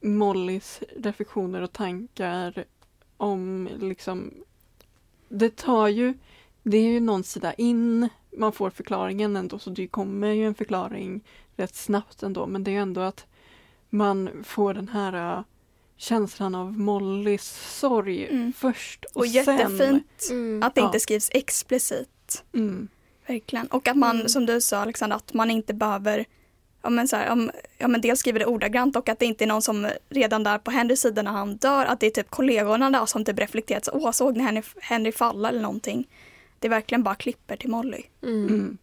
Mollys 0.00 0.80
reflektioner 0.96 1.62
och 1.62 1.72
tankar 1.72 2.64
om 3.16 3.68
liksom 3.80 4.30
Det 5.28 5.56
tar 5.56 5.88
ju 5.88 6.14
Det 6.62 6.76
är 6.78 6.88
ju 6.88 7.00
någon 7.00 7.24
sida 7.24 7.52
in 7.54 8.08
man 8.38 8.52
får 8.52 8.70
förklaringen 8.70 9.36
ändå 9.36 9.58
så 9.58 9.70
det 9.70 9.86
kommer 9.88 10.28
ju 10.28 10.46
en 10.46 10.54
förklaring 10.54 11.20
rätt 11.56 11.74
snabbt 11.74 12.22
ändå 12.22 12.46
men 12.46 12.64
det 12.64 12.70
är 12.76 12.80
ändå 12.80 13.00
att 13.00 13.26
man 13.90 14.30
får 14.44 14.74
den 14.74 14.88
här 14.88 15.44
känslan 16.00 16.54
av 16.54 16.78
Mollys 16.78 17.76
sorg 17.78 18.26
Mm. 18.30 18.52
först 18.52 19.04
och, 19.04 19.16
Och 19.16 19.26
sen 19.26 19.32
jättefint 19.56 20.28
Mm. 20.30 20.62
att 20.62 20.74
det 20.74 20.80
Ja. 20.80 20.86
inte 20.86 21.00
skrivs 21.00 21.30
explicit. 21.34 22.44
Mm. 22.54 22.88
Verkligen. 23.26 23.66
Och 23.66 23.88
att 23.88 23.96
man, 23.96 24.16
Mm. 24.16 24.28
som 24.28 24.46
du 24.46 24.60
sa 24.60 24.78
Alexandra, 24.78 25.16
att 25.16 25.34
man 25.34 25.50
inte 25.50 25.74
behöver 25.74 26.24
Ja 26.82 26.90
men, 26.90 27.08
så 27.08 27.16
här, 27.16 27.30
om, 27.30 27.50
ja 27.78 27.88
men 27.88 28.00
dels 28.00 28.20
skriver 28.20 28.38
det 28.38 28.46
ordagrant 28.46 28.96
och 28.96 29.08
att 29.08 29.18
det 29.18 29.26
inte 29.26 29.44
är 29.44 29.46
någon 29.46 29.62
som 29.62 29.88
redan 30.08 30.42
där 30.44 30.58
på 30.58 30.70
Henrys 30.70 31.00
sida 31.00 31.22
när 31.22 31.30
han 31.30 31.56
dör, 31.56 31.86
att 31.86 32.00
det 32.00 32.06
är 32.06 32.10
typ 32.10 32.30
kollegorna 32.30 32.90
där 32.90 33.06
som 33.06 33.24
typ 33.24 33.38
reflekterat 33.38 33.84
så 33.84 33.90
åh 33.94 34.10
såg 34.10 34.36
ni 34.36 34.42
Henry, 34.42 34.62
Henry 34.80 35.12
falla 35.12 35.48
eller 35.48 35.60
någonting. 35.60 36.08
Det 36.58 36.66
är 36.66 36.70
verkligen 36.70 37.02
bara 37.02 37.14
klipper 37.14 37.56
till 37.56 37.70
Molly. 37.70 38.02
Mm. 38.22 38.48
Mm. 38.48 38.78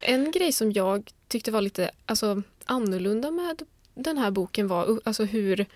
En 0.00 0.30
grej 0.30 0.52
som 0.52 0.72
jag 0.72 1.10
tyckte 1.28 1.50
var 1.50 1.60
lite 1.60 1.90
alltså, 2.06 2.42
annorlunda 2.66 3.30
med 3.30 3.62
den 3.96 4.18
här 4.18 4.30
boken 4.30 4.68
var 4.68 5.00
alltså 5.04 5.24
hur, 5.24 5.66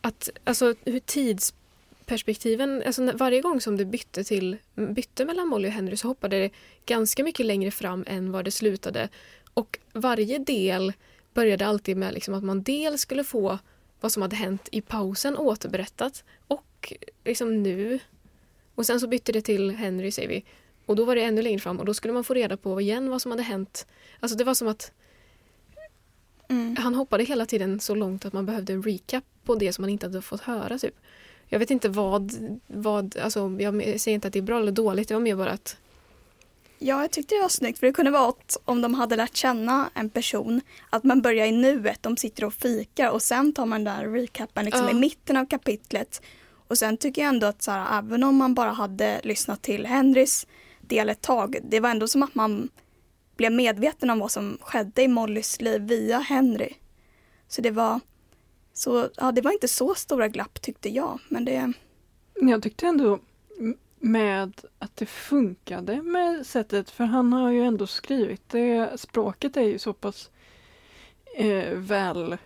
att, 0.00 0.30
alltså, 0.44 0.74
hur 0.84 1.00
tidsperspektiven, 1.00 2.82
alltså 2.86 3.12
varje 3.14 3.40
gång 3.40 3.60
som 3.60 3.76
det 3.76 3.84
bytte, 3.84 4.24
till, 4.24 4.56
bytte 4.74 5.24
mellan 5.24 5.48
Molly 5.48 5.68
och 5.68 5.72
Henry 5.72 5.96
så 5.96 6.08
hoppade 6.08 6.38
det 6.38 6.50
ganska 6.86 7.24
mycket 7.24 7.46
längre 7.46 7.70
fram 7.70 8.04
än 8.06 8.32
var 8.32 8.42
det 8.42 8.50
slutade. 8.50 9.08
Och 9.54 9.78
varje 9.92 10.38
del 10.38 10.92
började 11.34 11.66
alltid 11.66 11.96
med 11.96 12.14
liksom 12.14 12.34
att 12.34 12.44
man 12.44 12.62
dels 12.62 13.00
skulle 13.00 13.24
få 13.24 13.58
vad 14.00 14.12
som 14.12 14.22
hade 14.22 14.36
hänt 14.36 14.68
i 14.72 14.80
pausen 14.80 15.36
återberättat 15.36 16.24
och 16.48 16.92
liksom 17.24 17.62
nu. 17.62 17.98
Och 18.74 18.86
sen 18.86 19.00
så 19.00 19.08
bytte 19.08 19.32
det 19.32 19.42
till 19.42 19.70
Henry 19.70 20.10
säger 20.10 20.28
vi. 20.28 20.44
Och 20.86 20.96
då 20.96 21.04
var 21.04 21.16
det 21.16 21.22
ännu 21.22 21.42
längre 21.42 21.58
fram 21.58 21.78
och 21.78 21.86
då 21.86 21.94
skulle 21.94 22.14
man 22.14 22.24
få 22.24 22.34
reda 22.34 22.56
på 22.56 22.80
igen 22.80 23.10
vad 23.10 23.22
som 23.22 23.30
hade 23.30 23.42
hänt. 23.42 23.86
Alltså 24.20 24.38
det 24.38 24.44
var 24.44 24.54
som 24.54 24.68
att 24.68 24.92
Mm. 26.48 26.76
han 26.76 26.94
hoppade 26.94 27.24
hela 27.24 27.46
tiden 27.46 27.80
så 27.80 27.94
långt 27.94 28.24
att 28.24 28.32
man 28.32 28.46
behövde 28.46 28.72
en 28.72 28.82
recap 28.82 29.24
på 29.44 29.54
det 29.54 29.72
som 29.72 29.82
man 29.82 29.90
inte 29.90 30.06
hade 30.06 30.22
fått 30.22 30.40
höra. 30.40 30.78
Typ. 30.78 30.94
Jag 31.48 31.58
vet 31.58 31.70
inte 31.70 31.88
vad, 31.88 32.32
vad 32.66 33.16
alltså, 33.16 33.56
jag 33.58 34.00
säger 34.00 34.14
inte 34.14 34.26
att 34.28 34.32
det 34.32 34.38
är 34.38 34.42
bra 34.42 34.60
eller 34.60 34.72
dåligt, 34.72 35.08
det 35.08 35.14
var 35.14 35.20
mer 35.20 35.36
bara 35.36 35.50
att 35.50 35.76
Ja, 36.78 37.00
jag 37.00 37.10
tyckte 37.10 37.34
det 37.34 37.40
var 37.40 37.48
snyggt 37.48 37.78
för 37.78 37.86
det 37.86 37.92
kunde 37.92 38.10
vara 38.10 38.28
att 38.28 38.56
om 38.64 38.82
de 38.82 38.94
hade 38.94 39.16
lärt 39.16 39.36
känna 39.36 39.90
en 39.94 40.10
person 40.10 40.60
att 40.90 41.04
man 41.04 41.22
börjar 41.22 41.46
i 41.46 41.52
nuet, 41.52 42.02
de 42.02 42.16
sitter 42.16 42.44
och 42.44 42.54
fikar 42.54 43.10
och 43.10 43.22
sen 43.22 43.52
tar 43.52 43.66
man 43.66 43.84
den 43.84 43.94
där 43.94 44.08
recapen 44.08 44.64
liksom 44.64 44.84
Ja. 44.84 44.90
i 44.90 44.94
mitten 44.94 45.36
av 45.36 45.46
kapitlet. 45.46 46.22
Och 46.68 46.78
sen 46.78 46.96
tycker 46.96 47.22
jag 47.22 47.28
ändå 47.28 47.46
att 47.46 47.62
så 47.62 47.70
här, 47.70 47.98
även 47.98 48.22
om 48.24 48.36
man 48.36 48.54
bara 48.54 48.70
hade 48.70 49.20
lyssnat 49.24 49.62
till 49.62 49.86
Henrys 49.86 50.46
del 50.80 51.08
ett 51.08 51.20
tag, 51.20 51.56
det 51.62 51.80
var 51.80 51.90
ändå 51.90 52.08
som 52.08 52.22
att 52.22 52.34
man 52.34 52.68
blev 53.36 53.52
medveten 53.52 54.10
om 54.10 54.18
vad 54.18 54.30
som 54.30 54.58
skedde 54.60 55.02
i 55.02 55.08
Mollys 55.08 55.60
liv 55.60 55.82
via 55.82 56.18
Henry. 56.18 56.72
Så 57.48 57.62
det 57.62 57.70
var 57.70 58.00
så, 58.72 59.08
ja 59.16 59.32
det 59.32 59.40
var 59.40 59.52
inte 59.52 59.68
så 59.68 59.94
stora 59.94 60.28
glapp 60.28 60.62
tyckte 60.62 60.88
jag, 60.88 61.18
men 61.28 61.44
det, 61.44 61.72
jag 62.34 62.62
tyckte 62.62 62.86
ändå 62.86 63.18
med 63.98 64.60
att 64.78 64.96
det 64.96 65.06
funkade 65.06 66.02
med 66.02 66.46
sättet, 66.46 66.90
för 66.90 67.04
han 67.04 67.32
har 67.32 67.50
ju 67.50 67.64
ändå 67.64 67.86
skrivit 67.86 68.48
det. 68.48 69.00
Språket 69.00 69.56
är 69.56 69.62
ju 69.62 69.78
så 69.78 69.92
pass 69.92 70.30
eh, 71.36 71.74
väl, 71.74 72.36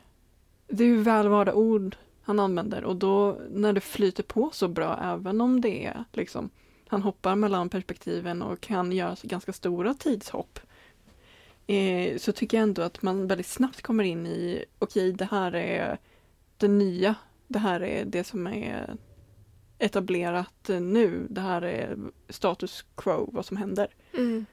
det 0.68 0.84
är 0.84 0.88
ju 0.88 1.02
välvalda 1.02 1.54
ord 1.54 1.96
han 2.22 2.40
använder 2.40 2.84
och 2.84 2.96
då 2.96 3.38
när 3.50 3.72
det 3.72 3.80
flyter 3.80 4.22
på 4.22 4.50
så 4.52 4.68
bra, 4.68 4.98
även 5.02 5.40
om 5.40 5.60
det 5.60 5.86
är 5.86 6.04
liksom, 6.12 6.50
han 6.86 7.02
hoppar 7.02 7.36
mellan 7.36 7.68
perspektiven 7.68 8.42
och 8.42 8.60
kan 8.60 8.92
göra 8.92 9.16
ganska 9.22 9.52
stora 9.52 9.94
tidshopp. 9.94 10.60
Eh, 11.70 12.18
så 12.18 12.32
tycker 12.32 12.56
jag 12.56 12.62
ändå 12.62 12.82
att 12.82 13.02
man 13.02 13.26
väldigt 13.26 13.46
snabbt 13.46 13.82
kommer 13.82 14.04
in 14.04 14.26
i, 14.26 14.64
okej 14.78 15.12
det 15.12 15.24
här 15.24 15.54
är 15.54 15.98
det 16.56 16.68
nya, 16.68 17.14
det 17.48 17.58
här 17.58 17.82
är 17.82 18.04
det 18.04 18.24
som 18.24 18.46
är 18.46 18.96
etablerat 19.78 20.68
nu. 20.68 21.26
Det 21.30 21.40
här 21.40 21.62
är 21.62 21.96
status 22.28 22.84
quo, 22.94 23.30
vad 23.32 23.46
som 23.46 23.56
händer. 23.56 23.88
Mm. 24.12 24.46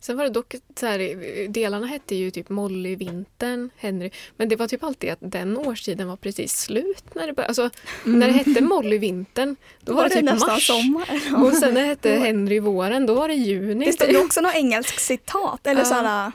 Sen 0.00 0.16
var 0.16 0.24
det 0.24 0.30
dock 0.30 0.54
så 0.80 0.86
här, 0.86 1.48
delarna 1.48 1.86
hette 1.86 2.14
ju 2.14 2.30
typ 2.30 2.48
Molly, 2.48 2.96
vintern, 2.96 3.70
Henry. 3.76 4.10
Men 4.36 4.48
det 4.48 4.56
var 4.56 4.68
typ 4.68 4.84
alltid 4.84 5.10
att 5.10 5.18
den 5.20 5.56
årstiden 5.56 6.08
var 6.08 6.16
precis 6.16 6.56
slut 6.60 7.04
när 7.14 7.26
det 7.26 7.32
började. 7.32 7.48
Alltså, 7.48 7.70
när 8.04 8.26
det 8.26 8.32
hette 8.32 8.60
Molly, 8.60 8.98
vintern, 8.98 9.56
då 9.80 9.94
var, 9.94 10.04
det 10.04 10.10
typ 10.10 10.24
nästan 10.24 10.48
mars. 10.54 10.66
sommar. 10.66 11.44
Och 11.44 11.52
sen 11.56 11.74
när 11.74 11.80
det 11.80 11.86
hette 11.86 12.10
Henry, 12.24 12.58
våren, 12.60 13.06
då 13.06 13.14
var 13.14 13.28
det 13.28 13.34
juni. 13.34 13.84
Det 13.86 13.92
stod 13.92 14.10
ju 14.10 14.18
också 14.24 14.40
något 14.40 14.54
engelskt 14.54 15.00
citat 15.00 15.66
eller 15.66 15.80
Ja. 15.80 15.84
sådär 15.84 16.32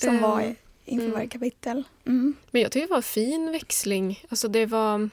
som 0.00 0.16
Eh, 0.16 0.22
var 0.22 0.40
i- 0.40 0.54
inför 0.84 1.04
mm. 1.06 1.14
varje 1.16 1.28
kapitel. 1.28 1.84
Mm. 2.06 2.34
Men 2.50 2.62
jag 2.62 2.72
tycker 2.72 2.86
det 2.86 2.90
var 2.90 2.96
en 2.96 3.02
fin 3.02 3.52
växling. 3.52 4.24
Alltså 4.28 4.48
det 4.48 4.66
var 4.66 5.10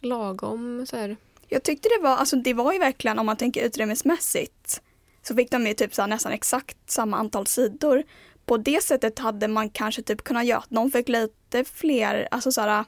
lagom 0.00 0.86
så 0.90 0.96
här. 0.96 1.16
Jag 1.48 1.62
tyckte 1.62 1.88
det 1.88 2.02
var, 2.02 2.16
alltså 2.16 2.36
det 2.36 2.54
var 2.54 2.72
ju 2.72 2.78
verkligen 2.78 3.18
om 3.18 3.26
man 3.26 3.36
tänker 3.36 3.64
utrymmesmässigt 3.66 4.80
så 5.30 5.36
fick 5.36 5.50
de 5.50 5.66
ju 5.66 5.74
typ 5.74 5.94
så 5.94 6.06
nästan 6.06 6.32
exakt 6.32 6.76
samma 6.86 7.16
antal 7.16 7.46
sidor. 7.46 8.02
På 8.46 8.56
det 8.56 8.82
sättet 8.82 9.18
hade 9.18 9.48
man 9.48 9.70
kanske 9.70 10.02
typ 10.02 10.24
kunnat 10.24 10.46
göra 10.46 10.58
att 10.58 10.70
någon 10.70 10.90
fick 10.90 11.08
lite 11.08 11.64
fler, 11.64 12.28
alltså 12.30 12.52
så 12.52 12.60
här, 12.60 12.84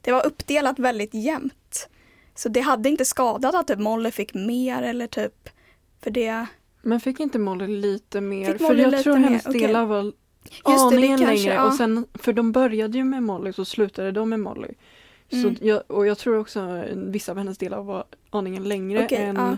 det 0.00 0.12
var 0.12 0.26
uppdelat 0.26 0.78
väldigt 0.78 1.14
jämnt. 1.14 1.88
Så 2.34 2.48
det 2.48 2.60
hade 2.60 2.88
inte 2.88 3.04
skadat 3.04 3.54
att 3.54 3.66
typ 3.66 3.78
Molly 3.78 4.10
fick 4.10 4.34
mer 4.34 4.82
eller 4.82 5.06
typ 5.06 5.48
för 6.02 6.10
det, 6.10 6.46
Men 6.82 7.00
fick 7.00 7.20
inte 7.20 7.38
Molly 7.38 7.66
lite 7.66 8.20
mer? 8.20 8.52
Fick 8.52 8.58
för 8.58 8.64
Molly 8.68 8.82
jag 8.82 8.90
lite 8.90 9.02
tror 9.02 9.16
mer, 9.16 9.24
hennes 9.28 9.46
okej. 9.46 9.60
delar 9.60 9.86
var 9.86 10.02
det, 10.02 10.12
det 10.64 10.72
aningen 10.72 11.18
kanske, 11.18 11.36
längre. 11.36 11.54
ja. 11.54 11.66
Och 11.66 11.74
sen, 11.74 12.06
för 12.14 12.32
de 12.32 12.52
började 12.52 12.98
ju 12.98 13.04
med 13.04 13.22
Molly 13.22 13.52
så 13.52 13.64
slutade 13.64 14.12
de 14.12 14.28
med 14.28 14.40
Molly. 14.40 14.68
Mm. 15.30 15.56
Så 15.56 15.64
jag, 15.64 15.82
och 15.86 16.06
jag 16.06 16.18
tror 16.18 16.38
också 16.38 16.84
vissa 16.94 17.32
av 17.32 17.38
hennes 17.38 17.58
delar 17.58 17.82
var 17.82 18.04
aningen 18.30 18.64
längre 18.64 19.04
Okej, 19.04 19.22
än 19.22 19.36
ja. 19.36 19.56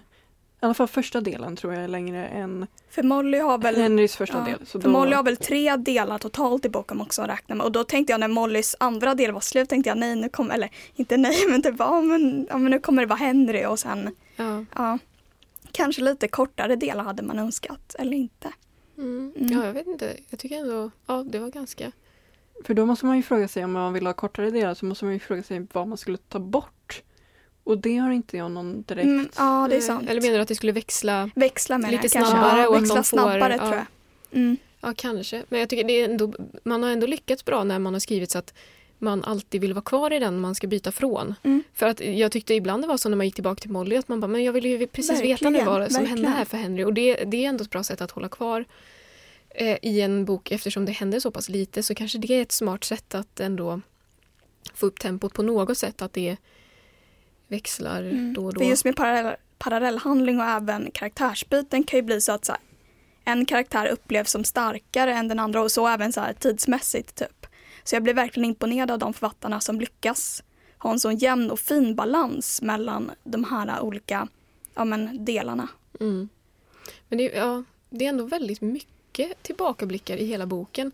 I 0.63 0.65
alla 0.65 0.75
fall 0.75 0.89
första 0.89 1.21
delen 1.21 1.57
tror 1.57 1.75
jag 1.75 1.85
är 1.85 1.89
längre 1.89 2.27
än 2.27 2.67
För 2.91 3.03
Molly 3.03 3.39
har 3.39 3.59
väl 3.59 3.77
Henrys 3.77 4.17
första 4.17 4.39
Ja, 4.39 4.45
del. 4.45 4.67
Så 4.67 4.81
För 4.81 4.89
då, 4.89 4.93
Molly 4.93 5.15
har 5.15 5.23
väl 5.23 5.37
tre 5.37 5.77
delar 5.77 6.19
totalt 6.19 6.65
i 6.65 6.69
boken 6.69 7.01
också 7.01 7.23
att 7.23 7.29
räkna 7.29 7.55
med. 7.55 7.65
Och 7.65 7.73
då 7.73 7.85
tänkte 7.85 8.13
jag 8.13 8.21
när 8.21 8.29
Mollys 8.29 8.77
andra 8.81 9.15
del 9.15 9.33
var 9.33 9.41
slut 9.41 9.69
tänkte 9.69 9.89
jag 9.91 9.99
nej 9.99 10.17
nu 10.17 10.29
kommer, 10.29 10.55
eller 10.55 10.71
inte 10.95 11.17
nej 11.17 11.47
men 11.49 11.63
typ 11.63 11.75
ja, 11.79 12.01
men, 12.01 12.47
ja 12.51 12.59
men 12.59 12.71
nu 12.71 12.79
kommer 12.79 13.03
det 13.03 13.09
vara 13.09 13.19
Henry 13.19 13.65
och 13.67 13.79
sen 13.79 14.15
Ja. 14.37 14.65
ja. 14.75 14.99
Kanske 15.73 16.03
lite 16.03 16.29
kortare 16.29 16.77
delar 16.77 17.05
hade 17.05 17.23
man 17.23 17.39
önskat 17.39 17.97
eller 17.99 18.17
inte. 18.17 18.53
Mm. 18.99 19.33
Mm. 19.37 19.53
ja, 19.53 19.67
jag 19.67 19.73
vet 19.73 19.87
inte. 19.87 20.17
Jag 20.31 20.39
tycker 20.39 20.57
ändå, 20.57 20.91
ja 21.07 21.25
det 21.31 21.39
var 21.39 21.49
ganska... 21.49 21.93
För 22.65 22.75
då 22.75 22.87
måste 22.87 23.07
man 23.07 23.17
ju 23.17 23.23
fråga 23.23 23.49
sig 23.49 23.65
om 23.65 23.73
man 23.73 23.93
vill 23.93 24.07
ha 24.07 24.13
kortare 24.13 24.51
delar 24.51 24.75
så 24.75 24.87
måste 24.87 25.05
man 25.05 25.15
ju 25.15 25.21
fråga 25.21 25.43
sig 25.43 25.67
vad 25.73 25.89
man 25.89 25.99
skulle 25.99 26.19
ta 26.19 26.39
bort. 26.39 26.76
Och 27.67 27.79
det 27.79 27.97
har 27.97 28.11
inte 28.11 28.37
jag 28.37 28.51
någon 28.51 28.83
direkt. 28.83 29.05
Mm, 29.05 29.29
ja 29.37 29.67
det 29.71 29.77
är 29.77 29.81
sant. 29.81 30.11
Eller 30.11 30.21
menar 30.21 30.35
du 30.35 30.41
att 30.41 30.49
det 30.49 30.55
skulle 30.55 30.73
växla? 30.73 31.31
Växla 31.35 31.79
med 31.79 31.91
lite 31.91 32.09
snabbare 32.09 32.61
ja, 32.61 32.69
och 32.69 32.77
att 32.77 32.83
växla 32.83 32.97
får- 32.97 33.03
snabbare 33.03 33.53
ja. 33.53 33.59
tror 33.59 33.75
jag. 33.75 33.87
Mm. 34.33 34.57
Ja, 34.81 34.93
kanske. 34.97 35.43
Men 35.49 35.61
jag 35.61 35.69
tycker 35.69 35.85
det 35.85 35.93
är 36.01 36.05
ändå, 36.09 36.33
man 36.65 36.83
har 36.83 36.91
ändå 36.91 37.07
lyckats 37.07 37.45
bra 37.45 37.65
när 37.65 37.79
man 37.79 37.93
har 37.93 38.01
skrivit 38.01 38.31
så 38.31 38.39
att 38.39 38.55
man 38.99 39.25
alltid 39.25 39.61
vill 39.61 39.73
vara 39.73 39.85
kvar 39.85 40.13
i 40.13 40.19
den 40.19 40.41
man 40.41 40.55
ska 40.55 40.67
byta 40.67 40.93
från. 40.93 41.35
Mm. 41.43 41.63
För 41.75 41.87
att 41.87 42.01
jag 42.01 42.33
tyckte 42.33 42.55
ibland 42.55 42.83
det 42.83 42.87
var 42.87 42.97
så 42.97 43.09
när 43.09 43.17
man 43.17 43.27
gick 43.27 43.35
tillbaka 43.35 43.61
till 43.61 43.71
Molly 43.71 43.97
att 43.97 44.09
man 44.09 44.21
bara, 44.21 44.27
men 44.29 44.45
jag 44.45 44.53
vill 44.53 44.67
ju 44.67 44.87
precis 44.87 45.21
veta 45.23 45.51
nu 45.51 45.59
Verkligen, 45.59 45.81
vad 45.81 45.93
som 45.93 45.97
hände 46.07 46.11
verkligen. 46.11 46.33
här 46.33 46.45
för 46.45 46.57
Henry. 46.57 46.85
Och 46.85 46.95
det, 46.95 47.15
det 47.15 47.45
är 47.45 47.49
ändå 47.49 47.65
ett 47.65 47.71
bra 47.71 47.83
sätt 47.83 48.01
att 48.01 48.11
hålla 48.11 48.29
kvar 48.29 48.65
eh, 49.51 49.77
i 49.83 50.01
en 50.01 50.25
bok 50.25 50.51
eftersom 50.51 50.85
det 50.85 50.93
händer 50.93 51.21
så 51.21 51.31
pass 51.31 51.49
lite 51.49 51.83
så 51.83 51.95
kanske 51.95 52.19
det 52.19 52.35
är 52.35 52.43
ett 52.43 52.53
smart 52.53 52.85
sätt 52.85 53.15
att 53.15 53.41
ändå 53.41 53.81
få 54.75 54.87
upp 54.87 55.01
tempot 55.01 55.35
på 55.35 55.43
något 55.43 55.79
sätt. 55.79 56.03
Att 56.03 56.13
det 56.13 56.37
växlar 57.49 58.03
Mm. 58.03 58.35
då 58.35 58.45
och 58.45 58.55
då. 58.55 58.61
För 58.61 58.67
just 58.67 58.85
med 58.85 58.97
parallell, 58.97 59.37
parallellhandling 59.59 60.41
och 60.41 60.47
även 60.47 60.91
karaktärsbyten 60.91 61.85
kan 61.85 61.99
ju 61.99 62.03
bli 62.03 62.21
så 62.21 62.33
att 62.33 62.45
så 62.45 62.53
här, 62.53 62.61
en 63.25 63.47
karaktär 63.47 63.87
upplevs 63.87 64.31
som 64.31 64.45
starkare 64.45 65.15
än 65.15 65.29
den 65.29 65.39
andra 65.39 65.63
och 65.63 65.73
så 65.73 65.89
även 65.89 66.13
så 66.13 66.21
här 66.21 66.33
tidsmässigt 66.33 67.15
typ. 67.15 67.47
Så 67.85 67.97
jag 67.97 68.03
blir 68.03 68.15
verkligen 68.15 68.45
imponerad 68.45 68.91
av 68.91 68.99
de 68.99 69.15
författarna 69.15 69.61
som 69.61 69.81
lyckas 69.81 70.43
ha 70.79 70.93
en 70.93 71.01
sån 71.01 71.17
jämn 71.17 71.51
och 71.51 71.61
fin 71.61 71.95
balans 71.95 72.63
mellan 72.63 73.11
de 73.25 73.45
här 73.45 73.81
olika 73.81 74.29
ja, 74.75 74.85
men, 74.85 75.25
delarna. 75.25 75.69
Mm. 76.01 76.29
Men 77.09 77.19
det, 77.19 77.25
ja, 77.25 77.65
det 77.91 78.05
är 78.05 78.09
ändå 78.09 78.25
väldigt 78.25 78.61
mycket 78.61 79.43
tillbakablickar 79.43 80.17
i 80.17 80.25
hela 80.27 80.47
boken. 80.47 80.93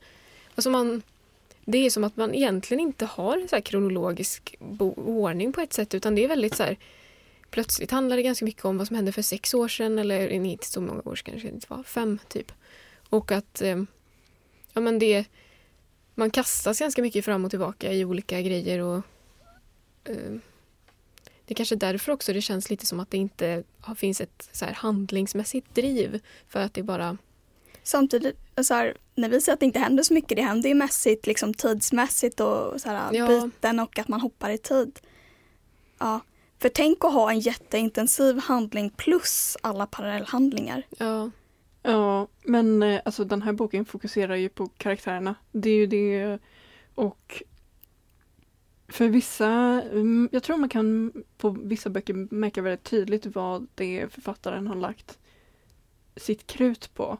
Alltså 0.55 0.71
man, 0.71 1.03
det 1.65 1.79
är 1.79 1.91
som 1.91 2.05
att 2.05 2.17
man 2.17 2.35
egentligen 2.35 2.81
inte 2.81 3.07
har 3.07 3.39
en 3.39 3.49
så 3.49 3.57
här 3.57 3.63
kronologisk 3.63 4.57
ordning 4.97 5.53
på 5.53 5.61
ett 5.61 5.73
sätt 5.73 5.95
utan 5.95 6.15
det 6.15 6.25
är 6.25 6.29
väldigt 6.29 6.57
så 6.57 6.63
här 6.63 6.77
Plötsligt 7.53 7.91
handlar 7.91 8.17
det 8.17 8.23
ganska 8.23 8.45
mycket 8.45 8.65
om 8.65 8.79
vad 8.79 8.87
som 8.87 8.97
hände 8.97 9.13
för 9.13 9.23
sex 9.23 9.55
år 9.55 9.69
sedan 9.69 9.99
eller 9.99 10.29
inte 10.29 10.67
så 10.67 10.81
många 10.81 11.03
år 11.05 11.17
sedan, 11.17 11.25
kanske 11.25 11.49
det 11.49 11.55
inte 11.55 11.67
var 11.71 11.83
fem 11.83 12.19
typ. 12.29 12.53
Och 13.09 13.33
att 13.33 13.63
eh, 13.63 13.83
ja, 14.73 14.81
men 14.81 14.99
det, 14.99 15.25
man 16.15 16.31
kastas 16.31 16.79
ganska 16.79 17.03
mycket 17.03 17.25
fram 17.25 17.45
och 17.45 17.51
tillbaka 17.51 17.93
i 17.93 18.05
olika 18.05 18.41
grejer 18.41 18.79
och 18.79 19.03
eh, 20.05 20.33
det 21.45 21.55
är 21.55 21.55
kanske 21.55 21.75
är 21.75 21.93
därför 21.93 22.13
också 22.13 22.33
det 22.33 22.43
känns 22.43 22.71
lite 22.71 22.87
som 22.87 23.01
att 23.01 23.11
det 23.11 23.17
inte 23.17 23.63
finns 23.97 24.21
ett 24.21 24.49
så 24.53 24.65
här 24.65 24.73
handlingsmässigt 24.73 25.75
driv. 25.75 26.21
För 26.49 26.61
att 26.61 26.75
det 26.75 26.83
bara... 26.83 27.19
Samtidigt, 27.83 28.37
så 28.63 28.75
här, 28.75 28.97
när 29.15 29.29
vi 29.29 29.41
säger 29.41 29.55
att 29.55 29.61
det 29.61 29.67
inte 29.67 29.79
händer 29.79 30.03
så 30.03 30.15
mycket, 30.15 30.37
det 30.37 30.43
händer 30.43 30.69
ju 30.69 30.75
mässigt, 30.75 31.27
liksom 31.27 31.55
tidsmässigt 31.55 32.41
och 32.41 32.81
så 32.81 32.89
här, 32.89 33.13
Ja. 33.13 33.27
byten 33.27 33.81
och 33.81 33.99
att 33.99 34.09
man 34.09 34.21
hoppar 34.21 34.51
i 34.51 34.59
tid. 34.59 35.01
Ja, 35.99 36.21
för 36.59 36.69
tänk 36.69 37.05
att 37.05 37.13
ha 37.13 37.31
en 37.31 37.41
jätteintensiv 37.41 38.39
handling 38.39 38.91
plus 38.91 39.57
alla 39.61 39.87
parallellhandlingar. 39.87 40.83
Ja, 40.99 41.31
Ja, 41.85 42.29
men 42.43 42.83
eh, 42.83 43.01
alltså 43.05 43.25
den 43.25 43.43
här 43.43 43.53
boken 43.53 43.85
fokuserar 43.85 44.37
ju 44.37 44.49
på 44.49 44.67
karaktärerna. 44.67 45.35
Det 45.53 45.71
är 45.71 45.77
ju 45.77 45.87
det 45.87 46.39
och 46.95 47.43
för 48.89 49.09
vissa, 49.09 49.49
mm, 49.83 50.29
jag 50.33 50.43
tror 50.43 50.57
man 50.57 50.69
kan 50.69 51.13
på 51.39 51.51
vissa 51.51 51.91
böcker 51.91 52.35
märka 52.35 52.63
väldigt 52.63 52.85
tydligt 52.85 53.27
vad 53.27 53.67
det 53.75 54.01
är 54.01 54.09
författaren 54.09 54.67
har 54.67 54.75
lagt 54.75 55.19
sitt 56.17 56.47
krut 56.47 56.95
på. 56.95 57.19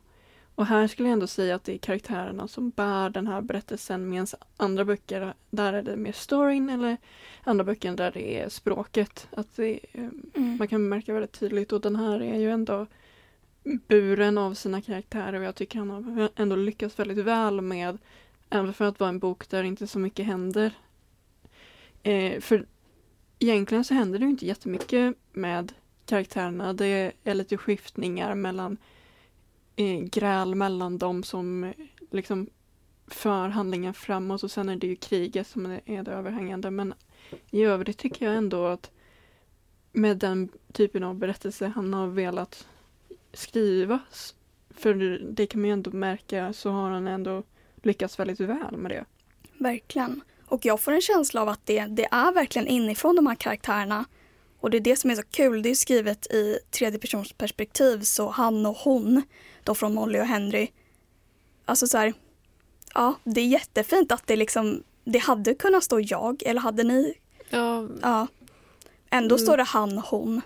Och 0.63 0.69
här 0.69 0.87
skulle 0.87 1.09
jag 1.09 1.13
ändå 1.13 1.27
säga 1.27 1.55
att 1.55 1.65
det 1.65 1.75
är 1.75 1.79
karaktärerna 1.79 2.49
som 2.49 2.71
bär 2.71 3.11
den 3.11 3.27
här 3.27 3.41
berättelsen 3.41 4.09
medan 4.09 4.27
andra 4.57 4.85
böcker, 4.85 5.35
där 5.51 5.73
är 5.73 5.83
det 5.83 5.97
mer 5.97 6.13
storyn 6.13 6.71
eller 6.71 6.97
andra 7.45 7.65
böcker 7.65 7.93
där 7.97 8.11
det 8.11 8.41
är 8.41 8.49
språket. 8.49 9.29
Att 9.31 9.57
det, 9.57 9.81
eh, 9.93 10.09
Mm. 10.35 10.57
man 10.59 10.69
kan 10.69 10.89
märka 10.89 11.13
väldigt 11.13 11.33
tydligt 11.33 11.73
och 11.73 11.81
den 11.81 11.97
här 11.97 12.23
är 12.23 12.39
ju 12.39 12.51
ändå 12.51 12.87
buren 13.89 14.39
av 14.39 14.55
sina 14.55 14.83
karaktärer 14.83 15.39
och 15.39 15.45
jag 15.45 15.55
tycker 15.55 15.79
han 15.79 15.91
har 15.91 16.31
ändå 16.37 16.57
lyckats 16.57 16.99
väldigt 16.99 17.19
väl 17.25 17.61
med, 17.61 17.99
även 18.51 18.73
för 18.75 18.85
att 18.85 19.01
vara 19.01 19.09
en 19.11 19.19
bok 19.19 19.49
där 19.51 19.63
inte 19.63 19.87
så 19.87 19.99
mycket 19.99 20.27
händer. 20.27 20.73
Eh, 22.03 22.41
för 22.41 22.67
egentligen 23.39 23.85
så 23.85 23.95
händer 23.95 24.19
det 24.19 24.25
ju 24.25 24.31
inte 24.31 24.47
jättemycket 24.47 25.15
med 25.33 25.73
karaktärerna. 26.07 26.73
Det 26.73 27.13
är 27.25 27.35
lite 27.35 27.57
skiftningar 27.57 28.35
mellan 28.35 28.77
eh, 29.77 30.01
gräl 30.01 30.55
mellan 30.55 30.99
dem 30.99 31.23
som 31.23 31.73
liksom 32.11 32.47
för 33.07 33.49
handlingen 33.49 33.95
framåt 33.95 34.43
och 34.43 34.51
sen 34.51 34.69
är 34.69 34.77
det 34.77 34.87
ju 34.87 34.97
kriget 34.97 35.47
som 35.47 35.67
är 35.67 36.03
det 36.03 36.11
överhängande. 36.11 36.71
Men 36.71 36.95
i 37.51 37.63
övrigt 37.63 37.99
tycker 37.99 38.27
jag 38.27 38.35
ändå 38.35 38.67
att 38.67 38.91
med 39.93 40.17
den 40.19 40.49
typen 40.73 41.03
av 41.03 41.15
berättelse 41.15 41.73
han 41.75 41.95
har 41.95 42.07
velat 42.07 42.67
skriva, 43.33 43.99
för 44.71 44.95
det 45.33 45.47
kan 45.47 45.61
man 45.61 45.69
ju 45.69 45.73
ändå 45.73 45.91
märka, 45.91 46.53
så 46.53 46.71
har 46.71 46.91
han 46.91 47.07
ändå 47.07 47.43
lyckats 47.83 48.19
väldigt 48.19 48.41
väl 48.41 48.77
med 48.77 48.91
det. 48.91 49.05
Verkligen. 49.59 50.21
Och 50.47 50.65
jag 50.65 50.81
får 50.81 50.93
en 50.93 51.01
känsla 51.01 51.43
av 51.43 51.49
att 51.49 51.67
det, 51.67 51.87
det 51.87 52.05
är 52.05 52.33
verkligen 52.33 52.69
inifrån 52.69 53.17
de 53.17 53.27
här 53.27 53.35
karaktärerna. 53.35 54.05
Och 54.61 54.71
det 54.71 54.79
är 54.79 54.81
det 54.81 54.97
som 54.97 55.11
är 55.11 55.15
så 55.15 55.23
kul. 55.23 55.63
Det 55.63 55.71
är 55.71 55.75
skrivet 55.75 56.27
i 56.27 56.59
tredje 56.71 56.99
persons 56.99 57.33
perspektiv 57.33 58.01
så 58.01 58.29
han 58.29 58.67
och 58.67 58.77
hon, 58.77 59.23
då 59.65 59.75
från 59.75 59.95
Molly 59.95 60.21
och 60.21 60.27
Henry. 60.27 60.69
Alltså 61.65 61.87
så 61.87 61.99
här, 61.99 62.15
ja 62.95 63.15
det 63.25 63.41
är 63.41 63.47
jättefint 63.47 64.13
att 64.13 64.27
det 64.27 64.37
liksom, 64.37 64.83
det 65.05 65.19
hade 65.19 65.55
kunnat 65.55 65.85
stå 65.85 66.01
jag 66.01 66.43
eller 66.47 66.61
hade 66.61 66.83
ni, 66.83 67.15
ja, 67.51 67.89
ja. 68.03 68.27
Ändå 69.11 69.35
Mm. 69.35 69.47
står 69.47 69.57
det 69.57 69.63
han, 69.63 69.99
hon. 69.99 70.41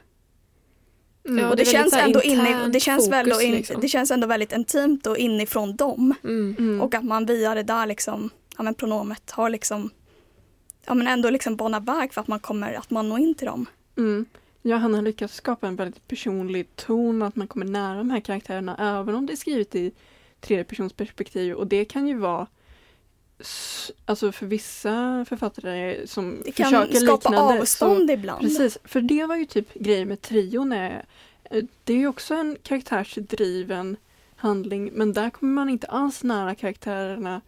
Ja, 1.23 1.51
och 1.51 1.57
det 1.57 1.65
det, 1.65 1.71
känns 1.71 1.93
ändå 1.93 2.23
inne, 2.23 2.69
det, 2.69 2.81
känns 2.81 3.09
väl 3.09 3.27
fokus, 3.27 3.43
in, 3.43 3.53
liksom. 3.55 3.81
det 3.81 3.89
känns 3.89 4.11
ändå 4.11 4.27
väldigt 4.27 4.53
intimt 4.53 5.07
och 5.07 5.17
inifrån 5.19 5.77
dem. 5.77 6.15
mm. 6.25 6.57
Mm. 6.59 6.81
Och 6.81 6.95
att 6.95 7.05
man 7.05 7.27
via 7.27 7.55
det 7.55 7.63
där 7.63 7.87
liksom, 7.87 8.31
ja 8.57 8.63
men 8.63 8.75
pronomet 8.75 9.31
har 9.31 9.51
liksom, 9.51 9.91
ja 10.87 10.95
men 10.95 11.07
ändå 11.07 11.31
liksom 11.31 11.57
banat 11.57 11.85
väg 11.85 12.13
för 12.15 12.21
att 12.21 12.29
man 12.29 12.41
kommer, 12.41 12.75
att 12.75 12.91
man 12.91 13.09
når 13.09 13.19
in 13.19 13.35
till 13.35 13.47
dem. 13.47 13.67
Ja, 14.69 14.77
han 14.77 14.95
har 14.95 15.03
lyckats 15.03 15.35
skapa 15.35 15.67
en 15.67 15.77
väldigt 15.77 16.09
personlig 16.09 16.77
ton, 16.77 17.23
att 17.23 17.37
man 17.37 17.49
kommer 17.49 17.67
nära 17.67 17.99
de 17.99 18.11
här 18.11 18.21
karaktärerna 18.21 18.99
även 19.01 19.15
om 19.15 19.27
det 19.27 19.33
är 19.33 19.37
skrivet 19.37 19.75
i 19.75 19.93
tredjepersonsperspektiv 20.41 21.55
och 21.55 21.67
det 21.67 21.85
kan 21.85 22.09
ju 22.09 22.19
vara 22.19 22.47
Alltså 24.05 24.33
för 24.33 24.47
vissa 24.47 25.25
författare 25.29 26.07
som 26.07 26.43
Det 26.45 26.53
kan 26.53 26.67
försöker 26.67 26.95
skapa 26.95 27.31
liknande 27.31 27.61
avstånd 27.61 28.09
så, 28.09 28.13
ibland. 28.13 28.41
Precis, 28.41 28.79
för 28.85 29.01
det 29.01 29.27
var 29.27 29.37
ju 29.37 29.45
typ 29.45 29.75
grejen 29.75 30.09
med 30.09 30.21
trion 30.21 30.73
är 30.73 31.05
eh, 31.51 31.65
Det 31.85 31.93
är 31.93 31.99
ju 31.99 32.09
också 32.09 32.35
en 32.35 32.57
karaktärsdriven 32.63 33.97
handling 34.37 34.91
men 34.93 35.13
där 35.13 35.31
kommer 35.31 35.53
man 35.53 35.69
inte 35.69 35.87
alls 35.87 36.23
nära 36.23 36.55
karaktärerna 36.55 37.41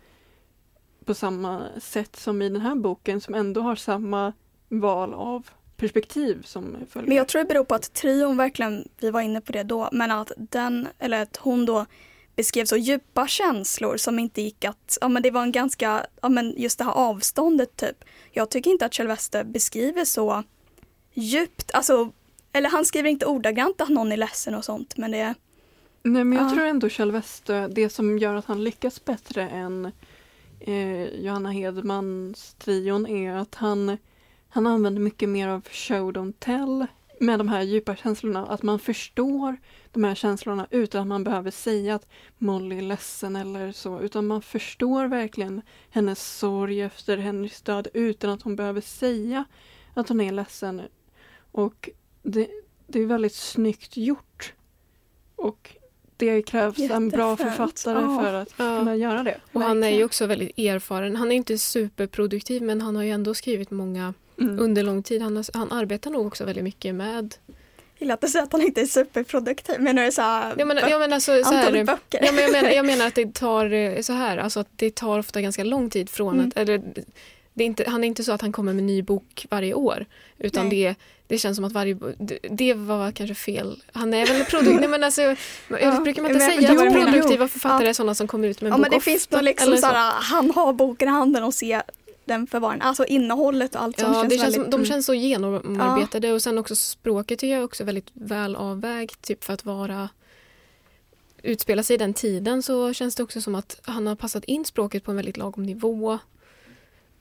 på 1.04 1.14
samma 1.14 1.66
sätt 1.80 2.16
som 2.16 2.42
i 2.42 2.48
den 2.48 2.60
här 2.60 2.74
boken 2.74 3.20
som 3.20 3.34
ändå 3.34 3.60
har 3.60 3.76
samma 3.76 4.32
val 4.68 5.14
av 5.14 5.50
perspektiv 5.78 6.42
som 6.42 6.76
följer. 6.90 7.08
Men 7.08 7.16
jag 7.16 7.28
tror 7.28 7.42
det 7.42 7.48
beror 7.48 7.64
på 7.64 7.74
att 7.74 7.92
trion 7.92 8.36
verkligen, 8.36 8.88
vi 9.00 9.10
var 9.10 9.20
inne 9.20 9.40
på 9.40 9.52
det 9.52 9.62
då, 9.62 9.88
men 9.92 10.10
att 10.10 10.32
den, 10.36 10.88
eller 10.98 11.22
att 11.22 11.36
hon 11.36 11.66
då 11.66 11.86
beskrev 12.36 12.64
så 12.64 12.76
djupa 12.76 13.26
känslor 13.28 13.96
som 13.96 14.18
inte 14.18 14.42
gick 14.42 14.64
att, 14.64 14.98
ja 15.00 15.08
men 15.08 15.22
det 15.22 15.30
var 15.30 15.42
en 15.42 15.52
ganska, 15.52 16.06
ja 16.22 16.28
men 16.28 16.54
just 16.56 16.78
det 16.78 16.84
här 16.84 16.92
avståndet 16.92 17.76
typ. 17.76 18.04
Jag 18.32 18.50
tycker 18.50 18.70
inte 18.70 18.86
att 18.86 18.94
Kjell 18.94 19.06
Wester 19.06 19.44
beskriver 19.44 20.04
så 20.04 20.42
djupt, 21.14 21.70
alltså, 21.74 22.12
eller 22.52 22.70
han 22.70 22.84
skriver 22.84 23.10
inte 23.10 23.26
ordagrant 23.26 23.80
att 23.80 23.88
någon 23.88 24.12
är 24.12 24.16
ledsen 24.16 24.54
och 24.54 24.64
sånt, 24.64 24.96
men 24.96 25.10
det, 25.10 25.34
Nej 26.02 26.24
men 26.24 26.38
jag 26.38 26.46
Ja. 26.46 26.54
tror 26.54 26.64
ändå 26.66 26.88
Kjell 26.88 27.12
Westö, 27.12 27.68
det 27.68 27.88
som 27.88 28.18
gör 28.18 28.34
att 28.34 28.44
han 28.46 28.64
lyckas 28.64 29.04
bättre 29.04 29.48
än 29.48 29.92
eh, 30.60 31.04
Johanna 31.04 31.50
Hedmans 31.50 32.54
trion 32.58 33.06
är 33.06 33.36
att 33.36 33.54
han, 33.54 33.98
han 34.48 34.66
använder 34.66 35.00
mycket 35.00 35.28
mer 35.28 35.48
av 35.48 35.68
show 35.70 36.12
don't 36.12 36.34
tell 36.38 36.86
med 37.20 37.38
de 37.40 37.48
här 37.48 37.62
djupa 37.62 37.96
känslorna, 37.96 38.46
att 38.46 38.62
man 38.62 38.78
förstår 38.78 39.56
de 39.92 40.04
här 40.04 40.14
känslorna 40.14 40.66
utan 40.70 41.00
att 41.00 41.06
man 41.06 41.24
behöver 41.24 41.50
säga 41.50 41.94
att 41.94 42.06
Molly 42.38 42.78
är 42.78 42.82
ledsen 42.82 43.36
eller 43.36 43.72
så, 43.72 44.00
utan 44.00 44.26
man 44.26 44.42
förstår 44.42 45.06
verkligen 45.06 45.62
hennes 45.90 46.38
sorg 46.38 46.80
efter 46.82 47.16
Henrys 47.16 47.62
död 47.62 47.88
utan 47.94 48.30
att 48.30 48.42
hon 48.42 48.56
behöver 48.56 48.80
säga 48.80 49.44
att 49.94 50.08
hon 50.08 50.20
är 50.20 50.32
ledsen. 50.32 50.82
Och 51.52 51.90
det, 52.22 52.48
det 52.86 53.00
är 53.00 53.06
väldigt 53.06 53.34
snyggt 53.34 53.96
gjort. 53.96 54.52
Och 55.36 55.76
det 56.16 56.42
krävs 56.42 56.78
en 56.78 57.08
bra 57.08 57.36
författare 57.36 58.00
Ja. 58.02 58.20
för 58.22 58.34
att 58.34 58.54
Ja. 58.56 58.78
kunna 58.78 58.96
göra 58.96 59.22
det. 59.22 59.40
Och 59.52 59.60
han 59.62 59.82
är 59.82 59.90
ju 59.90 60.04
också 60.04 60.26
väldigt 60.26 60.58
erfaren. 60.58 61.16
Han 61.16 61.32
är 61.32 61.36
inte 61.36 61.58
superproduktiv 61.58 62.62
men 62.62 62.80
han 62.80 62.96
har 62.96 63.02
ju 63.02 63.10
ändå 63.10 63.34
skrivit 63.34 63.70
många 63.70 64.14
Mm. 64.40 64.58
under 64.60 64.82
lång 64.82 65.02
tid. 65.02 65.22
Han, 65.22 65.44
han 65.54 65.72
arbetar 65.72 66.10
nog 66.10 66.26
också 66.26 66.44
väldigt 66.44 66.64
mycket 66.64 66.94
med... 66.94 67.34
Gillar 67.98 68.14
att 68.14 68.20
du 68.20 68.28
säger 68.28 68.44
att 68.44 68.52
han 68.52 68.62
inte 68.62 68.80
är 68.80 68.86
superproduktiv. 68.86 69.80
Menar 69.80 70.04
du 70.04 70.12
så 70.12 70.22
här, 70.22 70.54
Jag 70.58 70.68
menar, 70.68 70.88
jag 70.88 71.00
menar 71.00 71.20
så, 71.20 71.44
så 71.44 71.54
antal 71.54 71.74
här, 71.76 71.84
böcker? 71.84 72.20
Ja, 72.24 72.32
men 72.32 72.42
jag, 72.42 72.52
menar, 72.52 72.70
jag 72.70 72.86
menar 72.86 73.06
att 73.06 73.14
det 73.14 73.34
tar 73.34 73.72
eh, 73.72 74.00
så 74.00 74.12
här, 74.12 74.36
alltså 74.38 74.60
att 74.60 74.68
det 74.76 74.94
tar 74.94 75.18
ofta 75.18 75.40
ganska 75.40 75.64
lång 75.64 75.90
tid 75.90 76.10
från 76.10 76.34
Mm. 76.34 76.48
att, 76.48 76.56
eller 76.56 76.82
det 77.54 77.64
är 77.64 77.66
inte, 77.66 77.90
han 77.90 78.04
är 78.04 78.08
inte 78.08 78.24
så 78.24 78.32
att 78.32 78.40
han 78.40 78.52
kommer 78.52 78.72
med 78.72 78.80
en 78.80 78.86
ny 78.86 79.02
bok 79.02 79.46
varje 79.50 79.74
år 79.74 80.06
utan 80.38 80.68
Nej. 80.68 80.84
det, 80.84 80.94
det 81.26 81.38
känns 81.38 81.56
som 81.56 81.64
att 81.64 81.72
varje, 81.72 81.96
det, 82.18 82.38
det 82.50 82.74
var 82.74 83.10
kanske 83.12 83.34
fel. 83.34 83.82
Han 83.92 84.14
är 84.14 84.26
väl 84.26 84.44
produktiv, 84.44 84.80
nej 84.80 84.88
men 84.88 85.04
alltså, 85.04 85.22
jag 85.22 85.36
Ja, 85.80 86.00
brukar 86.00 86.22
man 86.22 86.30
inte 86.30 86.46
säga 86.46 86.72
att 86.72 86.92
produktiva 86.92 87.48
författare 87.48 87.84
Ja. 87.84 87.88
är 87.88 87.92
sådana 87.92 88.14
som 88.14 88.26
kommer 88.26 88.48
ut 88.48 88.60
med 88.60 88.66
en 88.68 88.72
Ja 88.72 88.76
bok 88.76 88.82
men 88.82 88.90
det 88.90 88.96
ofta, 88.96 89.10
finns 89.10 89.30
nog 89.30 89.42
liksom 89.42 89.68
eller 89.68 89.76
så 89.76 89.86
här, 89.86 90.12
han 90.12 90.50
har 90.50 90.72
boken 90.72 91.08
i 91.08 91.10
handen 91.12 91.44
och 91.44 91.54
ser 91.54 91.82
den 92.28 92.46
för 92.46 92.60
vad 92.60 92.72
den 92.72 92.82
Alltså 92.82 93.04
innehållet 93.04 93.74
och 93.74 93.82
allt 93.82 94.00
Ja, 94.00 94.04
känns 94.14 94.28
det 94.28 94.30
känns 94.30 94.42
väldigt... 94.42 94.62
som, 94.62 94.70
de 94.70 94.76
mm. 94.76 94.86
känns 94.86 95.06
så 95.06 95.14
genomarbetade 95.14 96.32
och 96.32 96.42
sen 96.42 96.58
också 96.58 96.76
språket 96.76 97.38
tycker 97.38 97.54
jag 97.54 97.64
också 97.64 97.82
är 97.82 97.86
väldigt 97.86 98.10
väl 98.12 98.56
avvägt 98.56 99.22
typ 99.22 99.44
för 99.44 99.52
att 99.52 99.64
vara 99.64 100.08
utspela 101.42 101.82
sig 101.82 101.94
i 101.94 101.98
den 101.98 102.14
tiden 102.14 102.62
så 102.62 102.92
känns 102.92 103.14
det 103.14 103.22
också 103.22 103.40
som 103.40 103.54
att 103.54 103.80
han 103.82 104.06
har 104.06 104.14
passat 104.16 104.44
in 104.44 104.64
språket 104.64 105.04
på 105.04 105.10
en 105.10 105.16
väldigt 105.16 105.36
lagom 105.36 105.62
nivå. 105.64 106.18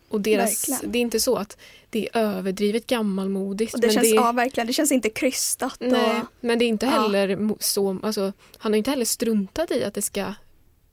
Och 0.10 0.22
deras, 0.22 0.70
Verkligen. 0.70 0.92
det 0.92 0.98
är 0.98 1.02
inte 1.02 1.20
så 1.20 1.36
att 1.36 1.58
det 1.90 2.10
är 2.14 2.18
överdrivet 2.22 2.88
gammalmodigt. 2.88 3.74
och 3.74 3.80
det 3.80 3.88
men 3.88 3.94
känns, 3.94 4.12
det, 4.12 4.16
ja 4.16 4.32
verkligen, 4.32 4.68
det 4.68 4.74
känns 4.74 4.92
inte 4.92 5.10
krystat. 5.10 5.76
nej, 5.80 6.22
Och, 6.22 6.28
men 6.42 6.60
det 6.60 6.66
är 6.66 6.68
inte 6.68 6.86
Ja. 6.86 6.92
heller 6.92 7.28
mo- 7.30 7.58
så, 7.60 8.00
alltså, 8.04 8.34
han 8.58 8.72
har 8.72 8.78
inte 8.78 8.90
heller 8.90 9.06
struntat 9.06 9.72
i 9.72 9.84
att 9.84 9.94
det 9.94 10.02
ska 10.02 10.34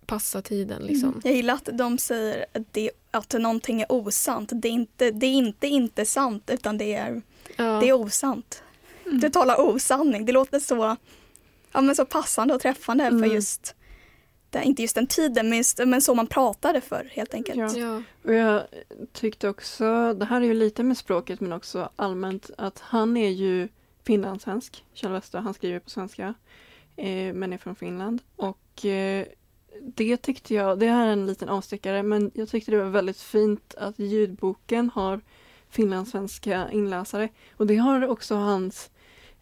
passa 0.07 0.43
tiden. 0.43 0.83
Liksom. 0.83 1.21
Jag 1.25 1.35
gillar 1.35 1.55
att 1.55 1.69
de 1.73 1.99
säger 1.99 2.47
att, 2.55 2.63
det, 2.73 2.91
att 3.15 3.33
någonting 3.33 3.81
är 3.81 3.93
osant. 3.93 4.51
Det 4.55 4.69
är 4.69 4.73
inte, 4.73 5.11
det 5.11 5.27
är 5.27 5.33
inte 5.33 5.67
inte 5.67 6.05
sant 6.05 6.51
utan 6.53 6.79
det 6.79 6.95
är, 6.95 7.23
Ja. 7.57 7.65
det 7.81 7.89
är 7.89 7.93
osant. 7.93 8.63
Du 9.05 9.31
talar 9.31 9.61
osanning. 9.61 10.25
Det 10.25 10.33
låter 10.33 10.59
så, 10.61 10.97
ja, 11.73 11.81
men 11.81 11.97
så 11.97 12.05
passande 12.07 12.55
och 12.55 12.61
träffande 12.61 13.05
Mm. 13.05 13.21
för 13.23 13.35
just, 13.35 13.75
inte 14.63 14.83
just 14.83 14.95
den 14.95 15.07
tiden 15.07 15.49
men, 15.49 15.59
just, 15.59 15.79
men 15.87 16.01
så 16.03 16.15
man 16.15 16.27
pratade 16.27 16.81
för 16.81 17.09
helt 17.13 17.35
enkelt. 17.35 17.59
Ja. 17.77 17.79
Ja. 17.79 18.03
Och 18.25 18.35
jag 18.35 18.63
tyckte 19.13 19.49
också, 19.49 20.15
det 20.15 20.25
här 20.25 20.41
är 20.41 20.45
ju 20.45 20.55
lite 20.55 20.83
med 20.83 20.99
språket 20.99 21.41
men 21.41 21.53
också 21.53 21.89
allmänt, 21.97 22.51
att 22.59 22.79
han 22.79 23.17
är 23.17 23.29
ju 23.31 23.69
finlandssvensk, 24.07 24.85
Kjell 24.95 25.13
Wester, 25.13 25.39
han 25.39 25.55
skriver 25.55 25.79
på 25.79 25.91
svenska, 25.91 26.35
eh, 26.97 27.33
men 27.35 27.53
är 27.53 27.59
från 27.59 27.77
Finland. 27.77 28.23
Och 28.37 28.85
eh, 28.87 29.27
det 29.81 30.17
tyckte 30.17 30.55
jag, 30.55 30.79
det 30.79 30.87
här 30.87 31.07
är 31.07 31.13
en 31.13 31.27
liten 31.27 31.49
avstickare, 31.49 32.03
men 32.03 32.31
jag 32.35 32.49
tyckte 32.49 32.71
det 32.71 32.77
var 32.79 32.91
väldigt 32.91 33.21
fint 33.21 33.75
att 33.79 33.99
ljudboken 33.99 34.91
har 34.95 35.21
finlandssvenska 35.69 36.71
inläsare. 36.73 37.29
Och 37.57 37.67
det 37.67 37.77
har 37.77 38.09
också 38.09 38.35
hans 38.35 38.91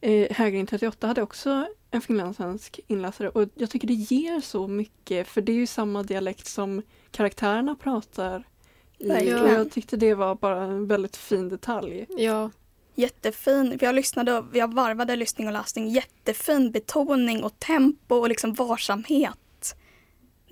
eh, 0.01 0.30
Hägring 0.30 0.66
38 0.66 1.07
hade 1.07 1.22
också 1.22 1.66
en 1.91 2.01
finlandssvensk 2.01 2.80
inläsare 2.87 3.28
och 3.28 3.49
jag 3.55 3.70
tycker 3.70 3.89
det 3.89 3.95
ger 3.95 4.41
så 4.41 4.68
mycket 4.68 5.28
för 5.28 5.41
det 5.41 5.53
är 5.53 5.57
ju 5.57 5.66
samma 5.66 6.03
dialekt 6.03 6.47
som 6.47 6.83
karaktärerna 7.11 7.74
pratar 7.74 8.45
i. 8.99 9.09
Verkligen. 9.09 9.43
Och 9.43 9.49
jag 9.49 9.70
tyckte 9.70 9.97
det 9.97 10.14
var 10.14 10.35
bara 10.35 10.62
en 10.62 10.87
väldigt 10.87 11.16
fin 11.16 11.49
detalj. 11.49 12.07
Ja. 12.09 12.51
Jättefin, 12.95 13.78
jag 13.80 13.95
lyssnade 13.95 14.45
jag 14.53 14.74
varvade 14.74 15.16
lyssning 15.16 15.47
och 15.47 15.53
läsning. 15.53 15.89
Jättefin 15.89 16.70
betoning 16.70 17.45
och 17.45 17.59
tempo 17.59 18.14
och 18.14 18.28
liksom 18.28 18.55
varsamhet 18.55 19.39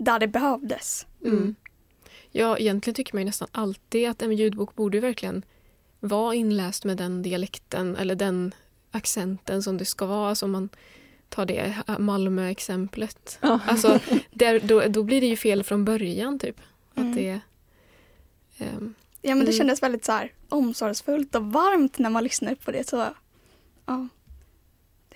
där 0.01 0.19
det 0.19 0.29
behövdes. 0.29 1.07
Mm. 1.25 1.55
Ja, 2.31 2.59
egentligen 2.59 2.95
tycker 2.95 3.15
man 3.15 3.21
ju 3.23 3.27
nästan 3.27 3.49
alltid 3.53 4.09
att 4.09 4.23
en 4.23 4.33
ljudbok 4.33 4.75
borde 4.75 5.01
verkligen 5.01 5.45
vara 6.01 6.35
inläst 6.35 6.85
med 6.85 6.97
den 6.97 7.23
dialekten 7.23 7.97
eller 7.97 8.15
den 8.15 8.55
accenten 8.91 9.63
som 9.63 9.79
det 9.79 9.85
ska 9.85 10.07
vara. 10.07 10.29
Alltså 10.29 10.45
om 10.47 10.53
man 10.53 10.69
tar 11.29 11.47
det 11.47 11.75
Malmö-exemplet. 11.99 13.39
Ja. 13.41 13.61
Alltså, 13.67 14.01
där, 14.31 14.61
då, 14.61 14.81
då 14.89 15.03
blir 15.03 15.21
det 15.21 15.27
ju 15.27 15.37
fel 15.37 15.63
från 15.63 15.85
början 15.85 16.39
typ. 16.39 16.61
Mm. 16.95 17.11
Att 17.11 17.17
det, 17.17 17.41
ehm, 18.59 18.95
Ja 19.23 19.35
men 19.35 19.39
det 19.45 19.51
Mm. 19.51 19.59
kändes 19.59 19.83
väldigt 19.83 20.05
så 20.05 20.13
här 20.13 20.33
omsorgsfullt 20.49 21.35
och 21.35 21.45
varmt 21.45 21.99
när 21.99 22.11
man 22.11 22.25
lyssnade 22.25 22.57
på 22.57 22.71
det. 22.71 22.89
Så, 22.89 23.07
ja. 23.87 24.09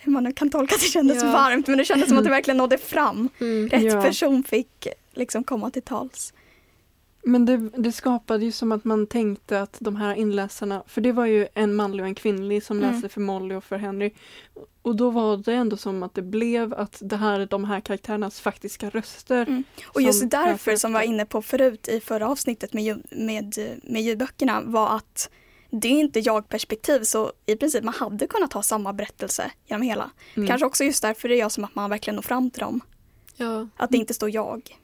Hur 0.04 0.12
man 0.12 0.24
nu 0.24 0.32
kan 0.32 0.50
tolka 0.50 0.74
att 0.74 0.80
det 0.80 0.86
kändes 0.86 1.22
Ja. 1.22 1.32
varmt 1.32 1.66
men 1.66 1.78
det 1.78 1.84
kändes 1.84 2.08
som 2.08 2.18
att 2.18 2.24
det 2.24 2.30
verkligen 2.38 2.58
nådde 2.58 2.78
fram. 2.78 3.28
mm, 3.40 3.68
Rätt 3.68 3.82
Ja. 3.82 4.02
person 4.02 4.44
fick 4.44 4.86
liksom 5.12 5.44
komma 5.44 5.70
till 5.70 5.82
tals. 5.82 6.32
Men 7.26 7.44
det, 7.46 7.56
det 7.56 7.92
skapade 7.92 8.44
ju 8.44 8.52
som 8.52 8.72
att 8.72 8.84
man 8.84 9.06
tänkte 9.06 9.60
att 9.60 9.76
de 9.80 9.96
här 9.96 10.14
inläsarna, 10.14 10.82
för 10.86 11.00
det 11.00 11.12
var 11.12 11.26
ju 11.26 11.48
en 11.54 11.74
manlig 11.74 12.00
och 12.02 12.08
en 12.08 12.14
kvinnlig 12.14 12.62
som 12.62 12.78
Mm. 12.78 12.90
läste 12.92 13.08
för 13.08 13.20
Molly 13.20 13.54
och 13.54 13.64
för 13.64 13.76
Henry. 13.76 14.10
Och 14.82 14.96
då 14.96 15.10
var 15.10 15.36
det 15.36 15.52
ändå 15.54 15.76
som 15.76 16.02
att 16.02 16.14
det 16.14 16.22
blev 16.22 16.74
att 16.74 16.98
det 17.00 17.16
här 17.16 17.40
är 17.40 17.46
de 17.46 17.64
här 17.64 17.80
karaktärernas 17.80 18.40
faktiska 18.40 18.90
röster. 18.90 19.42
Mm. 19.46 19.64
Och 19.86 20.02
just 20.02 20.30
därför 20.30 20.76
som 20.76 20.92
var 20.92 21.00
inne 21.02 21.26
på 21.26 21.42
förut 21.42 21.88
i 21.88 22.00
förra 22.00 22.28
avsnittet 22.28 22.72
med, 22.72 23.02
med, 23.10 23.54
med 23.82 24.02
ljudböckerna 24.02 24.62
var 24.64 24.96
att 24.96 25.30
det 25.80 25.88
är 25.88 26.00
inte 26.00 26.20
jag-perspektiv 26.20 27.02
så 27.02 27.32
i 27.46 27.56
princip 27.56 27.84
man 27.84 27.94
hade 27.94 28.26
kunnat 28.26 28.52
ha 28.52 28.62
samma 28.62 28.92
berättelse 28.92 29.50
genom 29.66 29.82
hela. 29.82 30.10
Mm. 30.34 30.48
Kanske 30.48 30.66
också 30.66 30.84
just 30.84 31.02
därför 31.02 31.28
det 31.28 31.36
gör 31.36 31.48
som 31.48 31.64
att 31.64 31.74
man 31.74 31.90
verkligen 31.90 32.14
når 32.14 32.22
fram 32.22 32.50
till 32.50 32.60
dem. 32.60 32.80
ja. 33.36 33.68
Att 33.76 33.90
det 33.90 33.96
inte 33.96 34.14
står 34.14 34.30
jag. 34.30 34.78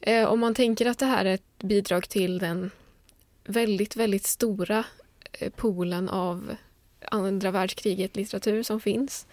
Eh, 0.00 0.28
om 0.28 0.40
man 0.40 0.54
tänker 0.54 0.86
att 0.86 0.98
det 0.98 1.06
här 1.06 1.24
är 1.24 1.34
ett 1.34 1.58
bidrag 1.58 2.08
till 2.08 2.38
den 2.38 2.70
väldigt, 3.44 3.96
väldigt 3.96 4.26
stora 4.26 4.84
eh, 5.32 5.50
poolen 5.50 6.08
av 6.08 6.56
andra 7.08 7.50
världskriget 7.50 8.16
litteratur 8.16 8.62
som 8.62 8.80
finns. 8.80 9.26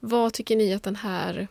Vad 0.00 0.32
tycker 0.32 0.56
ni 0.56 0.74
att 0.74 0.82
den 0.82 0.96
här 0.96 1.48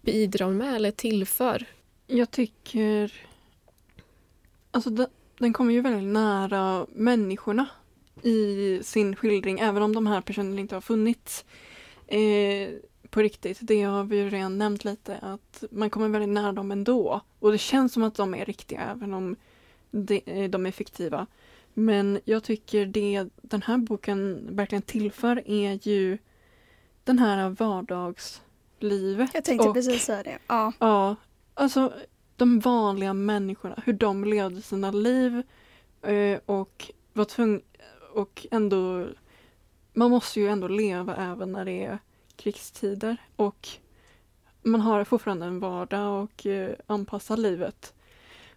bidrar 0.00 0.50
med 0.50 0.74
eller 0.74 0.90
tillför? 0.90 1.64
Jag 2.06 2.30
tycker... 2.30 3.12
Alltså 4.74 4.90
den, 4.90 5.06
den 5.38 5.52
kommer 5.52 5.72
ju 5.72 5.80
väldigt 5.80 6.12
nära 6.12 6.86
människorna 6.92 7.66
i 8.22 8.80
sin 8.82 9.16
skildring, 9.16 9.58
även 9.60 9.82
om 9.82 9.94
de 9.94 10.06
här 10.06 10.20
personerna 10.20 10.60
inte 10.60 10.74
har 10.76 10.80
funnits 10.80 11.44
eh, 12.06 12.70
på 13.10 13.20
riktigt. 13.20 13.58
Det 13.60 13.82
har 13.82 14.04
vi 14.04 14.16
ju 14.16 14.30
redan 14.30 14.58
nämnt 14.58 14.84
lite, 14.84 15.18
att 15.18 15.64
man 15.70 15.90
kommer 15.90 16.08
väldigt 16.08 16.28
nära 16.28 16.52
dem 16.52 16.70
ändå. 16.72 17.20
Och 17.38 17.52
det 17.52 17.58
känns 17.58 17.92
som 17.92 18.02
att 18.02 18.14
de 18.14 18.34
är 18.34 18.44
riktiga, 18.44 18.80
även 18.80 19.14
om 19.14 19.36
de, 19.90 20.20
eh, 20.26 20.50
de 20.50 20.66
är 20.66 20.70
fiktiva. 20.70 21.26
Men 21.74 22.20
jag 22.24 22.42
tycker 22.44 22.86
det 22.86 23.26
den 23.42 23.62
här 23.62 23.78
boken 23.78 24.46
verkligen 24.56 24.82
tillför 24.82 25.42
är 25.50 25.88
ju 25.88 26.18
den 27.04 27.18
här 27.18 27.48
vardagslivet. 27.48 29.30
Jag 29.34 29.44
tänkte 29.44 29.68
och- 29.68 29.74
precis 29.74 30.04
säga 30.04 30.22
det. 30.22 30.38
Ja. 30.46 30.72
Ja, 30.78 31.16
alltså 31.54 31.92
de 32.36 32.60
vanliga 32.60 33.14
människorna, 33.14 33.82
hur 33.84 33.92
de 33.92 34.24
levde 34.24 34.62
sina 34.62 34.90
liv 34.90 35.42
eh, 36.02 36.40
och 36.46 36.90
var 37.12 37.24
tvungna 37.24 37.60
och 38.14 38.46
ändå 38.50 39.06
man 39.92 40.10
måste 40.10 40.40
ju 40.40 40.48
ändå 40.48 40.68
leva 40.68 41.16
även 41.16 41.52
när 41.52 41.64
det 41.64 41.84
är 41.84 41.98
krigstider 42.36 43.16
och 43.36 43.68
man 44.62 44.80
har 44.80 45.04
fortfarande 45.04 45.46
en 45.46 45.60
vardag 45.60 46.22
och 46.22 46.46
eh, 46.46 46.74
anpassar 46.86 47.36
livet. 47.36 47.94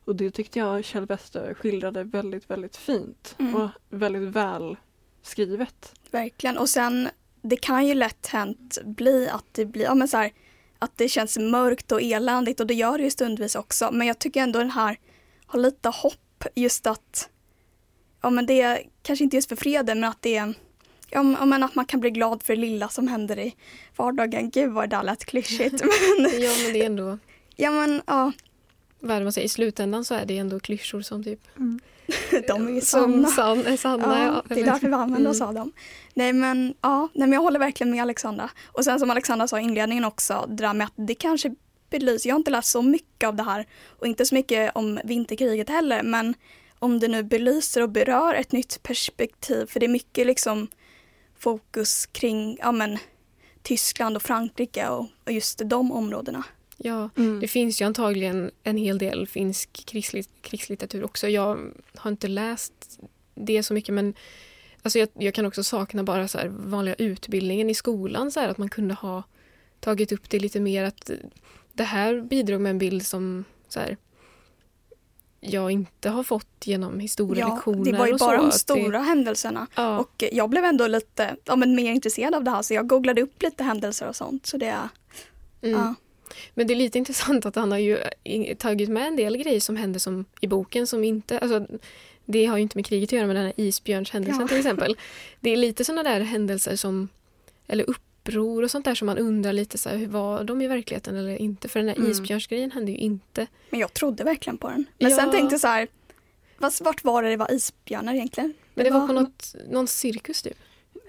Och 0.05 0.15
det 0.15 0.31
tyckte 0.31 0.59
jag 0.59 0.85
Kjell 0.85 1.05
Wester 1.05 1.53
skildrade 1.53 2.03
väldigt, 2.03 2.49
väldigt 2.49 2.75
fint 2.77 3.35
Mm. 3.39 3.55
och 3.55 3.69
väldigt 3.89 4.29
väl 4.29 4.77
skrivet. 5.21 5.93
Verkligen. 6.11 6.57
Och 6.57 6.69
sen, 6.69 7.09
det 7.41 7.57
kan 7.57 7.87
ju 7.87 7.93
lätt 7.93 8.27
hänt 8.27 8.77
bli 8.85 9.29
att 9.29 9.45
det 9.51 9.65
blir, 9.65 9.83
ja 9.83 9.95
men 9.95 10.07
så 10.07 10.17
här, 10.17 10.31
att 10.79 10.97
det 10.97 11.09
känns 11.09 11.37
mörkt 11.37 11.91
och 11.91 12.01
eländigt 12.01 12.59
och 12.59 12.67
det 12.67 12.73
gör 12.73 12.97
det 12.97 13.03
ju 13.03 13.09
stundvis 13.09 13.55
också. 13.55 13.91
Men 13.91 14.07
jag 14.07 14.19
tycker 14.19 14.41
ändå 14.41 14.59
den 14.59 14.71
här 14.71 14.97
har 15.45 15.59
lite 15.59 15.89
hopp 15.89 16.45
just 16.55 16.87
att, 16.87 17.29
ja 18.21 18.29
men 18.29 18.45
det 18.45 18.61
är 18.61 18.79
kanske 19.03 19.23
inte 19.23 19.35
just 19.35 19.49
för 19.49 19.55
freden 19.55 19.99
men 19.99 20.09
att 20.09 20.21
det 20.21 20.37
är, 20.37 20.53
ja 21.09 21.23
men- 21.23 21.63
att 21.63 21.75
man 21.75 21.85
kan 21.85 21.99
bli 21.99 22.09
glad 22.09 22.43
för 22.43 22.55
det 22.55 22.61
lilla 22.61 22.89
som 22.89 23.07
händer 23.07 23.39
i 23.39 23.55
vardagen. 23.95 24.49
Gud 24.49 24.71
vad 24.71 24.89
det 24.89 24.95
där 24.95 25.03
lät 25.03 25.25
klyschigt. 25.25 25.81
men, 26.19 26.41
Ja, 26.41 26.51
men 26.63 26.73
det 26.73 26.81
är 26.81 26.85
ändå, 26.85 27.17
ja 27.55 27.71
men 27.71 28.01
ja, 28.07 28.31
vad 28.99 29.15
är 29.15 29.19
det 29.19 29.23
man 29.25 29.33
säger, 29.33 29.45
i 29.45 29.49
slutändan 29.49 30.05
så 30.05 30.15
är 30.15 30.25
det 30.25 30.37
ändå 30.37 30.59
klyschor 30.59 31.01
som 31.01 31.23
typ 31.23 31.39
De 32.47 32.67
är 32.67 32.71
ju 32.71 32.81
som 32.81 33.11
sanna. 33.11 33.27
san, 33.27 33.65
är 33.65 33.77
sanna. 33.77 34.23
Ja, 34.25 34.55
det 34.55 34.61
är 34.61 34.65
därför 34.65 34.87
vi 34.87 34.93
använder 34.93 35.29
oss 35.31 35.37
Mm. 35.41 35.47
av 35.49 35.53
dem. 35.55 35.71
Nej 36.13 36.33
men, 36.33 36.73
ja, 36.81 36.99
nej, 37.13 37.27
men 37.27 37.33
jag 37.33 37.41
håller 37.41 37.59
verkligen 37.59 37.91
med 37.91 38.01
Alexandra. 38.01 38.49
Och 38.65 38.83
sen 38.83 38.99
som 38.99 39.09
Alexandra 39.11 39.47
sa 39.47 39.59
i 39.59 39.63
inledningen 39.63 40.03
också, 40.05 40.45
det 40.49 40.63
där 40.63 40.73
med 40.73 40.85
att 40.87 40.93
det 40.95 41.15
kanske 41.15 41.55
belyser, 41.89 42.29
jag 42.29 42.35
har 42.35 42.39
inte 42.39 42.51
läst 42.51 42.71
så 42.71 42.81
mycket 42.81 43.27
av 43.27 43.35
det 43.35 43.43
här 43.43 43.65
och 43.99 44.07
inte 44.07 44.25
så 44.25 44.35
mycket 44.35 44.71
om 44.75 44.99
vinterkriget 45.03 45.69
heller, 45.69 46.03
men 46.03 46.33
om 46.79 46.99
det 46.99 47.07
nu 47.07 47.23
belyser 47.23 47.81
och 47.81 47.89
berör 47.89 48.33
ett 48.33 48.51
nytt 48.51 48.83
perspektiv, 48.83 49.65
för 49.65 49.79
det 49.79 49.85
är 49.85 49.89
mycket 49.89 50.27
liksom 50.27 50.67
fokus 51.39 52.05
kring, 52.05 52.57
ja 52.61 52.71
men, 52.71 52.97
Tyskland 53.63 54.15
och 54.15 54.23
Frankrike 54.23 54.87
och, 54.89 55.05
och 55.25 55.31
just 55.31 55.61
de 55.65 55.91
områdena. 55.91 56.43
Ja, 56.77 57.09
Mm. 57.17 57.39
det 57.39 57.47
finns 57.47 57.81
ju 57.81 57.85
antagligen 57.85 58.51
en 58.63 58.77
hel 58.77 58.97
del 58.97 59.27
finsk 59.27 59.69
krigslit- 59.85 60.29
krigslitteratur 60.41 61.03
också. 61.03 61.27
Jag 61.29 61.71
har 61.95 62.11
inte 62.11 62.27
läst 62.27 62.99
det 63.35 63.63
så 63.63 63.73
mycket 63.73 63.93
men 63.95 64.13
alltså 64.81 64.99
jag, 64.99 65.09
jag 65.13 65.33
kan 65.33 65.45
också 65.45 65.63
sakna 65.63 66.03
bara 66.03 66.27
så 66.27 66.39
vanliga 66.49 66.95
utbildningen 66.95 67.69
i 67.69 67.73
skolan. 67.73 68.31
Så 68.31 68.39
här, 68.39 68.49
att 68.49 68.57
man 68.57 68.69
kunde 68.69 68.93
ha 68.93 69.23
tagit 69.79 70.11
upp 70.11 70.29
det 70.29 70.39
lite 70.39 70.59
mer. 70.59 70.83
att 70.83 71.11
Det 71.73 71.83
här 71.83 72.21
bidrog 72.21 72.61
med 72.61 72.69
en 72.69 72.77
bild 72.79 73.05
som 73.05 73.43
så 73.67 73.79
här, 73.79 73.97
jag 75.39 75.71
inte 75.71 76.09
har 76.09 76.23
fått 76.23 76.47
genom 76.67 76.93
Ja, 76.93 76.99
historielektioner. 76.99 77.91
det 77.91 77.97
var 77.97 78.07
ju 78.07 78.17
bara 78.17 78.37
så, 78.39 78.45
de 78.45 78.51
stora 78.51 78.99
Det, 78.99 79.05
händelserna. 79.05 79.67
ja, 79.75 79.99
Och 79.99 80.23
jag 80.31 80.49
blev 80.49 80.65
ändå 80.65 80.87
lite 80.87 81.35
ja, 81.45 81.55
men 81.55 81.75
mer 81.75 81.91
intresserad 81.91 82.35
av 82.35 82.43
det 82.43 82.51
här 82.51 82.61
så 82.61 82.73
jag 82.73 82.87
googlade 82.87 83.21
upp 83.21 83.41
lite 83.43 83.63
händelser 83.63 84.07
och 84.07 84.15
sånt. 84.15 84.45
Så 84.45 84.57
det, 84.57 84.65
mm. 85.61 85.79
ja. 85.79 85.95
Men 86.53 86.67
det 86.67 86.73
är 86.73 86.75
lite 86.75 86.97
intressant 87.03 87.45
att 87.45 87.55
han 87.55 87.71
har 87.71 87.77
ju 87.79 87.97
i- 88.23 88.55
tagit 88.55 88.89
med 88.89 89.07
en 89.07 89.15
del 89.15 89.37
grejer 89.37 89.59
som 89.59 89.75
hände 89.77 89.99
som 89.99 90.25
i 90.41 90.47
boken 90.47 90.87
som 90.87 91.03
inte, 91.03 91.39
alltså 91.39 91.67
det 92.25 92.45
har 92.45 92.57
ju 92.57 92.61
inte 92.63 92.77
med 92.77 92.85
kriget 92.85 93.07
att 93.07 93.11
göra 93.13 93.27
med 93.27 93.35
den 93.35 93.43
här 93.45 93.53
isbjörnshändelsen 93.57 94.41
Ja. 94.41 94.47
till 94.47 94.57
exempel. 94.57 94.97
Det 95.39 95.49
är 95.49 95.57
lite 95.57 95.85
sådana 95.85 96.03
där 96.03 96.19
händelser 96.19 96.75
som, 96.75 97.09
eller 97.67 97.89
uppror 97.89 98.63
och 98.63 98.71
sånt 98.71 98.85
där 98.85 98.95
som 98.95 99.05
man 99.05 99.17
undrar 99.17 99.53
lite 99.53 99.77
så 99.77 99.89
här, 99.89 99.97
hur 99.97 100.07
var 100.07 100.43
de 100.43 100.61
i 100.61 100.67
verkligheten 100.67 101.15
eller 101.17 101.37
inte? 101.37 101.69
För 101.69 101.79
den 101.79 101.89
här 101.89 101.95
Mm. 101.95 102.11
isbjörnsgrejen 102.11 102.71
hände 102.71 102.91
ju 102.91 102.97
inte. 102.97 103.47
Men 103.69 103.79
jag 103.79 103.93
trodde 103.93 104.23
verkligen 104.23 104.57
på 104.57 104.69
den. 104.69 104.85
Men 104.99 105.09
Ja. 105.11 105.17
sen 105.17 105.31
tänkte 105.31 105.53
jag 105.53 105.61
så 105.61 105.67
här, 105.67 105.87
vart, 106.81 107.03
var 107.03 107.23
det 107.23 107.29
det 107.29 107.37
var 107.37 107.51
isbjörnar 107.53 108.13
egentligen? 108.13 108.53
Men 108.73 108.85
det 108.85 108.91
var 108.91 109.07
på 109.07 109.13
något, 109.13 109.55
någon 109.69 109.87
cirkus 109.87 110.41
typ. 110.41 110.57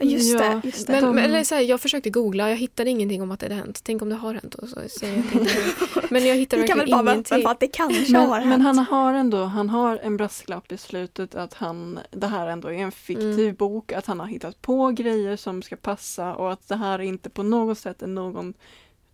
Just 0.00 0.32
Ja. 0.34 0.38
det, 0.54 0.60
just 0.64 0.86
det. 0.86 0.92
Men, 0.92 1.02
De- 1.04 1.14
men, 1.14 1.24
eller 1.24 1.44
så 1.44 1.54
här, 1.54 1.62
jag 1.62 1.80
försökte 1.80 2.10
googla, 2.10 2.48
jag 2.50 2.56
hittade 2.56 2.90
ingenting 2.90 3.22
om 3.22 3.30
att 3.30 3.40
det 3.40 3.46
hade 3.46 3.54
hänt. 3.54 3.80
Tänk 3.84 4.02
om 4.02 4.08
det 4.08 4.14
har 4.14 4.34
hänt. 4.34 4.54
Och 4.54 4.68
så 4.68 4.80
säger 5.00 5.16
jag 5.16 5.22
har. 5.40 6.10
Men 6.12 6.26
jag 6.26 6.34
hittade 6.36 6.62
Vi 6.62 6.68
kan 6.68 6.78
väl 6.78 6.86
verkligen 6.86 7.04
bara 7.04 7.12
ingenting. 7.12 7.46
att 7.46 7.60
det 7.60 7.68
kanske 7.68 8.16
har 8.18 8.26
Men, 8.28 8.32
hänt. 8.38 8.48
men 8.48 8.60
han 8.60 8.78
har 8.78 9.14
ändå, 9.14 9.44
han 9.44 9.70
har 9.70 9.96
en 10.02 10.16
brasklapp 10.16 10.72
i 10.72 10.78
slutet 10.78 11.34
att 11.34 11.54
han, 11.54 11.98
det 12.10 12.26
här 12.26 12.46
ändå 12.46 12.68
är 12.68 12.72
en 12.78 12.92
fiktiv 12.92 13.38
Mm. 13.40 13.54
bok, 13.54 13.92
att 13.92 14.06
han 14.06 14.20
har 14.20 14.26
hittat 14.26 14.62
på 14.62 14.90
grejer 14.90 15.36
som 15.36 15.62
ska 15.62 15.76
passa 15.76 16.34
och 16.34 16.52
att 16.52 16.68
det 16.68 16.76
här 16.76 16.98
inte 16.98 17.30
på 17.30 17.42
något 17.42 17.78
sätt 17.78 18.02
är 18.02 18.06
någon, 18.06 18.54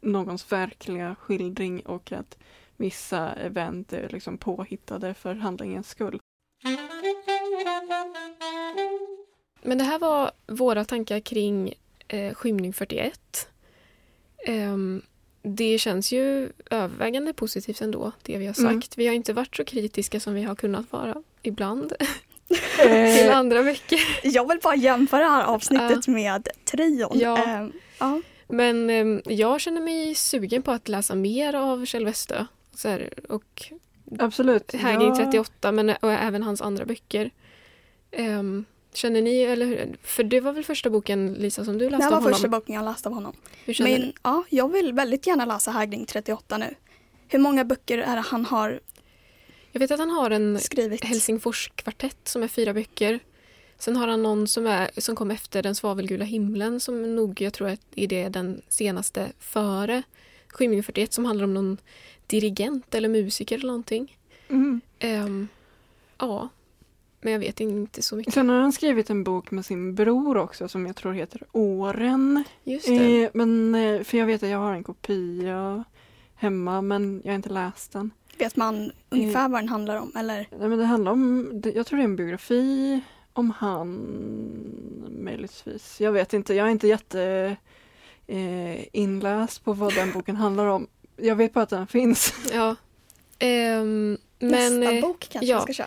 någons 0.00 0.52
verkliga 0.52 1.14
skildring 1.20 1.80
och 1.80 2.12
att 2.12 2.38
vissa 2.76 3.32
event 3.32 3.92
är 3.92 4.08
liksom 4.08 4.38
påhittade 4.38 5.14
för 5.14 5.34
handlingens 5.34 5.88
skull. 5.88 6.18
Men 9.64 9.78
det 9.78 9.84
här 9.84 9.98
var 9.98 10.30
våra 10.46 10.84
tankar 10.84 11.20
kring 11.20 11.74
eh, 12.08 12.34
skymning 12.34 12.72
41. 12.72 13.48
Ehm, 14.46 15.02
det 15.42 15.78
känns 15.78 16.12
ju 16.12 16.48
övervägande 16.70 17.32
positivt 17.32 17.80
ändå, 17.80 18.12
det 18.22 18.38
vi 18.38 18.46
har 18.46 18.54
sagt. 18.54 18.66
Mm. 18.66 18.80
Vi 18.96 19.06
har 19.06 19.14
inte 19.14 19.32
varit 19.32 19.56
så 19.56 19.64
kritiska 19.64 20.20
som 20.20 20.34
vi 20.34 20.42
har 20.42 20.54
kunnat 20.54 20.92
vara 20.92 21.22
ibland 21.42 21.92
till 22.78 23.28
Eh, 23.28 23.36
andra 23.36 23.62
veckor. 23.62 23.98
Jag 24.22 24.48
vill 24.48 24.58
bara 24.62 24.76
jämföra 24.76 25.20
det 25.20 25.30
här 25.30 25.44
avsnittet 25.44 26.06
med 26.06 26.48
trion. 26.64 27.18
Ja. 27.18 27.44
Ehm, 27.44 27.72
ja. 27.98 28.20
Men 28.48 28.90
ehm, 28.90 29.22
jag 29.24 29.60
känner 29.60 29.80
mig 29.80 30.14
sugen 30.14 30.62
på 30.62 30.70
att 30.70 30.88
läsa 30.88 31.14
mer 31.14 31.54
av 31.54 31.84
Kjell 31.84 32.04
Westö. 32.04 32.46
Så 32.74 32.88
här, 32.88 33.10
och 33.28 33.72
absolut. 34.18 34.74
Hägring 34.74 35.08
Ja. 35.08 35.16
38 35.16 35.72
men 35.72 35.90
och 35.90 36.12
även 36.12 36.42
hans 36.42 36.62
andra 36.62 36.84
böcker. 36.84 37.30
Ehm, 38.10 38.64
känner 38.96 39.22
ni, 39.22 39.40
eller 39.42 39.66
hur? 39.66 39.96
För 40.02 40.24
det 40.24 40.40
var 40.40 40.52
väl 40.52 40.64
första 40.64 40.90
boken 40.90 41.34
Lisa 41.34 41.64
som 41.64 41.78
du 41.78 41.84
Det 41.84 41.90
läste 41.90 42.06
var 42.10 42.16
av 42.16 42.22
honom? 42.22 42.32
första 42.34 42.48
boken 42.48 42.74
jag 42.74 42.84
läste 42.84 43.08
av 43.08 43.14
honom. 43.14 43.36
Hur 43.64 43.74
känner 43.74 43.90
Men 43.90 44.00
du? 44.00 44.12
ja, 44.22 44.44
jag 44.50 44.72
vill 44.72 44.92
väldigt 44.92 45.26
gärna 45.26 45.44
läsa 45.44 45.70
Hägring 45.70 46.06
38 46.06 46.58
nu. 46.58 46.74
Hur 47.28 47.38
många 47.38 47.64
böcker 47.64 47.98
är 47.98 48.14
det 48.16 48.22
han 48.22 48.44
har 48.44 48.80
Jag 49.72 49.80
vet 49.80 49.90
att 49.90 49.98
han 49.98 50.10
har 50.10 50.30
en 50.30 50.60
skrivit? 50.60 51.04
Helsingforskvartett 51.04 52.28
som 52.28 52.42
är 52.42 52.48
fyra 52.48 52.74
böcker. 52.74 53.20
Sen 53.78 53.96
har 53.96 54.08
han 54.08 54.22
någon 54.22 54.48
som, 54.48 54.66
är, 54.66 54.90
som 54.96 55.16
kom 55.16 55.30
efter 55.30 55.62
Den 55.62 55.74
svavelgula 55.74 56.24
himlen 56.24 56.80
som 56.80 57.16
nog, 57.16 57.40
jag 57.40 57.52
tror 57.52 57.68
att 57.68 57.80
är 57.94 58.06
det 58.06 58.28
den 58.28 58.62
senaste 58.68 59.32
före 59.40 60.02
Skymning 60.48 60.82
41 60.82 61.12
som 61.12 61.24
handlar 61.24 61.44
om 61.44 61.54
någon 61.54 61.78
dirigent 62.26 62.94
eller 62.94 63.08
musiker 63.08 63.56
eller 63.56 63.66
någonting. 63.66 64.18
Mm. 64.48 64.80
Ehm, 64.98 65.48
ja, 66.18 66.48
men 67.24 67.32
jag 67.32 67.40
vet 67.40 67.60
inte 67.60 68.02
så 68.02 68.16
mycket. 68.16 68.34
Sen 68.34 68.48
har 68.48 68.56
han 68.60 68.72
skrivit 68.72 69.10
en 69.10 69.24
bok 69.24 69.50
med 69.50 69.66
sin 69.66 69.94
bror 69.94 70.36
också 70.36 70.68
som 70.68 70.86
jag 70.86 70.96
tror 70.96 71.12
heter 71.12 71.42
Åren. 71.52 72.44
Just 72.64 72.86
det. 72.86 73.22
Eh, 73.24 73.30
men, 73.34 73.74
eh, 73.74 74.02
för 74.02 74.18
jag 74.18 74.26
vet 74.26 74.42
att 74.42 74.48
jag 74.48 74.58
har 74.58 74.72
en 74.72 74.84
kopia 74.84 75.84
hemma 76.34 76.82
men 76.82 77.20
jag 77.24 77.30
har 77.32 77.36
inte 77.36 77.48
läst 77.48 77.92
den. 77.92 78.10
Vet 78.38 78.56
man 78.56 78.92
ungefär 79.10 79.48
vad 79.48 79.60
den 79.62 79.68
handlar 79.68 79.96
om? 79.96 80.12
Eller? 80.16 80.46
Nej, 80.58 80.68
men 80.68 80.78
det 80.78 80.84
handlar 80.84 81.12
om, 81.12 81.50
det- 81.60 81.72
jag 81.72 81.86
tror 81.86 81.96
det 81.96 82.02
är 82.02 82.04
en 82.04 82.16
biografi 82.16 83.00
om 83.32 83.50
han 83.50 83.88
möjligtvis. 85.20 86.00
Jag 86.00 86.12
vet 86.12 86.32
inte, 86.32 86.54
jag 86.54 86.66
är 86.66 86.70
inte 86.70 86.88
jätte 86.88 87.56
eh, 88.26 88.96
inläst 88.96 89.64
på 89.64 89.72
vad 89.72 89.94
den 89.94 90.12
boken 90.12 90.36
handlar 90.36 90.66
om. 90.66 90.86
Jag 91.16 91.36
vet 91.36 91.52
bara 91.52 91.62
att 91.62 91.68
den 91.70 91.86
finns. 91.86 92.34
Ja. 92.52 92.76
Ehm, 93.38 94.18
men, 94.38 94.50
Nästa 94.80 94.92
eh, 94.94 95.00
bok 95.02 95.26
kanske 95.30 95.46
ja. 95.50 95.54
jag 95.56 95.62
ska 95.62 95.72
köra. 95.72 95.86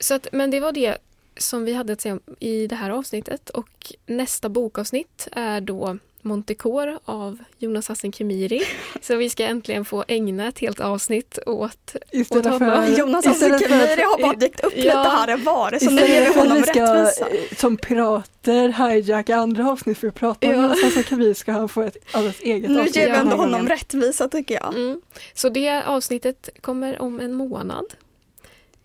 Så 0.00 0.14
att, 0.14 0.26
men 0.32 0.50
det 0.50 0.60
var 0.60 0.72
det 0.72 0.96
som 1.38 1.64
vi 1.64 1.72
hade 1.72 1.92
att 1.92 2.00
säga 2.00 2.18
i 2.40 2.66
det 2.66 2.74
här 2.76 2.90
avsnittet. 2.90 3.50
Och 3.50 3.68
nästa 4.06 4.48
bokavsnitt 4.48 5.28
är 5.32 5.60
då 5.60 5.98
Montecore 6.22 6.98
av 7.04 7.38
Jonas 7.58 7.88
Hassan 7.88 8.12
Khemiri. 8.12 8.62
Så 9.00 9.16
vi 9.16 9.30
ska 9.30 9.44
äntligen 9.44 9.84
få 9.84 10.04
ägna 10.08 10.48
ett 10.48 10.58
helt 10.58 10.80
avsnitt 10.80 11.38
åt... 11.46 11.94
Istället 12.10 12.44
honom. 12.44 12.58
för, 12.86 12.98
Jonas 12.98 13.24
för- 13.24 13.30
Hasselkemiri 13.30 14.02
har 14.02 14.22
bara 14.22 14.32
dykt 14.34 14.60
upp 14.64 14.76
lite 14.76 14.88
Ja. 14.88 15.02
här 15.02 15.34
och 15.34 15.40
var 15.40 15.78
så 15.78 15.90
nu 15.90 16.00
ger 16.02 16.32
vi 16.32 16.38
honom 16.40 16.56
vi 16.56 16.62
ska 16.62 16.94
rättvisa. 16.94 17.28
eh, 17.28 17.56
som 17.56 17.76
pirater 17.76 18.68
hijacka 18.90 19.36
andra 19.36 19.70
avsnitt 19.70 19.98
för 19.98 20.08
att 20.08 20.14
prata 20.14 20.46
om 20.46 20.52
Ja. 20.54 20.62
Jonas 20.62 20.82
Hassan 20.82 21.02
Khemiri 21.02 21.34
ska 21.34 21.52
han 21.52 21.68
få 21.68 21.82
ett 21.82 21.96
alldeles 22.12 22.40
eget 22.40 22.70
Nu 22.70 22.78
avsnitt. 22.80 22.96
ger 22.96 23.10
vi 23.10 23.16
ändå 23.16 23.36
honom 23.36 23.52
gången. 23.52 23.66
rättvisa 23.68 24.28
tycker 24.28 24.54
jag. 24.54 24.74
Mm. 24.74 25.00
Så 25.34 25.48
det 25.48 25.82
avsnittet 25.84 26.48
kommer 26.60 27.00
om 27.02 27.20
en 27.20 27.34
månad. 27.34 27.84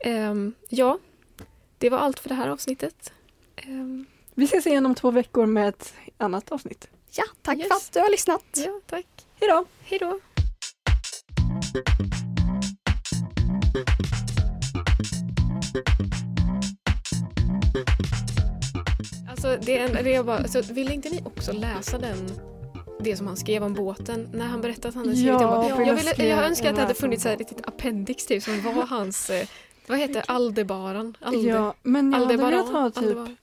Ehm, 0.04 0.54
ja, 0.70 0.98
det 1.78 1.90
var 1.90 1.98
allt 1.98 2.20
för 2.20 2.30
det 2.30 2.36
här 2.36 2.48
avsnittet. 2.50 3.14
Ehm, 3.56 4.06
Vi 4.36 4.46
ses 4.46 4.68
igen 4.68 4.86
om 4.86 4.96
två 4.96 5.12
veckor 5.12 5.46
med 5.46 5.70
ett 5.70 5.94
annat 6.18 6.52
avsnitt. 6.52 6.88
Ja, 7.12 7.24
tack 7.42 7.58
Yes. 7.58 7.68
för 7.68 7.76
att 7.76 7.92
du 7.94 8.00
har 8.00 8.10
lyssnat. 8.12 8.44
ja, 8.54 8.80
tack. 8.88 9.06
Hejdå! 9.40 9.66
Hej 9.84 10.00
då. 10.00 10.20
Alltså, 19.30 19.58
det 19.62 19.78
är, 19.78 20.04
det 20.04 20.14
är 20.16 20.24
bara, 20.24 20.38
alltså, 20.38 20.62
ville 20.74 20.94
inte 20.94 21.10
ni 21.10 21.22
också 21.26 21.52
läsa 21.52 21.98
den, 21.98 22.32
det 23.00 23.16
som 23.18 23.28
han 23.28 23.38
skrev 23.38 23.64
om 23.64 23.74
båten 23.74 24.30
när 24.34 24.46
han 24.46 24.62
berättade 24.62 24.88
att 24.88 24.96
han 24.96 25.04
hade 25.06 25.18
skrivit 25.18 25.42
Ja, 25.42 25.70
en 25.70 25.78
vill 25.78 25.88
Jag, 25.88 25.96
ville, 25.96 26.26
jag 26.30 26.46
önskar 26.46 26.70
att 26.70 26.76
det 26.76 26.82
en 26.82 26.88
hade 26.88 27.00
funnits 27.00 27.26
ett 27.26 27.40
litet 27.40 27.68
appendix 27.68 28.26
typ, 28.26 28.44
som 28.44 28.62
var 28.62 28.74
hans, 28.86 29.30
eh, 29.30 29.48
vad 29.88 29.98
heter 30.00 30.24
Aldebaran? 30.28 31.18
Alde, 31.22 31.38
Ja, 31.50 31.74
men 31.84 32.12
jag 32.12 32.20
hade 32.20 32.26
Aldebaran? 32.34 32.52
velat 32.52 32.70
ha 32.72 32.90
typ 32.90 32.98
Aldebaran. 32.98 33.38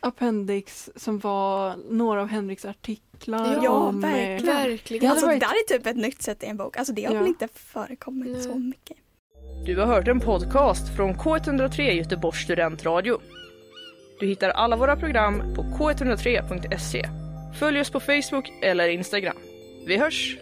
appendix 0.00 0.90
som 0.96 1.18
var 1.18 1.76
några 1.90 2.20
av 2.22 2.28
Henriks 2.28 2.64
artiklar 2.64 3.60
Ja, 3.62 3.70
om... 3.70 4.04
eh, 4.04 4.10
verkligen. 4.10 4.56
Verkligen. 4.56 5.10
Alltså 5.10 5.26
det 5.26 5.32
det 5.32 5.38
där 5.38 5.46
är 5.48 5.78
typ 5.78 5.86
ett 5.86 5.96
nytt 5.96 6.22
sätt 6.22 6.42
i 6.42 6.46
en 6.46 6.56
bok. 6.56 6.76
Alltså 6.76 6.92
det 6.92 7.04
har 7.04 7.14
Ja. 7.14 7.18
väl 7.20 7.28
inte 7.28 7.48
förekommit 7.54 8.32
Nej. 8.32 8.42
så 8.42 8.54
mycket. 8.54 8.96
Du 9.66 9.76
har 9.76 9.86
hört 9.86 10.08
en 10.08 10.20
podcast 10.20 10.96
från 10.96 11.14
K103 11.14 11.80
Göteborgs 11.92 12.38
studentradio. 12.44 13.18
Du 14.20 14.26
hittar 14.26 14.50
alla 14.50 14.76
våra 14.76 14.96
program 14.96 15.42
på 15.54 15.62
k103.se. 15.62 17.08
Följ 17.58 17.80
oss 17.80 17.90
på 17.90 18.00
Facebook 18.00 18.52
eller 18.62 18.88
Instagram. 18.88 19.36
Vi 19.86 19.96
hörs! 19.96 20.36